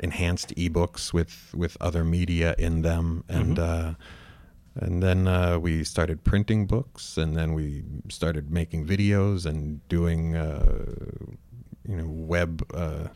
enhanced 0.00 0.54
ebooks 0.56 1.12
with 1.12 1.52
with 1.54 1.76
other 1.80 2.04
media 2.04 2.54
in 2.58 2.82
them, 2.82 3.24
and. 3.28 3.58
Uh, 3.58 3.94
and 4.78 5.02
then 5.02 5.26
uh, 5.26 5.58
we 5.58 5.84
started 5.84 6.22
printing 6.22 6.66
books, 6.66 7.16
and 7.16 7.34
then 7.34 7.54
we 7.54 7.82
started 8.10 8.50
making 8.50 8.86
videos 8.86 9.46
and 9.46 9.86
doing, 9.88 10.36
uh, 10.36 10.76
you 11.88 11.96
know, 11.96 12.06
web 12.06 12.62
uh, 12.74 13.08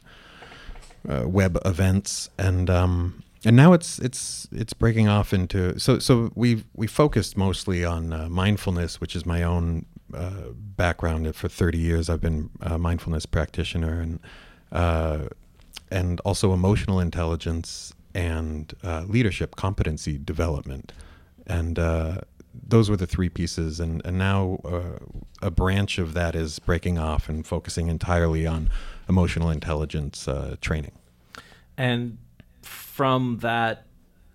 uh, 1.08 1.28
web 1.28 1.58
events, 1.64 2.30
and 2.38 2.70
um, 2.70 3.22
and 3.44 3.56
now 3.56 3.72
it's 3.72 3.98
it's 3.98 4.48
it's 4.52 4.72
breaking 4.72 5.08
off 5.08 5.32
into 5.32 5.78
so 5.78 5.98
so 5.98 6.30
we 6.34 6.64
we 6.74 6.86
focused 6.86 7.36
mostly 7.36 7.84
on 7.84 8.12
uh, 8.12 8.28
mindfulness, 8.28 9.00
which 9.00 9.14
is 9.14 9.26
my 9.26 9.42
own 9.42 9.84
uh, 10.14 10.52
background. 10.76 11.34
For 11.34 11.48
thirty 11.48 11.78
years, 11.78 12.08
I've 12.08 12.20
been 12.20 12.50
a 12.60 12.78
mindfulness 12.78 13.26
practitioner, 13.26 14.00
and 14.00 14.20
uh, 14.72 15.28
and 15.90 16.20
also 16.20 16.52
emotional 16.52 17.00
intelligence 17.00 17.94
and 18.14 18.74
uh, 18.82 19.04
leadership 19.06 19.56
competency 19.56 20.18
development. 20.18 20.92
And 21.46 21.78
uh, 21.78 22.20
those 22.68 22.90
were 22.90 22.96
the 22.96 23.06
three 23.06 23.28
pieces. 23.28 23.80
And, 23.80 24.02
and 24.04 24.18
now 24.18 24.60
uh, 24.64 24.98
a 25.42 25.50
branch 25.50 25.98
of 25.98 26.14
that 26.14 26.34
is 26.34 26.58
breaking 26.58 26.98
off 26.98 27.28
and 27.28 27.46
focusing 27.46 27.88
entirely 27.88 28.46
on 28.46 28.70
emotional 29.08 29.50
intelligence 29.50 30.28
training. 30.60 30.92
And 31.76 32.18
from 32.62 33.38
that 33.38 33.86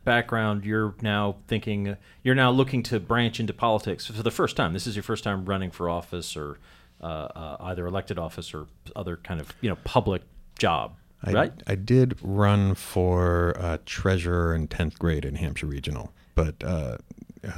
background, 0.05 0.63
you're 0.63 0.95
now 1.01 1.35
thinking, 1.47 1.97
you're 2.23 2.35
now 2.35 2.51
looking 2.51 2.83
to 2.83 2.99
branch 2.99 3.39
into 3.39 3.53
politics 3.53 4.05
for 4.07 4.23
the 4.23 4.31
first 4.31 4.55
time. 4.55 4.71
This 4.73 4.87
is 4.87 4.95
your 4.95 5.03
first 5.03 5.23
time 5.23 5.43
running 5.45 5.71
for 5.71 5.89
office 5.89 6.37
or 6.37 6.59
uh, 7.01 7.05
uh, 7.05 7.57
either 7.61 7.85
elected 7.85 8.17
office 8.17 8.53
or 8.53 8.67
other 8.95 9.17
kind 9.17 9.41
of, 9.41 9.53
you 9.61 9.69
know, 9.69 9.75
public 9.83 10.21
job, 10.57 10.95
I, 11.23 11.31
right? 11.33 11.53
I 11.67 11.75
did 11.75 12.17
run 12.21 12.75
for 12.75 13.55
uh, 13.59 13.79
treasurer 13.85 14.55
in 14.55 14.67
10th 14.69 14.97
grade 14.97 15.25
in 15.25 15.35
Hampshire 15.35 15.67
Regional, 15.67 16.13
but 16.35 16.55
uh, 16.63 16.97
uh, 17.45 17.51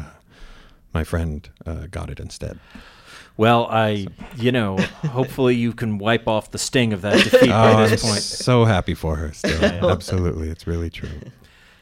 my 0.93 1.03
friend 1.03 1.47
uh, 1.65 1.85
got 1.91 2.09
it 2.09 2.19
instead. 2.19 2.57
Well, 3.37 3.67
I, 3.69 4.07
you 4.35 4.51
know, 4.51 4.77
hopefully 4.77 5.55
you 5.55 5.71
can 5.71 5.99
wipe 5.99 6.27
off 6.27 6.49
the 6.49 6.57
sting 6.57 6.91
of 6.91 7.01
that 7.01 7.23
defeat 7.23 7.43
Oh, 7.43 7.47
by 7.49 7.83
I'm 7.83 7.89
point. 7.89 8.01
so 8.01 8.65
happy 8.65 8.95
for 8.95 9.15
her 9.17 9.31
still. 9.31 9.63
Absolutely. 9.91 10.49
It's 10.49 10.65
really 10.65 10.89
true. 10.89 11.09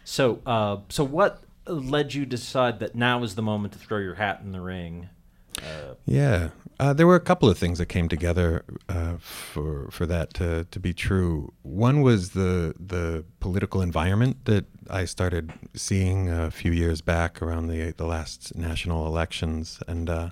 So, 0.06 0.40
uh, 0.46 0.78
so 0.88 1.04
what 1.04 1.44
led 1.68 2.14
you 2.14 2.26
to 2.26 2.30
decide 2.30 2.80
that 2.80 2.96
now 2.96 3.24
is 3.24 3.36
the 3.36 3.42
moment 3.42 3.74
to 3.74 3.80
throw 3.80 3.98
your 3.98 4.16
hat 4.16 4.40
in 4.44 4.52
the 4.52 4.62
ring? 4.62 5.10
Uh, 5.58 5.96
Yeah, 6.06 6.50
uh, 6.80 6.94
there 6.94 7.08
were 7.08 7.16
a 7.16 7.22
couple 7.22 7.50
of 7.50 7.58
things 7.58 7.80
that 7.80 7.88
came 7.88 8.08
together 8.08 8.64
uh, 8.88 9.16
for 9.18 9.90
for 9.90 10.06
that 10.06 10.34
to, 10.36 10.66
to 10.66 10.80
be 10.80 10.94
true. 10.94 11.54
One 11.64 12.02
was 12.02 12.32
the 12.32 12.76
the 12.80 13.26
political 13.40 13.82
environment 13.82 14.46
that 14.46 14.66
I 14.90 15.06
started 15.06 15.54
seeing 15.74 16.30
a 16.30 16.52
few 16.52 16.72
years 16.72 17.02
back 17.02 17.42
around 17.42 17.68
the 17.68 17.92
the 17.92 18.06
last 18.06 18.56
national 18.56 19.08
elections, 19.08 19.80
and 19.88 20.10
uh, 20.10 20.30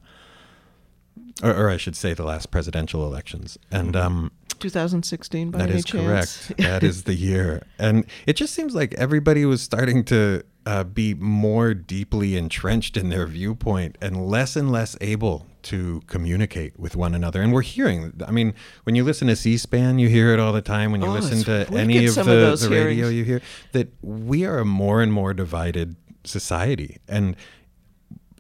or, 1.42 1.52
or 1.56 1.70
I 1.70 1.78
should 1.78 1.96
say 1.96 2.14
the 2.14 2.26
last 2.26 2.52
presidential 2.52 3.06
elections, 3.08 3.58
and. 3.72 3.96
Um, 3.96 4.32
2016 4.64 5.52
by 5.52 5.58
that 5.60 5.70
any 5.70 5.78
is 5.80 5.86
chance? 5.86 6.48
correct. 6.48 6.58
that 6.60 6.84
is 6.84 7.04
the 7.04 7.14
year, 7.14 7.64
and 7.78 8.06
it 8.26 8.34
just 8.36 8.54
seems 8.54 8.74
like 8.74 8.94
everybody 8.96 9.46
was 9.46 9.62
starting 9.62 10.04
to 10.06 10.44
uh, 10.66 10.84
be 10.84 11.14
more 11.14 11.74
deeply 11.74 12.36
entrenched 12.38 12.96
in 12.98 13.10
their 13.10 13.28
viewpoint 13.28 13.98
and 14.02 14.26
less 14.28 14.56
and 14.56 14.72
less 14.72 14.96
able 15.02 15.46
to 15.64 16.02
communicate 16.08 16.78
with 16.80 16.96
one 16.96 17.14
another. 17.16 17.42
And 17.42 17.52
we're 17.54 17.62
hearing, 17.62 18.14
I 18.26 18.32
mean, 18.32 18.54
when 18.84 18.96
you 18.96 19.04
listen 19.04 19.28
to 19.28 19.36
C 19.36 19.58
SPAN, 19.58 20.00
you 20.00 20.08
hear 20.10 20.34
it 20.34 20.40
all 20.40 20.54
the 20.54 20.62
time. 20.62 20.92
When 20.92 21.02
you 21.02 21.08
Oh, 21.08 21.14
listen 21.14 21.44
to 21.44 21.68
any 21.78 22.06
of 22.06 22.16
the, 22.16 22.54
of 22.54 22.60
the 22.60 22.70
radio, 22.70 23.10
hearings. 23.10 23.14
you 23.14 23.24
hear 23.26 23.42
that 23.74 23.90
we 24.02 24.46
are 24.46 24.60
a 24.60 24.66
more 24.66 25.02
and 25.02 25.12
more 25.12 25.34
divided 25.34 25.96
society. 26.24 26.98
And 27.08 27.36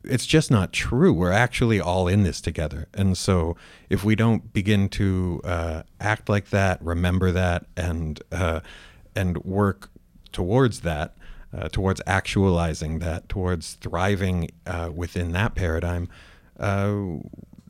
it's 0.03 0.25
just 0.25 0.51
not 0.51 0.73
true. 0.73 1.13
We're 1.13 1.31
actually 1.31 1.79
all 1.79 2.07
in 2.07 2.23
this 2.23 2.41
together. 2.41 2.87
And 2.93 3.17
so 3.17 3.55
if 3.89 4.03
we 4.03 4.15
don't 4.15 4.53
begin 4.53 4.89
to 4.89 5.41
uh, 5.43 5.83
act 5.99 6.29
like 6.29 6.49
that, 6.49 6.83
remember 6.83 7.31
that, 7.31 7.65
and 7.77 8.21
uh, 8.31 8.61
and 9.15 9.37
work 9.43 9.89
towards 10.31 10.81
that, 10.81 11.15
uh, 11.55 11.69
towards 11.69 12.01
actualizing 12.05 12.99
that, 12.99 13.29
towards 13.29 13.73
thriving 13.73 14.49
uh, 14.65 14.91
within 14.93 15.31
that 15.33 15.55
paradigm, 15.55 16.09
uh, 16.59 16.93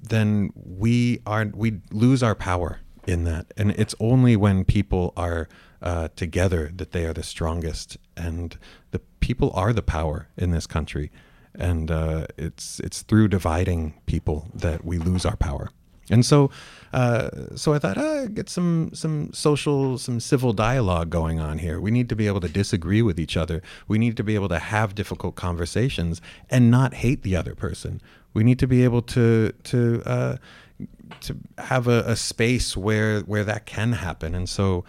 then 0.02 0.52
we 0.56 1.22
are 1.26 1.52
we 1.54 1.82
lose 1.92 2.24
our 2.24 2.36
power 2.36 2.80
in 3.06 3.26
that. 3.26 3.54
And 3.58 3.72
it's 3.72 3.96
only 4.00 4.36
when 4.36 4.66
people 4.66 5.14
are 5.16 5.48
uh, 5.82 6.08
together 6.16 6.72
that 6.76 6.92
they 6.94 7.06
are 7.06 7.14
the 7.14 7.24
strongest, 7.24 7.98
and 8.16 8.58
the 8.92 9.00
people 9.20 9.52
are 9.54 9.74
the 9.74 9.84
power 9.84 10.30
in 10.38 10.52
this 10.52 10.66
country 10.66 11.12
and 11.56 11.92
uh, 11.92 12.28
it's 12.38 12.80
it's 12.80 13.02
through 13.02 13.28
dividing 13.28 13.94
people 14.06 14.48
that 14.54 14.84
we 14.84 14.98
lose 14.98 15.26
our 15.26 15.36
power. 15.36 15.70
And 16.10 16.26
so, 16.26 16.52
uh, 16.92 17.30
so 17.56 17.74
I 17.74 17.80
thought, 17.80 17.98
ah, 17.98 18.26
get 18.26 18.50
some 18.50 18.92
some 18.94 19.32
social, 19.34 19.98
some 19.98 20.20
civil 20.20 20.52
dialogue 20.54 21.10
going 21.10 21.40
on 21.40 21.60
here. 21.60 21.80
We 21.80 21.92
need 21.92 22.10
to 22.10 22.16
be 22.16 22.28
able 22.28 22.42
to 22.42 22.50
disagree 22.50 23.02
with 23.02 23.20
each 23.20 23.38
other. 23.38 23.62
We 23.88 23.98
need 23.98 24.18
to 24.18 24.24
be 24.24 24.36
able 24.36 24.50
to 24.50 24.60
have 24.60 24.96
difficult 24.96 25.36
conversations 25.36 26.22
and 26.50 26.70
not 26.70 26.96
hate 26.96 27.24
the 27.24 27.36
other 27.36 27.56
person. 27.56 28.02
We 28.34 28.44
need 28.44 28.60
to 28.60 28.68
be 28.68 28.84
able 28.84 29.02
to 29.04 29.54
to 29.64 30.04
uh, 30.06 30.38
to 31.22 31.38
have 31.58 31.88
a, 31.88 32.04
a 32.06 32.16
space 32.16 32.76
where 32.76 33.22
where 33.22 33.44
that 33.46 33.66
can 33.66 33.94
happen. 33.94 34.36
And 34.36 34.50
so. 34.50 34.84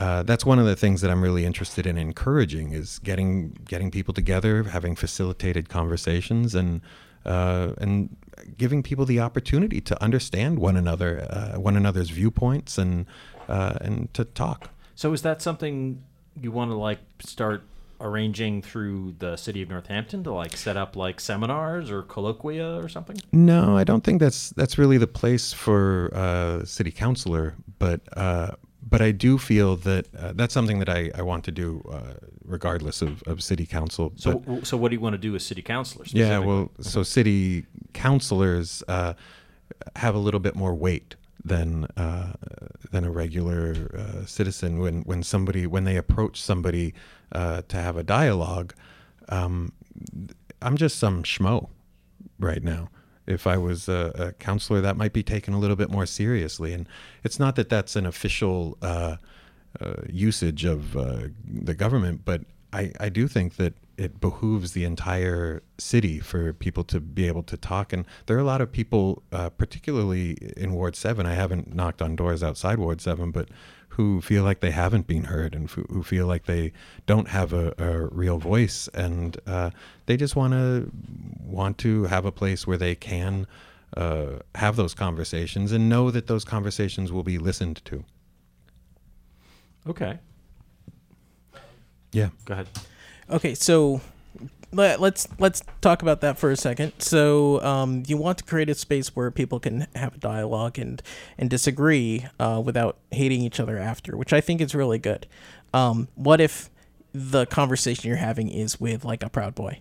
Uh, 0.00 0.22
that's 0.22 0.44
one 0.44 0.58
of 0.58 0.66
the 0.66 0.74
things 0.74 1.00
that 1.02 1.10
I'm 1.10 1.22
really 1.22 1.44
interested 1.44 1.86
in 1.86 1.96
encouraging 1.96 2.72
is 2.72 2.98
getting 2.98 3.56
getting 3.68 3.90
people 3.90 4.12
together, 4.12 4.64
having 4.64 4.96
facilitated 4.96 5.68
conversations, 5.68 6.54
and 6.54 6.80
uh, 7.24 7.72
and 7.78 8.16
giving 8.58 8.82
people 8.82 9.04
the 9.04 9.20
opportunity 9.20 9.80
to 9.80 10.02
understand 10.02 10.58
one 10.58 10.76
another, 10.76 11.26
uh, 11.30 11.60
one 11.60 11.76
another's 11.76 12.10
viewpoints, 12.10 12.76
and 12.76 13.06
uh, 13.48 13.74
and 13.80 14.12
to 14.14 14.24
talk. 14.24 14.70
So 14.94 15.12
is 15.12 15.22
that 15.22 15.42
something 15.42 16.02
you 16.40 16.50
want 16.50 16.70
to 16.70 16.76
like 16.76 16.98
start 17.20 17.62
arranging 18.00 18.60
through 18.60 19.14
the 19.18 19.36
city 19.36 19.62
of 19.62 19.68
Northampton 19.68 20.24
to 20.24 20.32
like 20.32 20.56
set 20.56 20.76
up 20.76 20.96
like 20.96 21.20
seminars 21.20 21.90
or 21.90 22.02
colloquia 22.02 22.76
or 22.76 22.88
something? 22.88 23.16
No, 23.32 23.76
I 23.76 23.84
don't 23.84 24.02
think 24.02 24.20
that's 24.20 24.50
that's 24.50 24.78
really 24.78 24.98
the 24.98 25.06
place 25.06 25.52
for 25.52 26.10
uh, 26.14 26.64
city 26.64 26.90
councilor, 26.90 27.54
but 27.78 28.00
uh, 28.16 28.52
but 28.88 29.00
I 29.00 29.10
do 29.12 29.38
feel 29.38 29.76
that 29.76 30.06
uh, 30.14 30.32
that's 30.34 30.52
something 30.54 30.78
that 30.78 30.88
I, 30.88 31.10
I 31.14 31.22
want 31.22 31.44
to 31.44 31.52
do 31.52 31.82
uh, 31.90 32.14
regardless 32.44 33.02
of, 33.02 33.22
of 33.26 33.42
city 33.42 33.66
council. 33.66 34.12
So 34.16 34.38
But- 34.38 34.66
so 34.66 34.76
what 34.76 34.90
do 34.90 34.94
you 34.96 35.00
want 35.00 35.14
to 35.14 35.18
do 35.28 35.34
as 35.36 35.44
city 35.44 35.62
councilors? 35.62 36.12
yeah, 36.14 36.38
well, 36.38 36.70
so 36.80 37.02
city 37.02 37.66
councilors 37.92 38.82
uh, 38.88 39.14
have 39.96 40.14
a 40.14 40.18
little 40.18 40.40
bit 40.40 40.54
more 40.54 40.74
weight 40.74 41.16
than 41.44 41.84
uh, 41.96 42.32
than 42.92 43.04
a 43.04 43.10
regular 43.10 43.90
uh, 43.96 44.26
citizen. 44.26 44.78
When 44.78 45.02
when 45.02 45.22
somebody 45.22 45.66
when 45.66 45.84
they 45.84 45.96
approach 45.96 46.40
somebody 46.40 46.94
uh, 47.32 47.62
to 47.68 47.76
have 47.76 47.96
a 47.96 48.02
dialogue, 48.02 48.74
um, 49.28 49.72
I'm 50.62 50.76
just 50.76 50.98
some 50.98 51.22
schmo 51.22 51.68
right 52.38 52.62
now. 52.62 52.88
If 53.26 53.46
I 53.46 53.56
was 53.56 53.88
a, 53.88 54.12
a 54.14 54.32
counselor, 54.32 54.80
that 54.80 54.96
might 54.96 55.12
be 55.12 55.22
taken 55.22 55.54
a 55.54 55.58
little 55.58 55.76
bit 55.76 55.90
more 55.90 56.06
seriously. 56.06 56.72
And 56.72 56.88
it's 57.22 57.38
not 57.38 57.56
that 57.56 57.68
that's 57.68 57.96
an 57.96 58.06
official 58.06 58.76
uh, 58.82 59.16
uh, 59.80 59.94
usage 60.08 60.64
of 60.64 60.96
uh, 60.96 61.28
the 61.44 61.74
government, 61.74 62.22
but 62.24 62.42
I, 62.72 62.92
I 62.98 63.08
do 63.08 63.28
think 63.28 63.56
that 63.56 63.74
it 63.96 64.20
behooves 64.20 64.72
the 64.72 64.84
entire 64.84 65.62
city 65.78 66.18
for 66.18 66.52
people 66.52 66.82
to 66.84 66.98
be 67.00 67.28
able 67.28 67.44
to 67.44 67.56
talk. 67.56 67.92
And 67.92 68.04
there 68.26 68.36
are 68.36 68.40
a 68.40 68.44
lot 68.44 68.60
of 68.60 68.72
people, 68.72 69.22
uh, 69.30 69.50
particularly 69.50 70.32
in 70.56 70.72
Ward 70.72 70.96
7, 70.96 71.24
I 71.26 71.34
haven't 71.34 71.74
knocked 71.74 72.02
on 72.02 72.16
doors 72.16 72.42
outside 72.42 72.78
Ward 72.78 73.00
7, 73.00 73.30
but 73.30 73.48
who 73.96 74.20
feel 74.20 74.42
like 74.42 74.60
they 74.60 74.72
haven't 74.72 75.06
been 75.06 75.24
heard 75.24 75.54
and 75.54 75.70
who 75.70 75.82
who 75.88 76.02
feel 76.02 76.26
like 76.26 76.46
they 76.46 76.72
don't 77.06 77.28
have 77.28 77.52
a, 77.52 77.74
a 77.78 78.06
real 78.06 78.38
voice. 78.38 78.88
And 78.94 79.36
uh, 79.46 79.70
they 80.06 80.16
just 80.16 80.36
want 80.36 80.52
to 80.52 80.90
want 81.40 81.78
to 81.78 82.04
have 82.04 82.24
a 82.24 82.32
place 82.32 82.66
where 82.66 82.76
they 82.78 82.94
can 82.94 83.46
uh, 83.96 84.40
have 84.56 84.76
those 84.76 84.94
conversations 84.94 85.72
and 85.72 85.88
know 85.88 86.10
that 86.10 86.26
those 86.26 86.44
conversations 86.44 87.12
will 87.12 87.22
be 87.22 87.38
listened 87.38 87.84
to. 87.84 88.04
Okay. 89.86 90.18
Yeah. 92.12 92.30
Go 92.44 92.54
ahead. 92.54 92.68
Okay, 93.30 93.54
so 93.54 94.00
let, 94.74 95.00
let's 95.00 95.28
let's 95.38 95.62
talk 95.80 96.02
about 96.02 96.20
that 96.20 96.38
for 96.38 96.50
a 96.50 96.56
second. 96.56 96.92
So, 96.98 97.62
um, 97.62 98.02
you 98.06 98.16
want 98.16 98.38
to 98.38 98.44
create 98.44 98.68
a 98.68 98.74
space 98.74 99.14
where 99.16 99.30
people 99.30 99.60
can 99.60 99.86
have 99.94 100.16
a 100.16 100.18
dialogue 100.18 100.78
and 100.78 101.02
and 101.38 101.48
disagree 101.48 102.26
uh, 102.38 102.62
without 102.64 102.98
hating 103.10 103.42
each 103.42 103.60
other 103.60 103.78
after, 103.78 104.16
which 104.16 104.32
I 104.32 104.40
think 104.40 104.60
is 104.60 104.74
really 104.74 104.98
good. 104.98 105.26
Um, 105.72 106.08
what 106.14 106.40
if 106.40 106.70
the 107.12 107.46
conversation 107.46 108.08
you're 108.08 108.16
having 108.16 108.48
is 108.48 108.80
with 108.80 109.04
like 109.04 109.22
a 109.22 109.28
proud 109.28 109.54
boy? 109.54 109.80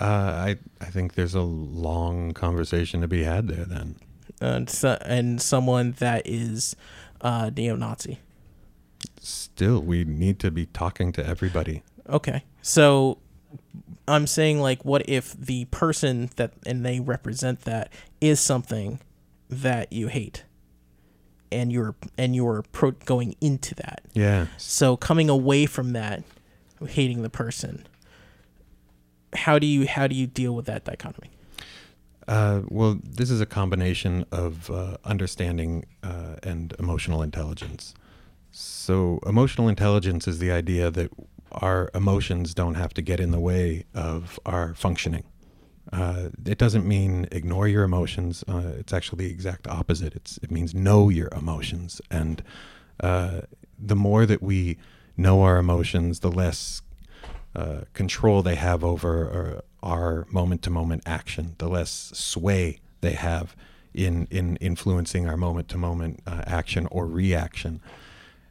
Uh, 0.00 0.04
I 0.04 0.56
I 0.80 0.86
think 0.86 1.14
there's 1.14 1.34
a 1.34 1.42
long 1.42 2.32
conversation 2.32 3.00
to 3.00 3.08
be 3.08 3.22
had 3.24 3.48
there. 3.48 3.64
Then 3.64 3.96
and 4.40 4.68
so, 4.68 4.98
and 5.04 5.40
someone 5.40 5.92
that 5.98 6.22
is 6.26 6.76
uh, 7.20 7.50
neo-Nazi. 7.56 8.18
still, 9.20 9.80
we 9.80 10.04
need 10.04 10.38
to 10.40 10.50
be 10.50 10.66
talking 10.66 11.12
to 11.12 11.26
everybody. 11.26 11.82
Okay. 12.08 12.44
So 12.62 13.18
I'm 14.06 14.26
saying 14.26 14.60
like 14.60 14.84
what 14.84 15.08
if 15.08 15.32
the 15.32 15.66
person 15.66 16.30
that 16.36 16.52
and 16.66 16.84
they 16.84 17.00
represent 17.00 17.62
that 17.62 17.92
is 18.20 18.40
something 18.40 19.00
that 19.48 19.92
you 19.92 20.08
hate 20.08 20.44
and 21.52 21.72
you're 21.72 21.94
and 22.18 22.34
you're 22.34 22.62
pro- 22.72 22.92
going 22.92 23.36
into 23.40 23.74
that. 23.76 24.02
Yeah. 24.12 24.46
So 24.56 24.96
coming 24.96 25.28
away 25.28 25.66
from 25.66 25.92
that 25.92 26.22
hating 26.86 27.22
the 27.22 27.30
person 27.30 27.86
how 29.34 29.58
do 29.58 29.66
you 29.66 29.86
how 29.86 30.06
do 30.06 30.14
you 30.14 30.26
deal 30.26 30.54
with 30.54 30.66
that 30.66 30.84
dichotomy? 30.84 31.30
Uh, 32.26 32.62
well, 32.68 32.98
this 33.02 33.30
is 33.30 33.40
a 33.40 33.46
combination 33.46 34.24
of 34.32 34.70
uh, 34.70 34.96
understanding 35.04 35.84
uh, 36.02 36.36
and 36.42 36.74
emotional 36.78 37.22
intelligence. 37.22 37.94
So, 38.50 39.18
emotional 39.26 39.68
intelligence 39.68 40.26
is 40.26 40.38
the 40.38 40.50
idea 40.50 40.90
that 40.90 41.10
our 41.54 41.90
emotions 41.94 42.54
don't 42.54 42.74
have 42.74 42.94
to 42.94 43.02
get 43.02 43.20
in 43.20 43.30
the 43.30 43.40
way 43.40 43.84
of 43.94 44.38
our 44.44 44.74
functioning. 44.74 45.24
Uh, 45.92 46.30
it 46.44 46.58
doesn't 46.58 46.86
mean 46.86 47.28
ignore 47.30 47.68
your 47.68 47.84
emotions. 47.84 48.42
Uh, 48.48 48.72
it's 48.78 48.92
actually 48.92 49.26
the 49.26 49.30
exact 49.30 49.68
opposite. 49.68 50.14
It's 50.14 50.38
it 50.42 50.50
means 50.50 50.74
know 50.74 51.08
your 51.08 51.28
emotions, 51.28 52.00
and 52.10 52.42
uh, 53.00 53.42
the 53.78 53.96
more 53.96 54.26
that 54.26 54.42
we 54.42 54.78
know 55.16 55.42
our 55.42 55.58
emotions, 55.58 56.20
the 56.20 56.30
less 56.30 56.82
uh, 57.54 57.82
control 57.92 58.42
they 58.42 58.56
have 58.56 58.82
over 58.82 59.62
uh, 59.82 59.86
our 59.86 60.26
moment-to-moment 60.30 61.02
action, 61.06 61.54
the 61.58 61.68
less 61.68 62.10
sway 62.14 62.80
they 63.00 63.12
have 63.12 63.54
in 63.92 64.26
in 64.30 64.56
influencing 64.56 65.28
our 65.28 65.36
moment-to-moment 65.36 66.20
uh, 66.26 66.42
action 66.46 66.88
or 66.90 67.06
reaction. 67.06 67.80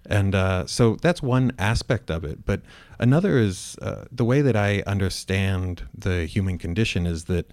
And 0.05 0.35
uh, 0.35 0.67
so 0.67 0.95
that's 0.95 1.21
one 1.21 1.53
aspect 1.57 2.11
of 2.11 2.23
it. 2.23 2.45
But 2.45 2.61
another 2.99 3.37
is 3.37 3.77
uh, 3.81 4.05
the 4.11 4.25
way 4.25 4.41
that 4.41 4.55
I 4.55 4.83
understand 4.85 5.87
the 5.97 6.25
human 6.25 6.57
condition 6.57 7.07
is 7.07 7.25
that 7.25 7.49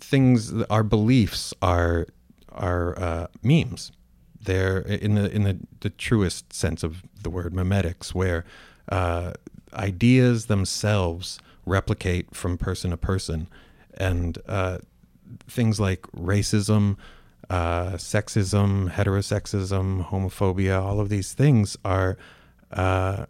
things, 0.00 0.52
our 0.64 0.82
beliefs 0.82 1.54
are 1.62 2.06
are 2.50 2.98
uh, 2.98 3.26
memes. 3.42 3.92
They're 4.40 4.80
in 4.80 5.14
the 5.14 5.30
in 5.30 5.44
the, 5.44 5.58
the 5.80 5.90
truest 5.90 6.52
sense 6.52 6.82
of 6.82 7.02
the 7.22 7.30
word 7.30 7.54
memetics, 7.54 8.14
where 8.14 8.44
uh, 8.90 9.32
ideas 9.72 10.46
themselves 10.46 11.38
replicate 11.64 12.34
from 12.34 12.58
person 12.58 12.90
to 12.90 12.96
person, 12.96 13.48
and 13.94 14.38
uh, 14.46 14.78
things 15.46 15.80
like 15.80 16.02
racism, 16.12 16.96
uh, 17.52 17.96
sexism, 17.98 18.90
heterosexism, 18.90 20.08
homophobia, 20.08 20.82
all 20.82 21.00
of 21.00 21.10
these 21.10 21.34
things 21.34 21.76
are 21.84 22.16
uh, 22.70 23.26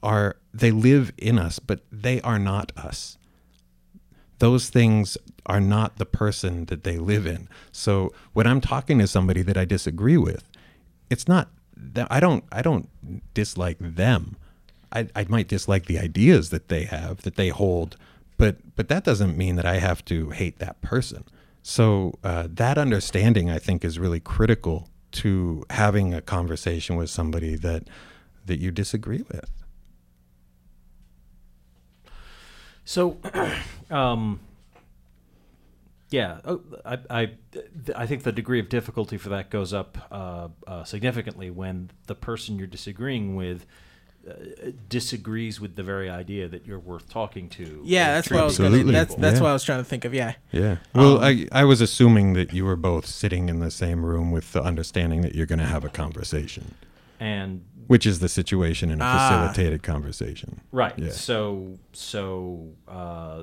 are 0.00 0.36
they 0.52 0.70
live 0.70 1.12
in 1.18 1.40
us, 1.40 1.58
but 1.58 1.80
they 1.90 2.20
are 2.20 2.38
not 2.38 2.70
us. 2.76 3.18
Those 4.38 4.68
things 4.68 5.18
are 5.46 5.60
not 5.60 5.96
the 5.96 6.06
person 6.06 6.66
that 6.66 6.84
they 6.84 6.98
live 6.98 7.26
in. 7.26 7.48
So 7.72 8.12
when 8.32 8.46
I'm 8.46 8.60
talking 8.60 9.00
to 9.00 9.08
somebody 9.08 9.42
that 9.42 9.56
I 9.56 9.64
disagree 9.64 10.18
with, 10.18 10.48
it's 11.10 11.26
not 11.26 11.48
that 11.76 12.06
I 12.12 12.20
don't 12.20 12.44
I 12.52 12.62
don't 12.62 12.88
dislike 13.34 13.78
them. 13.80 14.36
I, 14.92 15.08
I 15.16 15.26
might 15.28 15.48
dislike 15.48 15.86
the 15.86 15.98
ideas 15.98 16.50
that 16.50 16.68
they 16.68 16.84
have 16.84 17.22
that 17.22 17.34
they 17.34 17.48
hold, 17.48 17.96
but 18.36 18.76
but 18.76 18.86
that 18.88 19.02
doesn't 19.02 19.36
mean 19.36 19.56
that 19.56 19.66
I 19.66 19.78
have 19.78 20.04
to 20.04 20.30
hate 20.30 20.60
that 20.60 20.80
person. 20.80 21.24
So 21.66 22.18
uh, 22.22 22.46
that 22.50 22.76
understanding, 22.76 23.48
I 23.48 23.58
think, 23.58 23.86
is 23.86 23.98
really 23.98 24.20
critical 24.20 24.90
to 25.12 25.64
having 25.70 26.12
a 26.12 26.20
conversation 26.20 26.94
with 26.94 27.08
somebody 27.08 27.56
that 27.56 27.88
that 28.44 28.60
you 28.60 28.70
disagree 28.70 29.24
with. 29.32 29.50
So, 32.84 33.16
um, 33.90 34.40
yeah, 36.10 36.40
oh, 36.44 36.60
I, 36.84 36.98
I, 37.08 37.30
I 37.96 38.06
think 38.06 38.24
the 38.24 38.32
degree 38.32 38.60
of 38.60 38.68
difficulty 38.68 39.16
for 39.16 39.30
that 39.30 39.48
goes 39.48 39.72
up 39.72 39.96
uh, 40.10 40.48
uh, 40.66 40.84
significantly 40.84 41.48
when 41.48 41.90
the 42.08 42.14
person 42.14 42.58
you're 42.58 42.66
disagreeing 42.66 43.36
with 43.36 43.64
uh, 44.28 44.70
disagrees 44.88 45.60
with 45.60 45.76
the 45.76 45.82
very 45.82 46.08
idea 46.08 46.48
that 46.48 46.66
you're 46.66 46.78
worth 46.78 47.08
talking 47.10 47.48
to. 47.50 47.82
Yeah, 47.84 48.14
that's 48.14 48.30
what 48.30 48.40
I 48.40 48.44
was. 48.44 48.58
Gonna, 48.58 48.82
that's 48.84 49.14
that's 49.16 49.36
Yeah. 49.36 49.42
what 49.42 49.50
I 49.50 49.52
was 49.52 49.64
trying 49.64 49.80
to 49.80 49.84
think 49.84 50.04
of. 50.04 50.14
Yeah. 50.14 50.34
Yeah. 50.52 50.76
Well, 50.94 51.18
Um, 51.18 51.24
I 51.24 51.46
I 51.52 51.64
was 51.64 51.80
assuming 51.80 52.32
that 52.34 52.52
you 52.52 52.64
were 52.64 52.76
both 52.76 53.06
sitting 53.06 53.48
in 53.48 53.60
the 53.60 53.70
same 53.70 54.04
room 54.04 54.30
with 54.32 54.52
the 54.52 54.62
understanding 54.62 55.20
that 55.22 55.34
you're 55.34 55.46
going 55.46 55.58
to 55.58 55.66
have 55.66 55.84
a 55.84 55.88
conversation, 55.90 56.74
And 57.20 57.64
which 57.86 58.06
is 58.06 58.18
the 58.20 58.28
situation 58.28 58.90
in 58.90 59.00
a 59.00 59.04
Ah. 59.04 59.28
facilitated 59.28 59.82
conversation. 59.82 60.60
Right. 60.72 60.98
Yeah. 60.98 61.10
So 61.10 61.78
so 61.92 62.70
uh, 62.88 63.42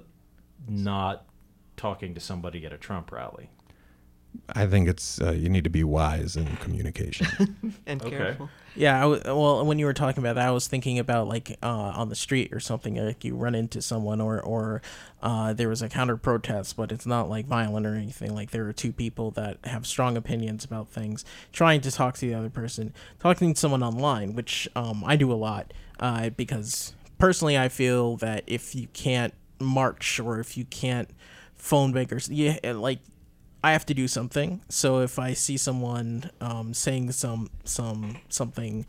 not 0.67 1.25
talking 1.77 2.13
to 2.13 2.19
somebody 2.19 2.65
at 2.65 2.73
a 2.73 2.77
Trump 2.77 3.11
rally. 3.11 3.49
I 4.53 4.65
think 4.65 4.87
it's 4.87 5.21
uh, 5.21 5.31
you 5.31 5.49
need 5.49 5.63
to 5.63 5.69
be 5.69 5.83
wise 5.83 6.35
in 6.35 6.57
communication. 6.57 7.27
and 7.85 8.01
Okay. 8.01 8.17
careful. 8.17 8.49
Yeah, 8.75 8.97
I 8.97 9.01
w- 9.01 9.21
well, 9.25 9.65
when 9.65 9.79
you 9.79 9.85
were 9.85 9.93
talking 9.93 10.23
about 10.23 10.35
that, 10.35 10.47
I 10.47 10.51
was 10.51 10.67
thinking 10.67 10.97
about 10.97 11.27
like 11.27 11.57
uh, 11.61 11.67
on 11.67 12.07
the 12.09 12.15
street 12.15 12.53
or 12.53 12.59
something, 12.59 12.95
like 12.95 13.23
you 13.25 13.35
run 13.35 13.53
into 13.53 13.81
someone, 13.81 14.21
or 14.21 14.39
or 14.41 14.81
uh, 15.21 15.53
there 15.53 15.67
was 15.67 15.81
a 15.81 15.89
counter 15.89 16.15
protest, 16.15 16.77
but 16.77 16.91
it's 16.91 17.05
not 17.05 17.29
like 17.29 17.45
violent 17.45 17.85
or 17.85 17.95
anything. 17.95 18.33
Like 18.33 18.51
there 18.51 18.65
are 18.67 18.73
two 18.73 18.93
people 18.93 19.31
that 19.31 19.57
have 19.65 19.85
strong 19.85 20.15
opinions 20.15 20.63
about 20.63 20.89
things, 20.89 21.25
trying 21.51 21.81
to 21.81 21.91
talk 21.91 22.15
to 22.15 22.21
the 22.21 22.33
other 22.33 22.49
person, 22.49 22.93
talking 23.19 23.53
to 23.53 23.59
someone 23.59 23.83
online, 23.83 24.35
which 24.35 24.69
um, 24.75 25.03
I 25.05 25.17
do 25.17 25.31
a 25.31 25.35
lot 25.35 25.73
uh, 25.99 26.29
because 26.29 26.93
personally, 27.17 27.57
I 27.57 27.67
feel 27.67 28.15
that 28.17 28.43
if 28.47 28.73
you 28.73 28.87
can't 28.93 29.33
march 29.59 30.19
or 30.19 30.39
if 30.39 30.57
you 30.57 30.63
can't 30.65 31.09
phone 31.55 31.91
bakers, 31.91 32.29
yeah, 32.29 32.57
like 32.73 32.99
I 33.63 33.73
have 33.73 33.85
to 33.87 33.93
do 33.93 34.07
something. 34.07 34.61
So 34.69 34.99
if 34.99 35.19
I 35.19 35.33
see 35.33 35.57
someone 35.57 36.31
um, 36.39 36.73
saying 36.73 37.11
some 37.11 37.49
some 37.63 38.17
something 38.29 38.85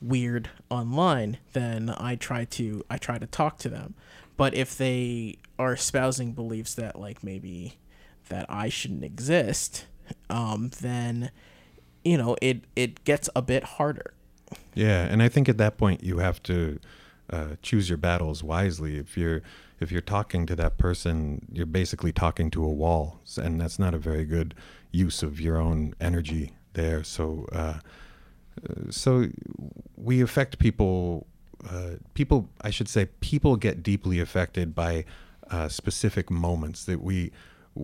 weird 0.00 0.50
online, 0.70 1.38
then 1.52 1.94
I 1.96 2.16
try 2.16 2.44
to 2.44 2.84
I 2.88 2.98
try 2.98 3.18
to 3.18 3.26
talk 3.26 3.58
to 3.58 3.68
them. 3.68 3.94
But 4.36 4.54
if 4.54 4.76
they 4.76 5.36
are 5.58 5.72
espousing 5.74 6.32
beliefs 6.32 6.74
that 6.74 6.98
like 6.98 7.22
maybe 7.22 7.78
that 8.28 8.46
I 8.48 8.68
shouldn't 8.68 9.04
exist, 9.04 9.86
um, 10.30 10.70
then 10.80 11.30
you 12.04 12.16
know 12.16 12.36
it 12.40 12.62
it 12.74 13.04
gets 13.04 13.28
a 13.36 13.42
bit 13.42 13.64
harder. 13.64 14.14
Yeah, 14.74 15.02
and 15.04 15.22
I 15.22 15.28
think 15.28 15.48
at 15.48 15.58
that 15.58 15.76
point 15.76 16.02
you 16.02 16.18
have 16.18 16.42
to 16.44 16.78
uh, 17.30 17.56
choose 17.62 17.88
your 17.88 17.98
battles 17.98 18.42
wisely. 18.42 18.96
If 18.96 19.16
you're 19.16 19.42
if 19.80 19.92
you're 19.92 20.00
talking 20.00 20.46
to 20.46 20.56
that 20.56 20.78
person, 20.78 21.46
you're 21.52 21.66
basically 21.66 22.12
talking 22.12 22.50
to 22.50 22.64
a 22.64 22.68
wall, 22.68 23.20
and 23.36 23.60
that's 23.60 23.78
not 23.78 23.94
a 23.94 23.98
very 23.98 24.24
good 24.24 24.54
use 24.90 25.22
of 25.22 25.40
your 25.40 25.58
own 25.58 25.94
energy 26.00 26.52
there. 26.72 27.04
So, 27.04 27.46
uh, 27.52 27.56
uh, 27.56 28.90
so 28.90 29.26
we 29.96 30.20
affect 30.22 30.58
people. 30.58 31.26
Uh, 31.68 31.96
people, 32.14 32.48
I 32.60 32.70
should 32.70 32.88
say, 32.88 33.06
people 33.20 33.56
get 33.56 33.82
deeply 33.82 34.20
affected 34.20 34.74
by 34.74 35.04
uh, 35.50 35.68
specific 35.68 36.30
moments 36.30 36.84
that 36.84 37.02
we 37.02 37.32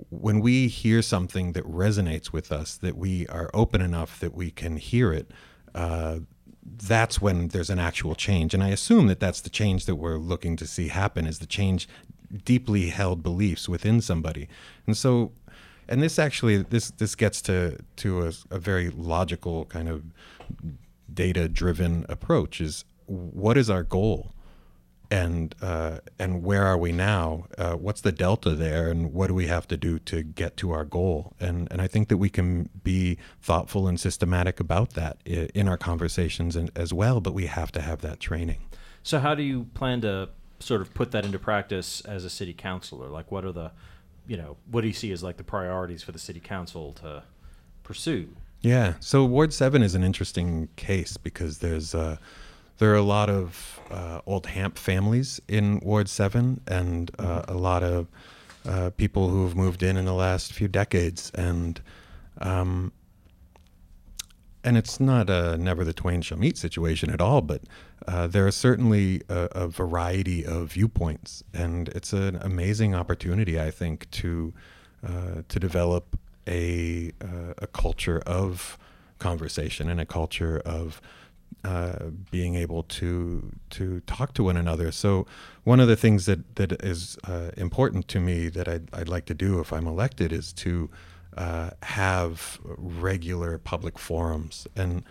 when 0.09 0.41
we 0.41 0.69
hear 0.69 1.03
something 1.03 1.53
that 1.53 1.65
resonates 1.65 2.33
with 2.33 2.51
us, 2.51 2.77
that 2.79 2.97
we 2.97 3.27
are 3.27 3.51
open 3.53 3.83
enough 3.83 4.19
that 4.21 4.35
we 4.35 4.51
can 4.51 4.77
hear 4.77 5.13
it, 5.13 5.31
uh, 5.75 6.21
that's 6.65 7.21
when 7.21 7.49
there's 7.49 7.71
an 7.71 7.79
actual 7.79 8.15
change. 8.15 8.55
And 8.55 8.63
I 8.63 8.69
assume 8.69 9.07
that 9.09 9.21
that's 9.21 9.41
the 9.41 9.51
change 9.51 9.87
that 9.87 9.97
we're 9.97 10.19
looking 10.19 10.57
to 10.57 10.67
see 10.67 10.89
happen 10.89 11.27
is 11.27 11.39
the 11.39 11.47
change 11.47 11.89
deeply 12.45 12.89
held 12.89 13.23
beliefs 13.23 13.69
within 13.69 14.01
somebody. 14.01 14.49
And 14.87 14.97
so, 14.97 15.33
and 15.89 16.03
this 16.03 16.19
actually, 16.19 16.59
this, 16.59 16.91
this 16.91 17.15
gets 17.15 17.43
to, 17.43 17.79
to 17.97 18.27
a, 18.27 18.33
a 18.51 18.59
very 18.59 18.91
logical 18.91 19.65
kind 19.67 19.89
of 19.89 20.05
data 21.13 21.49
driven 21.49 22.07
approach 22.09 22.61
is 22.61 22.85
what 23.07 23.59
is 23.59 23.69
our 23.69 23.83
goal? 23.83 24.33
And 25.13 25.55
uh, 25.61 25.99
and 26.19 26.43
where 26.43 26.65
are 26.65 26.79
we 26.79 26.91
now? 26.91 27.45
Uh, 27.59 27.75
what's 27.75 28.01
the 28.01 28.13
delta 28.13 28.55
there, 28.55 28.89
and 28.91 29.13
what 29.13 29.27
do 29.27 29.35
we 29.35 29.47
have 29.47 29.69
to 29.69 29.77
do 29.77 29.99
to 29.99 30.23
get 30.23 30.57
to 30.57 30.73
our 30.73 30.85
goal? 30.85 31.35
And 31.39 31.69
and 31.71 31.83
I 31.83 31.87
think 31.87 32.09
that 32.09 32.17
we 32.17 32.31
can 32.31 32.71
be 32.83 33.19
thoughtful 33.43 33.87
and 33.87 34.01
systematic 34.01 34.59
about 34.59 34.95
that 34.95 35.19
in 35.27 35.69
our 35.69 35.77
conversations 35.77 36.57
and, 36.57 36.71
as 36.75 36.95
well. 36.95 37.21
But 37.21 37.35
we 37.35 37.47
have 37.47 37.71
to 37.73 37.83
have 37.83 38.01
that 38.01 38.21
training. 38.21 38.61
So 39.03 39.21
how 39.21 39.35
do 39.35 39.43
you 39.43 39.65
plan 39.75 40.01
to 40.01 40.31
sort 40.61 40.81
of 40.81 40.95
put 40.95 41.11
that 41.11 41.27
into 41.27 41.39
practice 41.39 42.01
as 42.03 42.25
a 42.25 42.31
city 42.31 42.55
councilor? 42.55 43.09
Like, 43.09 43.31
what 43.31 43.45
are 43.45 43.53
the, 43.53 43.73
you 44.27 44.39
know, 44.39 44.57
what 44.71 44.81
do 44.81 44.87
you 44.87 44.95
see 44.95 45.13
as 45.13 45.23
like 45.23 45.37
the 45.37 45.45
priorities 45.45 46.03
for 46.03 46.13
the 46.13 46.19
city 46.19 46.41
council 46.41 46.95
to 46.95 47.25
pursue? 47.83 48.29
Yeah. 48.63 48.95
So 49.01 49.25
Ward 49.27 49.53
Seven 49.53 49.83
is 49.83 49.95
an 49.95 50.05
interesting 50.05 50.69
case 50.77 51.17
because 51.17 51.59
there's 51.59 51.95
uh, 51.95 52.17
there 52.83 52.91
are 52.91 52.97
a 52.97 53.03
lot 53.03 53.31
of 53.31 53.81
uh, 53.93 54.21
old 54.27 54.47
Hamp 54.47 54.77
families 54.77 55.41
in 55.47 55.79
Ward 55.85 56.09
Seven, 56.09 56.61
and 56.67 57.13
uh, 57.17 57.43
a 57.47 57.55
lot 57.55 57.85
of 57.85 58.09
uh, 58.69 58.91
people 58.97 59.29
who 59.29 59.45
have 59.47 59.55
moved 59.55 59.85
in 59.85 59.97
in 59.97 60.05
the 60.05 60.13
last 60.13 60.53
few 60.53 60.67
decades, 60.67 61.31
and 61.37 61.81
um, 62.41 62.91
and 64.65 64.77
it's 64.77 64.99
not 64.99 65.31
a 65.31 65.57
never 65.59 65.85
the 65.85 65.93
twain 65.93 66.23
shall 66.23 66.39
meet 66.39 66.59
situation 66.59 67.09
at 67.11 67.21
all, 67.21 67.41
but 67.41 67.63
uh, 68.09 68.27
there 68.27 68.49
are 68.49 68.51
certainly 68.51 69.23
a, 69.29 69.49
a 69.53 69.69
variety 69.69 70.45
of 70.45 70.73
viewpoints, 70.73 71.45
and 71.55 71.89
it's 71.91 72.13
an 72.13 72.35
amazing 72.43 72.97
opportunity, 72.97 73.61
I 73.61 73.71
think, 73.71 74.11
to 74.11 74.53
uh, 75.07 75.43
to 75.49 75.61
develop 75.61 76.19
a 76.49 77.13
uh, 77.23 77.55
a 77.59 77.69
culture 77.69 78.21
of 78.27 78.77
conversation 79.21 79.89
and 79.89 80.01
a 80.01 80.05
culture 80.05 80.61
of 80.65 81.01
uh, 81.65 82.11
being 82.31 82.55
able 82.55 82.83
to 82.85 83.53
to 83.71 84.01
talk 84.01 84.35
to 84.35 84.45
one 84.45 84.57
another. 84.57 84.93
So 84.93 85.27
one 85.65 85.81
of 85.81 85.89
the 85.89 85.97
things 85.97 86.27
that 86.27 86.57
that 86.57 86.73
is 86.83 87.19
uh, 87.25 87.51
important 87.57 88.09
to 88.09 88.21
me 88.21 88.49
that 88.49 88.69
I'd, 88.69 88.89
I'd 88.93 89.09
like 89.09 89.27
to 89.27 89.35
do 89.35 89.61
if 89.61 89.73
I'm 89.73 89.87
elected 89.87 90.33
is 90.33 90.53
to 90.55 90.91
uh, 91.37 91.71
have 91.83 92.61
regular 92.65 93.59
public 93.59 93.99
forums. 93.99 94.67
And 94.77 95.05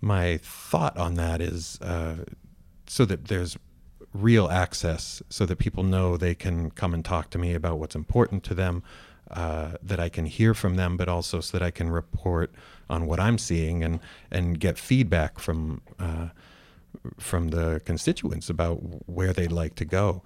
my 0.00 0.38
thought 0.42 0.96
on 0.96 1.14
that 1.14 1.40
is 1.40 1.80
uh, 1.80 2.24
so 2.86 3.04
that 3.04 3.26
there's 3.26 3.58
real 4.12 4.48
access, 4.48 5.22
so 5.28 5.46
that 5.46 5.56
people 5.56 5.84
know 5.84 6.16
they 6.16 6.34
can 6.34 6.70
come 6.70 6.92
and 6.92 7.04
talk 7.04 7.30
to 7.30 7.38
me 7.38 7.54
about 7.54 7.78
what's 7.78 7.94
important 7.94 8.42
to 8.44 8.54
them. 8.54 8.82
Uh, 9.30 9.76
that 9.80 10.00
I 10.00 10.08
can 10.08 10.26
hear 10.26 10.54
from 10.54 10.74
them, 10.74 10.96
but 10.96 11.08
also 11.08 11.40
so 11.40 11.56
that 11.56 11.64
I 11.64 11.70
can 11.70 11.88
report 11.88 12.52
on 12.90 13.06
what 13.06 13.20
I'm 13.20 13.38
seeing 13.38 13.82
and 13.82 14.00
and 14.30 14.58
get 14.60 14.78
feedback 14.78 15.38
from 15.38 15.80
uh, 15.98 16.28
from 17.18 17.48
the 17.48 17.80
constituents 17.84 18.50
about 18.50 18.76
where 19.08 19.32
they'd 19.32 19.52
like 19.52 19.74
to 19.76 19.84
go. 19.84 20.22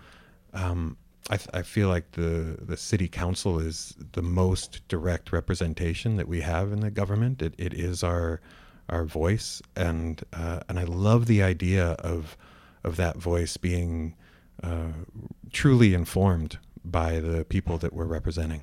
Um, 0.53 0.97
I, 1.31 1.37
th- 1.37 1.51
I 1.55 1.63
feel 1.63 1.89
like 1.89 2.13
the 2.13 2.59
the 2.61 2.77
city 2.77 3.09
council 3.09 3.59
is 3.59 3.95
the 4.13 4.23
most 4.23 4.87
direct 4.89 5.33
representation 5.33 6.17
that 6.17 6.29
we 6.29 6.41
have 6.41 6.73
in 6.73 6.81
the 6.81 6.91
government. 6.91 7.43
It 7.43 7.55
it 7.59 7.75
is 7.75 8.03
our 8.03 8.41
our 8.89 9.05
voice, 9.05 9.63
and 9.77 10.23
uh, 10.33 10.61
and 10.69 10.79
I 10.79 10.85
love 10.85 11.27
the 11.27 11.43
idea 11.43 11.93
of 12.01 12.37
of 12.83 12.97
that 12.97 13.17
voice 13.17 13.57
being 13.57 14.15
uh, 14.63 14.93
truly 15.53 15.95
informed 15.95 16.59
by 16.85 17.21
the 17.21 17.45
people 17.45 17.79
that 17.79 17.93
we're 17.93 18.05
representing. 18.05 18.63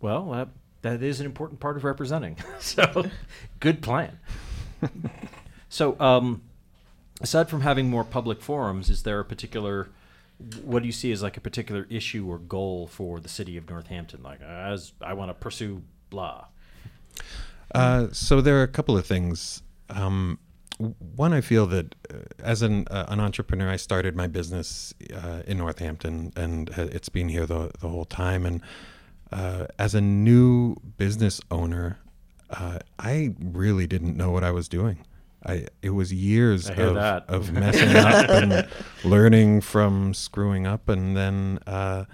Well, 0.00 0.30
that 0.30 0.48
that 0.82 1.02
is 1.02 1.20
an 1.20 1.26
important 1.26 1.60
part 1.60 1.76
of 1.76 1.84
representing. 1.84 2.36
so, 2.58 3.06
good 3.60 3.82
plan. 3.82 4.18
so, 5.68 5.98
um, 6.00 6.42
aside 7.20 7.48
from 7.48 7.62
having 7.62 7.90
more 7.90 8.04
public 8.04 8.40
forums, 8.40 8.90
is 8.90 9.02
there 9.02 9.20
a 9.20 9.24
particular 9.24 9.88
what 10.64 10.80
do 10.80 10.86
you 10.86 10.92
see 10.92 11.12
as 11.12 11.22
like 11.22 11.36
a 11.36 11.40
particular 11.40 11.86
issue 11.88 12.26
or 12.28 12.38
goal 12.38 12.86
for 12.86 13.20
the 13.20 13.28
city 13.28 13.56
of 13.56 13.68
Northampton? 13.68 14.22
Like, 14.22 14.42
as 14.42 14.92
I 15.00 15.14
want 15.14 15.30
to 15.30 15.34
pursue 15.34 15.82
blah. 16.10 16.46
Uh, 17.74 18.08
so 18.12 18.40
there 18.40 18.58
are 18.60 18.62
a 18.62 18.68
couple 18.68 18.96
of 18.96 19.06
things. 19.06 19.62
Um, 19.88 20.38
one, 20.78 21.32
I 21.32 21.40
feel 21.40 21.66
that 21.68 21.94
uh, 22.10 22.18
as 22.38 22.62
an 22.62 22.86
uh, 22.88 23.06
an 23.08 23.18
entrepreneur, 23.18 23.70
I 23.70 23.76
started 23.76 24.14
my 24.14 24.26
business 24.26 24.94
uh, 25.14 25.42
in 25.46 25.58
Northampton, 25.58 26.32
and 26.36 26.70
uh, 26.70 26.88
it's 26.92 27.08
been 27.08 27.28
here 27.28 27.46
the 27.46 27.70
the 27.80 27.88
whole 27.88 28.04
time. 28.04 28.44
And 28.44 28.60
uh, 29.32 29.66
as 29.78 29.94
a 29.94 30.00
new 30.00 30.76
business 30.96 31.40
owner, 31.50 31.98
uh, 32.50 32.78
I 32.98 33.34
really 33.40 33.86
didn't 33.86 34.16
know 34.16 34.30
what 34.30 34.44
I 34.44 34.50
was 34.50 34.68
doing. 34.68 34.98
I 35.44 35.66
it 35.82 35.90
was 35.90 36.12
years 36.12 36.68
I 36.70 36.74
of, 36.74 36.94
that. 36.94 37.24
of 37.28 37.52
messing 37.52 37.94
up 37.96 38.28
and 38.30 38.68
learning 39.04 39.60
from 39.60 40.14
screwing 40.14 40.66
up, 40.66 40.88
and 40.88 41.16
then 41.16 41.58
uh, 41.66 42.04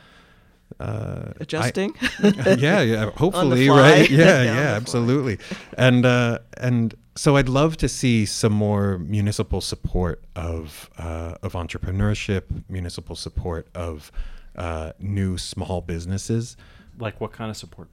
uh, 0.80 1.32
Adjusting? 1.40 1.94
I- 2.22 2.56
yeah, 2.58 2.80
yeah. 2.80 3.10
Hopefully, 3.16 3.66
fly? 3.66 3.80
right? 4.00 4.10
Yeah, 4.10 4.18
Yeah, 4.18 4.38
on 4.38 4.38
the 4.40 4.44
yeah, 4.46 4.54
fly. 4.68 4.76
absolutely. 4.76 5.38
And 5.78 6.04
uh, 6.06 6.38
and 6.56 6.94
so 7.14 7.36
I'd 7.36 7.48
love 7.48 7.76
to 7.78 7.88
see 7.88 8.24
some 8.26 8.52
more 8.52 8.98
municipal 8.98 9.60
support 9.60 10.24
of 10.34 10.90
uh, 10.98 11.34
of 11.42 11.52
entrepreneurship, 11.52 12.44
municipal 12.68 13.16
support 13.16 13.68
of 13.74 14.10
uh, 14.56 14.92
new 14.98 15.38
small 15.38 15.80
businesses. 15.82 16.56
Like 16.98 17.20
what 17.20 17.32
kind 17.32 17.50
of 17.50 17.56
support? 17.56 17.88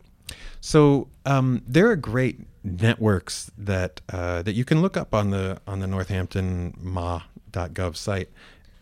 So 0.62 1.08
um, 1.26 1.64
there 1.68 1.90
are 1.90 1.96
great 1.96 2.42
networks 2.64 3.52
that 3.58 4.02
uh, 4.10 4.42
that 4.44 4.54
you 4.54 4.66
can 4.66 4.82
look 4.82 4.98
up 4.98 5.14
on 5.14 5.32
the 5.32 5.60
on 5.66 5.80
the 5.80 5.88
Northampton 5.88 6.76
Ma.gov 6.80 7.96
site, 7.96 8.30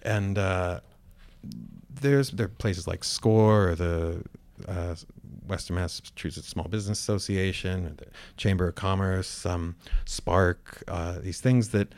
and 0.01 0.37
uh, 0.37 0.79
there's 2.01 2.31
there 2.31 2.45
are 2.45 2.49
places 2.49 2.87
like 2.87 3.03
SCORE 3.03 3.69
or 3.69 3.75
the 3.75 4.23
uh, 4.67 4.95
Western 5.47 5.75
Massachusetts 5.75 6.47
Small 6.47 6.67
Business 6.67 6.99
Association, 6.99 7.95
the 7.97 8.07
Chamber 8.35 8.67
of 8.67 8.75
Commerce, 8.75 9.45
um, 9.45 9.75
Spark, 10.05 10.83
uh, 10.87 11.19
these 11.19 11.39
things 11.39 11.69
that 11.69 11.93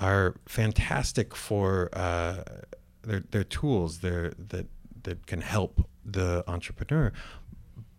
are 0.00 0.34
fantastic 0.46 1.34
for 1.34 1.90
uh, 1.92 2.42
they're, 3.02 3.24
they're 3.30 3.44
tools 3.44 3.98
they're, 3.98 4.32
that 4.48 4.66
that 5.04 5.26
can 5.26 5.40
help 5.40 5.86
the 6.04 6.44
entrepreneur. 6.48 7.12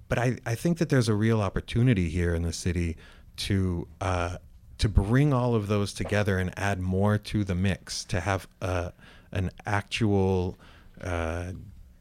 But 0.10 0.20
I, 0.20 0.38
I 0.46 0.56
think 0.56 0.80
that 0.80 0.90
there's 0.90 1.08
a 1.08 1.14
real 1.14 1.42
opportunity 1.42 2.10
here 2.10 2.36
in 2.36 2.42
the 2.42 2.54
city 2.54 2.98
to 3.38 3.88
uh, 4.02 4.38
to 4.80 4.90
bring 4.90 5.34
all 5.34 5.56
of 5.56 5.68
those 5.68 5.94
together 5.94 6.38
and 6.38 6.58
add 6.58 6.80
more 6.80 7.18
to 7.18 7.44
the 7.44 7.56
mix 7.56 8.04
to 8.06 8.20
have 8.20 8.48
uh, 8.62 8.90
an 9.32 9.52
actual 9.66 10.58
uh, 11.02 11.52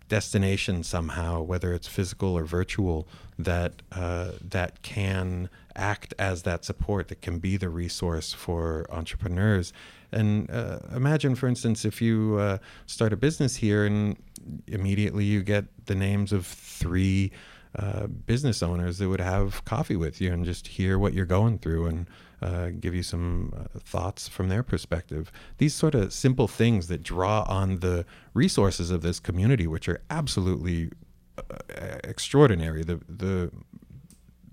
destination 0.08 0.82
somehow, 0.82 1.42
whether 1.42 1.74
it's 1.74 1.86
physical 1.86 2.36
or 2.36 2.44
virtual, 2.44 3.06
that 3.38 3.82
uh, 3.92 4.32
that 4.40 4.82
can 4.82 5.48
act 5.76 6.14
as 6.18 6.42
that 6.42 6.64
support, 6.64 7.08
that 7.08 7.20
can 7.20 7.38
be 7.38 7.56
the 7.56 7.68
resource 7.68 8.32
for 8.32 8.86
entrepreneurs. 8.90 9.72
And 10.10 10.50
uh, 10.50 10.78
imagine, 10.94 11.34
for 11.34 11.46
instance, 11.46 11.84
if 11.84 12.00
you 12.00 12.36
uh, 12.40 12.58
start 12.86 13.12
a 13.12 13.16
business 13.16 13.56
here 13.56 13.84
and 13.84 14.16
immediately 14.66 15.24
you 15.24 15.42
get 15.42 15.66
the 15.86 15.94
names 15.94 16.32
of 16.32 16.46
three 16.46 17.30
uh, 17.76 18.06
business 18.06 18.62
owners 18.62 18.98
that 18.98 19.08
would 19.08 19.20
have 19.20 19.64
coffee 19.64 19.96
with 19.96 20.20
you 20.20 20.32
and 20.32 20.44
just 20.44 20.68
hear 20.68 20.98
what 20.98 21.12
you're 21.12 21.26
going 21.26 21.58
through 21.58 21.86
and 21.86 22.06
uh, 22.40 22.70
give 22.80 22.94
you 22.94 23.02
some 23.02 23.52
uh, 23.56 23.78
thoughts 23.80 24.28
from 24.28 24.48
their 24.48 24.62
perspective. 24.62 25.30
These 25.58 25.74
sort 25.74 25.94
of 25.94 26.12
simple 26.12 26.48
things 26.48 26.86
that 26.88 27.02
draw 27.02 27.42
on 27.48 27.80
the 27.80 28.06
resources 28.32 28.90
of 28.90 29.02
this 29.02 29.18
community, 29.20 29.66
which 29.66 29.88
are 29.88 30.00
absolutely 30.08 30.90
uh, 31.36 31.42
extraordinary. 32.04 32.82
The 32.84 33.00
the 33.08 33.50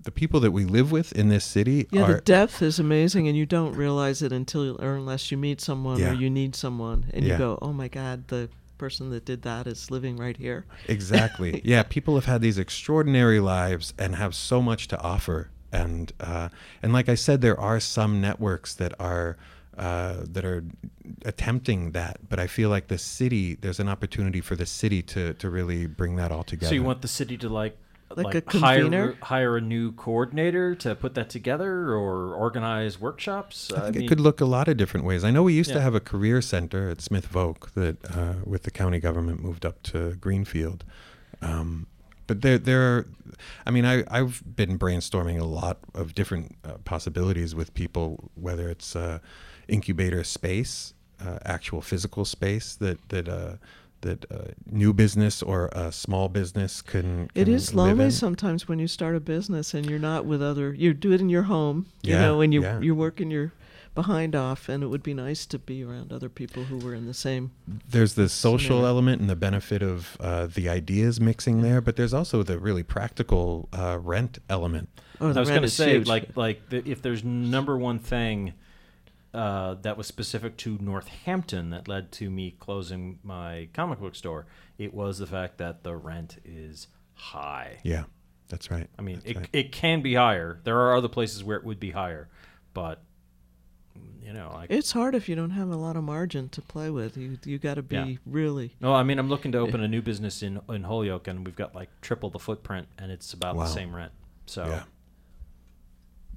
the 0.02 0.10
people 0.12 0.38
that 0.40 0.52
we 0.52 0.64
live 0.64 0.92
with 0.92 1.12
in 1.14 1.28
this 1.30 1.44
city 1.44 1.88
Yeah, 1.90 2.02
are 2.02 2.14
the 2.14 2.20
depth 2.20 2.62
is 2.62 2.78
amazing, 2.78 3.26
and 3.26 3.36
you 3.36 3.44
don't 3.46 3.72
realize 3.72 4.22
it 4.22 4.30
until 4.32 4.80
or 4.80 4.94
unless 4.94 5.30
you 5.32 5.36
meet 5.36 5.60
someone 5.60 5.98
Yeah. 5.98 6.10
or 6.10 6.14
you 6.14 6.30
need 6.30 6.54
someone, 6.54 7.06
and 7.12 7.24
Yeah. 7.24 7.32
you 7.32 7.38
go, 7.38 7.58
"Oh 7.60 7.72
my 7.72 7.88
God, 7.88 8.28
the 8.28 8.48
person 8.78 9.10
that 9.10 9.24
did 9.24 9.42
that 9.42 9.66
is 9.66 9.90
living 9.90 10.16
right 10.16 10.36
here." 10.36 10.66
Exactly. 10.88 11.60
yeah, 11.64 11.82
people 11.82 12.14
have 12.14 12.26
had 12.26 12.40
these 12.40 12.58
extraordinary 12.58 13.40
lives 13.40 13.94
and 13.98 14.16
have 14.16 14.34
so 14.34 14.62
much 14.62 14.88
to 14.88 15.00
offer. 15.00 15.50
And 15.72 16.12
uh, 16.20 16.48
and 16.82 16.92
like 16.92 17.08
I 17.08 17.14
said, 17.14 17.40
there 17.40 17.58
are 17.58 17.80
some 17.80 18.20
networks 18.20 18.74
that 18.74 18.94
are 19.00 19.36
uh, 19.76 20.24
that 20.30 20.44
are 20.44 20.64
attempting 21.24 21.92
that, 21.92 22.28
but 22.28 22.38
I 22.38 22.46
feel 22.46 22.70
like 22.70 22.88
the 22.88 22.98
city 22.98 23.56
there's 23.56 23.78
an 23.78 23.88
opportunity 23.88 24.40
for 24.40 24.56
the 24.56 24.66
city 24.66 25.02
to 25.02 25.34
to 25.34 25.50
really 25.50 25.86
bring 25.86 26.16
that 26.16 26.32
all 26.32 26.44
together. 26.44 26.68
So 26.68 26.74
you 26.74 26.82
want 26.82 27.02
the 27.02 27.08
city 27.08 27.36
to 27.38 27.48
like 27.48 27.76
Like 28.14 28.26
like, 28.26 28.54
a 28.54 28.58
hire 28.58 28.82
convener? 28.82 29.18
hire 29.20 29.56
a 29.56 29.60
new 29.60 29.92
coordinator 29.92 30.74
to 30.76 30.94
put 30.94 31.14
that 31.14 31.28
together 31.28 31.90
or 31.90 32.34
organize 32.34 33.00
workshops? 33.00 33.72
I 33.72 33.90
think 33.90 34.04
it 34.04 34.08
could 34.08 34.20
look 34.20 34.40
a 34.40 34.44
lot 34.44 34.68
of 34.68 34.76
different 34.76 35.04
ways. 35.04 35.24
I 35.24 35.30
know 35.30 35.42
we 35.42 35.54
used 35.54 35.72
to 35.72 35.80
have 35.80 35.94
a 35.94 36.00
career 36.00 36.40
center 36.40 36.88
at 36.88 37.00
Smith 37.00 37.30
Voke 37.30 37.72
that, 37.72 37.96
uh, 38.16 38.34
with 38.44 38.62
the 38.62 38.70
county 38.70 39.00
government, 39.00 39.42
moved 39.42 39.66
up 39.66 39.82
to 39.84 40.12
Greenfield. 40.14 40.84
Um, 41.42 41.88
but 42.26 42.42
there, 42.42 42.58
there 42.58 42.82
are, 42.82 43.06
I 43.66 43.70
mean, 43.70 43.84
I, 43.84 44.04
I've 44.08 44.42
been 44.56 44.78
brainstorming 44.78 45.40
a 45.40 45.44
lot 45.44 45.78
of 45.94 46.14
different 46.14 46.56
uh, 46.64 46.78
possibilities 46.84 47.54
with 47.54 47.74
people, 47.74 48.30
whether 48.34 48.68
it's 48.68 48.96
uh, 48.96 49.18
incubator 49.68 50.24
space, 50.24 50.94
uh, 51.20 51.38
actual 51.44 51.80
physical 51.80 52.24
space 52.24 52.74
that 52.76 53.08
that 53.08 53.28
uh, 53.28 53.54
that 54.06 54.24
uh, 54.30 54.52
new 54.70 54.92
business 54.92 55.42
or 55.42 55.68
a 55.72 55.92
small 55.92 56.28
business 56.28 56.82
can. 56.82 57.24
It 57.34 57.44
can 57.44 57.54
is 57.54 57.74
live 57.74 57.88
lonely 57.98 58.04
in. 58.06 58.10
sometimes 58.10 58.68
when 58.68 58.78
you 58.78 58.88
start 58.88 59.14
a 59.16 59.20
business 59.20 59.74
and 59.74 59.84
you're 59.88 59.98
not 59.98 60.24
with 60.24 60.42
other. 60.42 60.72
You 60.72 60.94
do 60.94 61.12
it 61.12 61.20
in 61.20 61.28
your 61.28 61.44
home, 61.44 61.86
you 62.02 62.14
Yeah, 62.14 62.22
know, 62.26 62.40
and 62.40 62.52
you 62.54 62.62
yeah. 62.62 62.80
you're 62.80 62.94
working 62.94 63.30
your 63.30 63.52
behind 63.94 64.34
off, 64.36 64.68
and 64.68 64.82
it 64.82 64.88
would 64.88 65.02
be 65.02 65.14
nice 65.14 65.46
to 65.46 65.58
be 65.58 65.82
around 65.82 66.12
other 66.12 66.28
people 66.28 66.64
who 66.64 66.76
were 66.78 66.94
in 66.94 67.06
the 67.06 67.14
same. 67.14 67.50
there's 67.88 68.12
the 68.12 68.28
social 68.28 68.58
scenario. 68.76 68.86
element 68.88 69.20
and 69.22 69.30
the 69.30 69.36
benefit 69.36 69.82
of 69.82 70.18
uh, 70.20 70.46
the 70.46 70.68
ideas 70.68 71.18
mixing 71.18 71.62
there, 71.62 71.80
but 71.80 71.96
there's 71.96 72.12
also 72.12 72.42
the 72.42 72.58
really 72.58 72.82
practical 72.82 73.68
uh, 73.72 73.98
rent 74.00 74.38
element. 74.50 74.88
Oh, 75.18 75.24
I 75.24 75.28
was 75.28 75.36
rent 75.36 75.48
going 75.48 75.60
to 75.62 75.66
is 75.66 75.72
say, 75.72 75.92
huge. 75.94 76.06
like, 76.06 76.36
like 76.36 76.68
the, 76.68 76.82
if 76.86 77.00
there's 77.00 77.24
number 77.24 77.78
one 77.78 77.98
thing 77.98 78.52
uh, 79.36 79.74
that 79.82 79.96
was 79.96 80.06
specific 80.06 80.56
to 80.58 80.78
Northampton 80.80 81.70
that 81.70 81.86
led 81.88 82.10
to 82.12 82.30
me 82.30 82.56
closing 82.58 83.18
my 83.22 83.68
comic 83.74 84.00
book 84.00 84.14
store, 84.14 84.46
it 84.78 84.94
was 84.94 85.18
the 85.18 85.26
fact 85.26 85.58
that 85.58 85.82
the 85.84 85.94
rent 85.94 86.38
is 86.44 86.88
high. 87.14 87.78
Yeah, 87.82 88.04
that's 88.48 88.70
right. 88.70 88.88
I 88.98 89.02
mean, 89.02 89.16
That's 89.16 89.30
it, 89.30 89.36
right. 89.36 89.48
it 89.52 89.72
can 89.72 90.00
be 90.02 90.14
higher. 90.14 90.60
There 90.64 90.78
are 90.80 90.96
other 90.96 91.08
places 91.08 91.44
where 91.44 91.56
it 91.56 91.64
would 91.64 91.78
be 91.80 91.90
higher, 91.90 92.28
but 92.74 93.02
you 94.22 94.32
know, 94.32 94.50
like 94.54 94.70
It's 94.70 94.92
hard 94.92 95.14
if 95.14 95.28
you 95.28 95.36
don't 95.36 95.50
have 95.50 95.70
a 95.70 95.76
lot 95.76 95.96
of 95.96 96.02
margin 96.04 96.48
to 96.50 96.60
play 96.62 96.90
with. 96.90 97.16
You 97.16 97.38
you 97.44 97.58
got 97.58 97.74
to 97.74 97.82
be 97.82 97.96
Yeah. 97.96 98.16
really. 98.26 98.74
No, 98.80 98.92
I 98.94 99.02
mean 99.04 99.18
I'm 99.18 99.28
looking 99.28 99.52
to 99.52 99.58
open 99.58 99.80
a 99.82 99.88
new 99.88 100.02
business 100.02 100.42
in 100.42 100.60
in 100.68 100.82
Holyoke, 100.84 101.28
and 101.28 101.46
we've 101.46 101.56
got 101.56 101.74
like 101.74 101.88
triple 102.00 102.28
the 102.30 102.38
footprint, 102.38 102.88
and 102.98 103.10
it's 103.12 103.32
about 103.32 103.56
Wow. 103.56 103.64
the 103.64 103.70
same 103.70 103.94
rent. 103.94 104.12
So, 104.46 104.64
Yeah. 104.66 104.82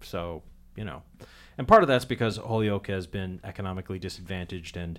so 0.02 0.44
you 0.76 0.86
know, 0.86 1.02
and 1.60 1.68
part 1.68 1.84
of 1.84 1.88
that's 1.88 2.06
because 2.06 2.38
Holyoke 2.38 2.88
has 2.88 3.06
been 3.06 3.40
economically 3.44 4.00
disadvantaged 4.00 4.76
and 4.78 4.98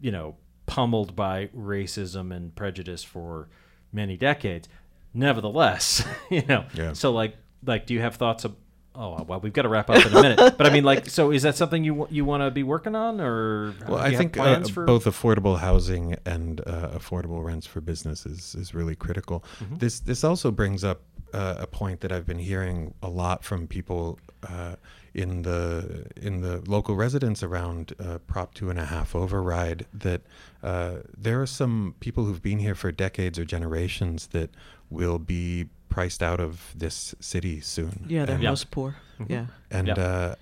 you 0.00 0.10
know 0.10 0.34
pummeled 0.66 1.14
by 1.14 1.46
racism 1.56 2.34
and 2.34 2.54
prejudice 2.56 3.04
for 3.04 3.48
many 3.92 4.16
decades. 4.16 4.68
Nevertheless, 5.14 6.04
you 6.30 6.42
know, 6.48 6.64
Yeah. 6.74 6.92
so 6.94 7.12
like 7.12 7.36
like 7.64 7.86
do 7.86 7.94
you 7.94 8.00
have 8.00 8.16
thoughts 8.16 8.44
of 8.44 8.56
Oh 9.00 9.22
well, 9.28 9.38
we've 9.38 9.52
got 9.52 9.62
to 9.62 9.68
wrap 9.68 9.88
up 9.90 10.04
in 10.04 10.12
a 10.12 10.22
minute. 10.22 10.58
but 10.58 10.66
I 10.66 10.70
mean, 10.70 10.82
like, 10.82 11.08
so 11.08 11.30
is 11.30 11.42
that 11.42 11.54
something 11.54 11.84
you 11.84 12.08
you 12.10 12.24
want 12.24 12.42
to 12.42 12.50
be 12.50 12.64
working 12.64 12.96
on, 12.96 13.20
or 13.20 13.72
Well, 13.86 13.98
I 13.98 14.12
think 14.16 14.36
uh, 14.36 14.64
for 14.64 14.86
both 14.86 15.04
affordable 15.04 15.56
housing 15.60 16.16
and 16.26 16.60
uh, 16.66 16.88
affordable 16.98 17.44
rents 17.44 17.64
for 17.64 17.80
businesses 17.80 18.56
is, 18.56 18.74
really 18.74 18.96
critical. 18.96 19.44
Mhm. 19.62 19.78
This 19.78 20.00
this 20.00 20.24
also 20.24 20.50
brings 20.50 20.82
up 20.82 21.02
uh, 21.32 21.56
a 21.60 21.66
point 21.68 22.00
that 22.00 22.10
I've 22.10 22.26
been 22.26 22.40
hearing 22.40 22.92
a 23.00 23.08
lot 23.08 23.44
from 23.44 23.68
people 23.68 24.18
uh, 24.48 24.74
in 25.14 25.42
the 25.42 26.06
in 26.20 26.40
the 26.40 26.62
local 26.70 26.94
residents 26.96 27.42
around 27.42 27.92
uh, 27.98 28.18
Prop 28.26 28.54
two 28.54 28.70
and 28.70 28.78
a 28.78 28.84
half 28.86 29.14
override. 29.14 29.86
That 29.92 30.22
uh, 30.62 30.96
there 31.16 31.40
are 31.42 31.46
some 31.46 31.94
people 32.00 32.24
who've 32.24 32.42
been 32.42 32.58
here 32.58 32.74
for 32.74 32.92
decades 32.92 33.38
or 33.38 33.44
generations 33.44 34.28
that 34.28 34.50
will 34.90 35.18
be 35.18 35.66
priced 35.88 36.22
out 36.22 36.40
of 36.40 36.72
this 36.76 37.14
city 37.20 37.60
soon. 37.60 38.04
Yeah, 38.08 38.24
they're 38.24 38.36
And- 38.36 38.44
house 38.44 38.64
poor. 38.64 38.96
Mhm. 39.18 39.30
Yeah. 39.30 39.46
and 39.70 39.88
Yeah. 39.88 39.94
uh, 39.94 40.34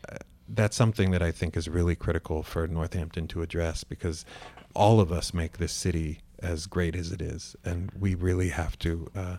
that's 0.49 0.77
something 0.77 1.11
that 1.13 1.23
I 1.23 1.33
think 1.33 1.57
is 1.57 1.69
really 1.69 1.97
critical 1.97 2.43
for 2.43 2.67
Northampton 2.67 3.27
to 3.29 3.43
address 3.43 3.85
because 3.85 4.25
all 4.75 5.01
of 5.01 5.11
us 5.11 5.33
make 5.33 5.57
this 5.59 5.73
city 5.73 6.21
as 6.41 6.67
great 6.67 6.95
as 6.95 7.11
it 7.13 7.23
is, 7.23 7.57
and 7.65 7.91
we 7.99 8.15
really 8.15 8.51
have 8.51 8.79
to 8.81 9.11
uh, 9.17 9.37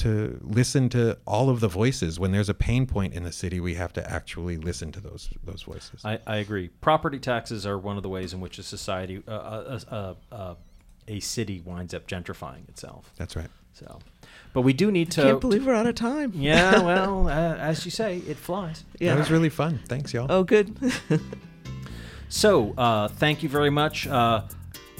to 0.00 0.38
listen 0.42 0.88
to 0.90 1.18
all 1.26 1.48
of 1.48 1.60
the 1.60 1.68
voices. 1.68 2.18
When 2.18 2.32
there's 2.32 2.48
a 2.48 2.54
pain 2.54 2.86
point 2.86 3.14
in 3.14 3.22
the 3.22 3.32
city, 3.32 3.60
we 3.60 3.74
have 3.74 3.92
to 3.94 4.10
actually 4.10 4.56
listen 4.56 4.92
to 4.92 5.00
those 5.00 5.30
those 5.44 5.62
voices. 5.62 6.04
I, 6.04 6.18
I 6.26 6.36
agree. 6.36 6.68
Property 6.80 7.18
taxes 7.18 7.66
are 7.66 7.78
one 7.78 7.96
of 7.96 8.02
the 8.02 8.08
ways 8.08 8.32
in 8.32 8.40
which 8.40 8.58
a 8.58 8.62
society, 8.62 9.22
uh, 9.26 9.30
uh, 9.30 9.80
uh, 9.90 10.14
uh, 10.34 10.54
a 11.08 11.20
city 11.20 11.60
winds 11.64 11.94
up 11.94 12.06
gentrifying 12.06 12.68
itself. 12.68 13.12
That's 13.16 13.36
right. 13.36 13.50
So, 13.72 13.98
but 14.52 14.62
we 14.62 14.72
do 14.72 14.90
need 14.90 15.10
to. 15.12 15.22
I 15.22 15.24
Can't 15.30 15.40
believe 15.40 15.64
we're 15.64 15.74
out 15.74 15.86
of 15.86 15.94
time. 15.94 16.32
Yeah, 16.34 16.82
well, 16.84 17.28
uh, 17.28 17.56
as 17.56 17.84
you 17.84 17.90
say, 17.90 18.18
it 18.18 18.36
flies. 18.36 18.84
Yeah. 18.98 19.14
That 19.14 19.20
was 19.20 19.30
really 19.30 19.48
fun. 19.48 19.80
Thanks, 19.88 20.12
y'all. 20.12 20.26
Oh, 20.28 20.42
good. 20.44 20.76
So, 22.30 22.72
uh, 22.78 23.08
thank 23.08 23.42
you 23.42 23.48
very 23.48 23.70
much, 23.70 24.06
uh, 24.06 24.42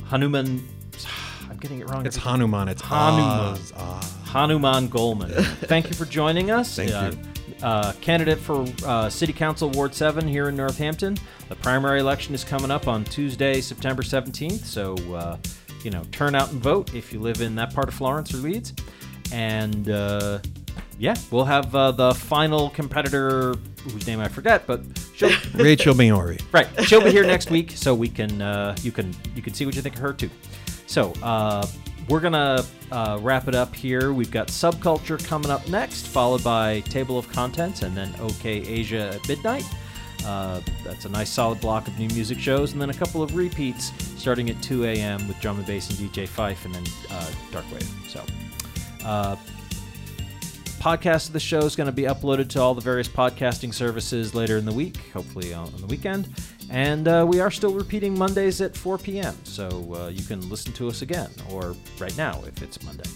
Hanuman. 0.06 0.68
I'm 1.48 1.56
getting 1.58 1.78
it 1.78 1.88
wrong. 1.88 2.04
It's 2.04 2.16
Hanuman. 2.16 2.68
It's 2.68 2.82
Hanuman. 2.82 3.54
Oz. 3.54 3.72
Oz. 3.76 4.19
Hanuman 4.30 4.88
Goldman. 4.88 5.30
Thank 5.30 5.88
you 5.88 5.94
for 5.94 6.04
joining 6.04 6.52
us. 6.52 6.76
Thank 6.76 6.92
uh, 6.92 7.10
you. 7.12 7.64
Uh, 7.64 7.92
candidate 8.00 8.38
for 8.38 8.64
uh, 8.86 9.10
City 9.10 9.32
Council 9.32 9.68
Ward 9.70 9.92
7 9.92 10.26
here 10.26 10.48
in 10.48 10.56
Northampton. 10.56 11.18
The 11.48 11.56
primary 11.56 11.98
election 11.98 12.32
is 12.32 12.44
coming 12.44 12.70
up 12.70 12.86
on 12.86 13.04
Tuesday, 13.04 13.60
September 13.60 14.02
17th. 14.02 14.64
So, 14.64 14.94
uh, 15.14 15.36
you 15.82 15.90
know, 15.90 16.04
turn 16.12 16.36
out 16.36 16.52
and 16.52 16.62
vote 16.62 16.94
if 16.94 17.12
you 17.12 17.18
live 17.18 17.40
in 17.40 17.56
that 17.56 17.74
part 17.74 17.88
of 17.88 17.94
Florence 17.94 18.32
or 18.32 18.36
Leeds. 18.36 18.72
And 19.32 19.90
uh, 19.90 20.38
yeah, 20.96 21.16
we'll 21.32 21.44
have 21.44 21.74
uh, 21.74 21.90
the 21.90 22.14
final 22.14 22.70
competitor, 22.70 23.56
whose 23.82 24.06
name 24.06 24.20
I 24.20 24.28
forget, 24.28 24.64
but 24.66 24.82
she'll 25.16 25.30
Rachel 25.54 25.94
Maiore. 25.94 26.40
Right, 26.52 26.68
she'll 26.84 27.02
be 27.02 27.10
here 27.10 27.26
next 27.26 27.50
week, 27.50 27.72
so 27.72 27.94
we 27.94 28.08
can 28.08 28.40
uh, 28.40 28.76
you 28.82 28.92
can 28.92 29.14
you 29.34 29.42
can 29.42 29.54
see 29.54 29.66
what 29.66 29.74
you 29.74 29.82
think 29.82 29.96
of 29.96 30.02
her 30.02 30.12
too. 30.12 30.30
So 30.86 31.12
we're 32.10 32.20
gonna 32.20 32.64
uh, 32.90 33.18
wrap 33.22 33.46
it 33.46 33.54
up 33.54 33.74
here. 33.74 34.12
We've 34.12 34.30
got 34.30 34.48
subculture 34.48 35.24
coming 35.24 35.50
up 35.50 35.66
next, 35.68 36.08
followed 36.08 36.42
by 36.42 36.80
table 36.80 37.16
of 37.16 37.28
contents, 37.30 37.82
and 37.82 37.96
then 37.96 38.12
OK 38.18 38.50
Asia 38.50 39.14
at 39.14 39.28
midnight. 39.28 39.64
Uh, 40.26 40.60
that's 40.84 41.04
a 41.04 41.08
nice 41.08 41.30
solid 41.30 41.60
block 41.60 41.86
of 41.86 41.96
new 41.98 42.08
music 42.08 42.38
shows, 42.38 42.72
and 42.72 42.82
then 42.82 42.90
a 42.90 42.94
couple 42.94 43.22
of 43.22 43.36
repeats 43.36 43.92
starting 44.20 44.50
at 44.50 44.60
2 44.60 44.84
a.m. 44.84 45.26
with 45.28 45.40
drum 45.40 45.56
and 45.56 45.66
bass 45.66 45.88
and 45.88 45.98
DJ 45.98 46.26
Fife, 46.26 46.64
and 46.64 46.74
then 46.74 46.84
uh, 47.10 47.30
Darkwave. 47.52 47.88
So. 48.08 48.22
Uh, 49.06 49.36
podcast 50.80 51.28
of 51.28 51.34
the 51.34 51.40
show 51.40 51.58
is 51.60 51.76
going 51.76 51.86
to 51.86 51.92
be 51.92 52.02
uploaded 52.04 52.48
to 52.48 52.60
all 52.60 52.74
the 52.74 52.80
various 52.80 53.08
podcasting 53.08 53.72
services 53.72 54.34
later 54.34 54.56
in 54.56 54.64
the 54.64 54.72
week, 54.72 54.96
hopefully 55.12 55.54
on 55.54 55.70
the 55.78 55.86
weekend. 55.86 56.28
And 56.70 57.08
uh, 57.08 57.26
we 57.28 57.40
are 57.40 57.50
still 57.50 57.74
repeating 57.74 58.16
Mondays 58.16 58.60
at 58.60 58.76
4 58.76 58.98
p.m., 58.98 59.36
so 59.42 59.94
uh, 59.94 60.08
you 60.08 60.22
can 60.22 60.48
listen 60.48 60.72
to 60.74 60.88
us 60.88 61.02
again, 61.02 61.30
or 61.50 61.74
right 61.98 62.16
now 62.16 62.40
if 62.46 62.62
it's 62.62 62.80
Monday. 62.84 63.10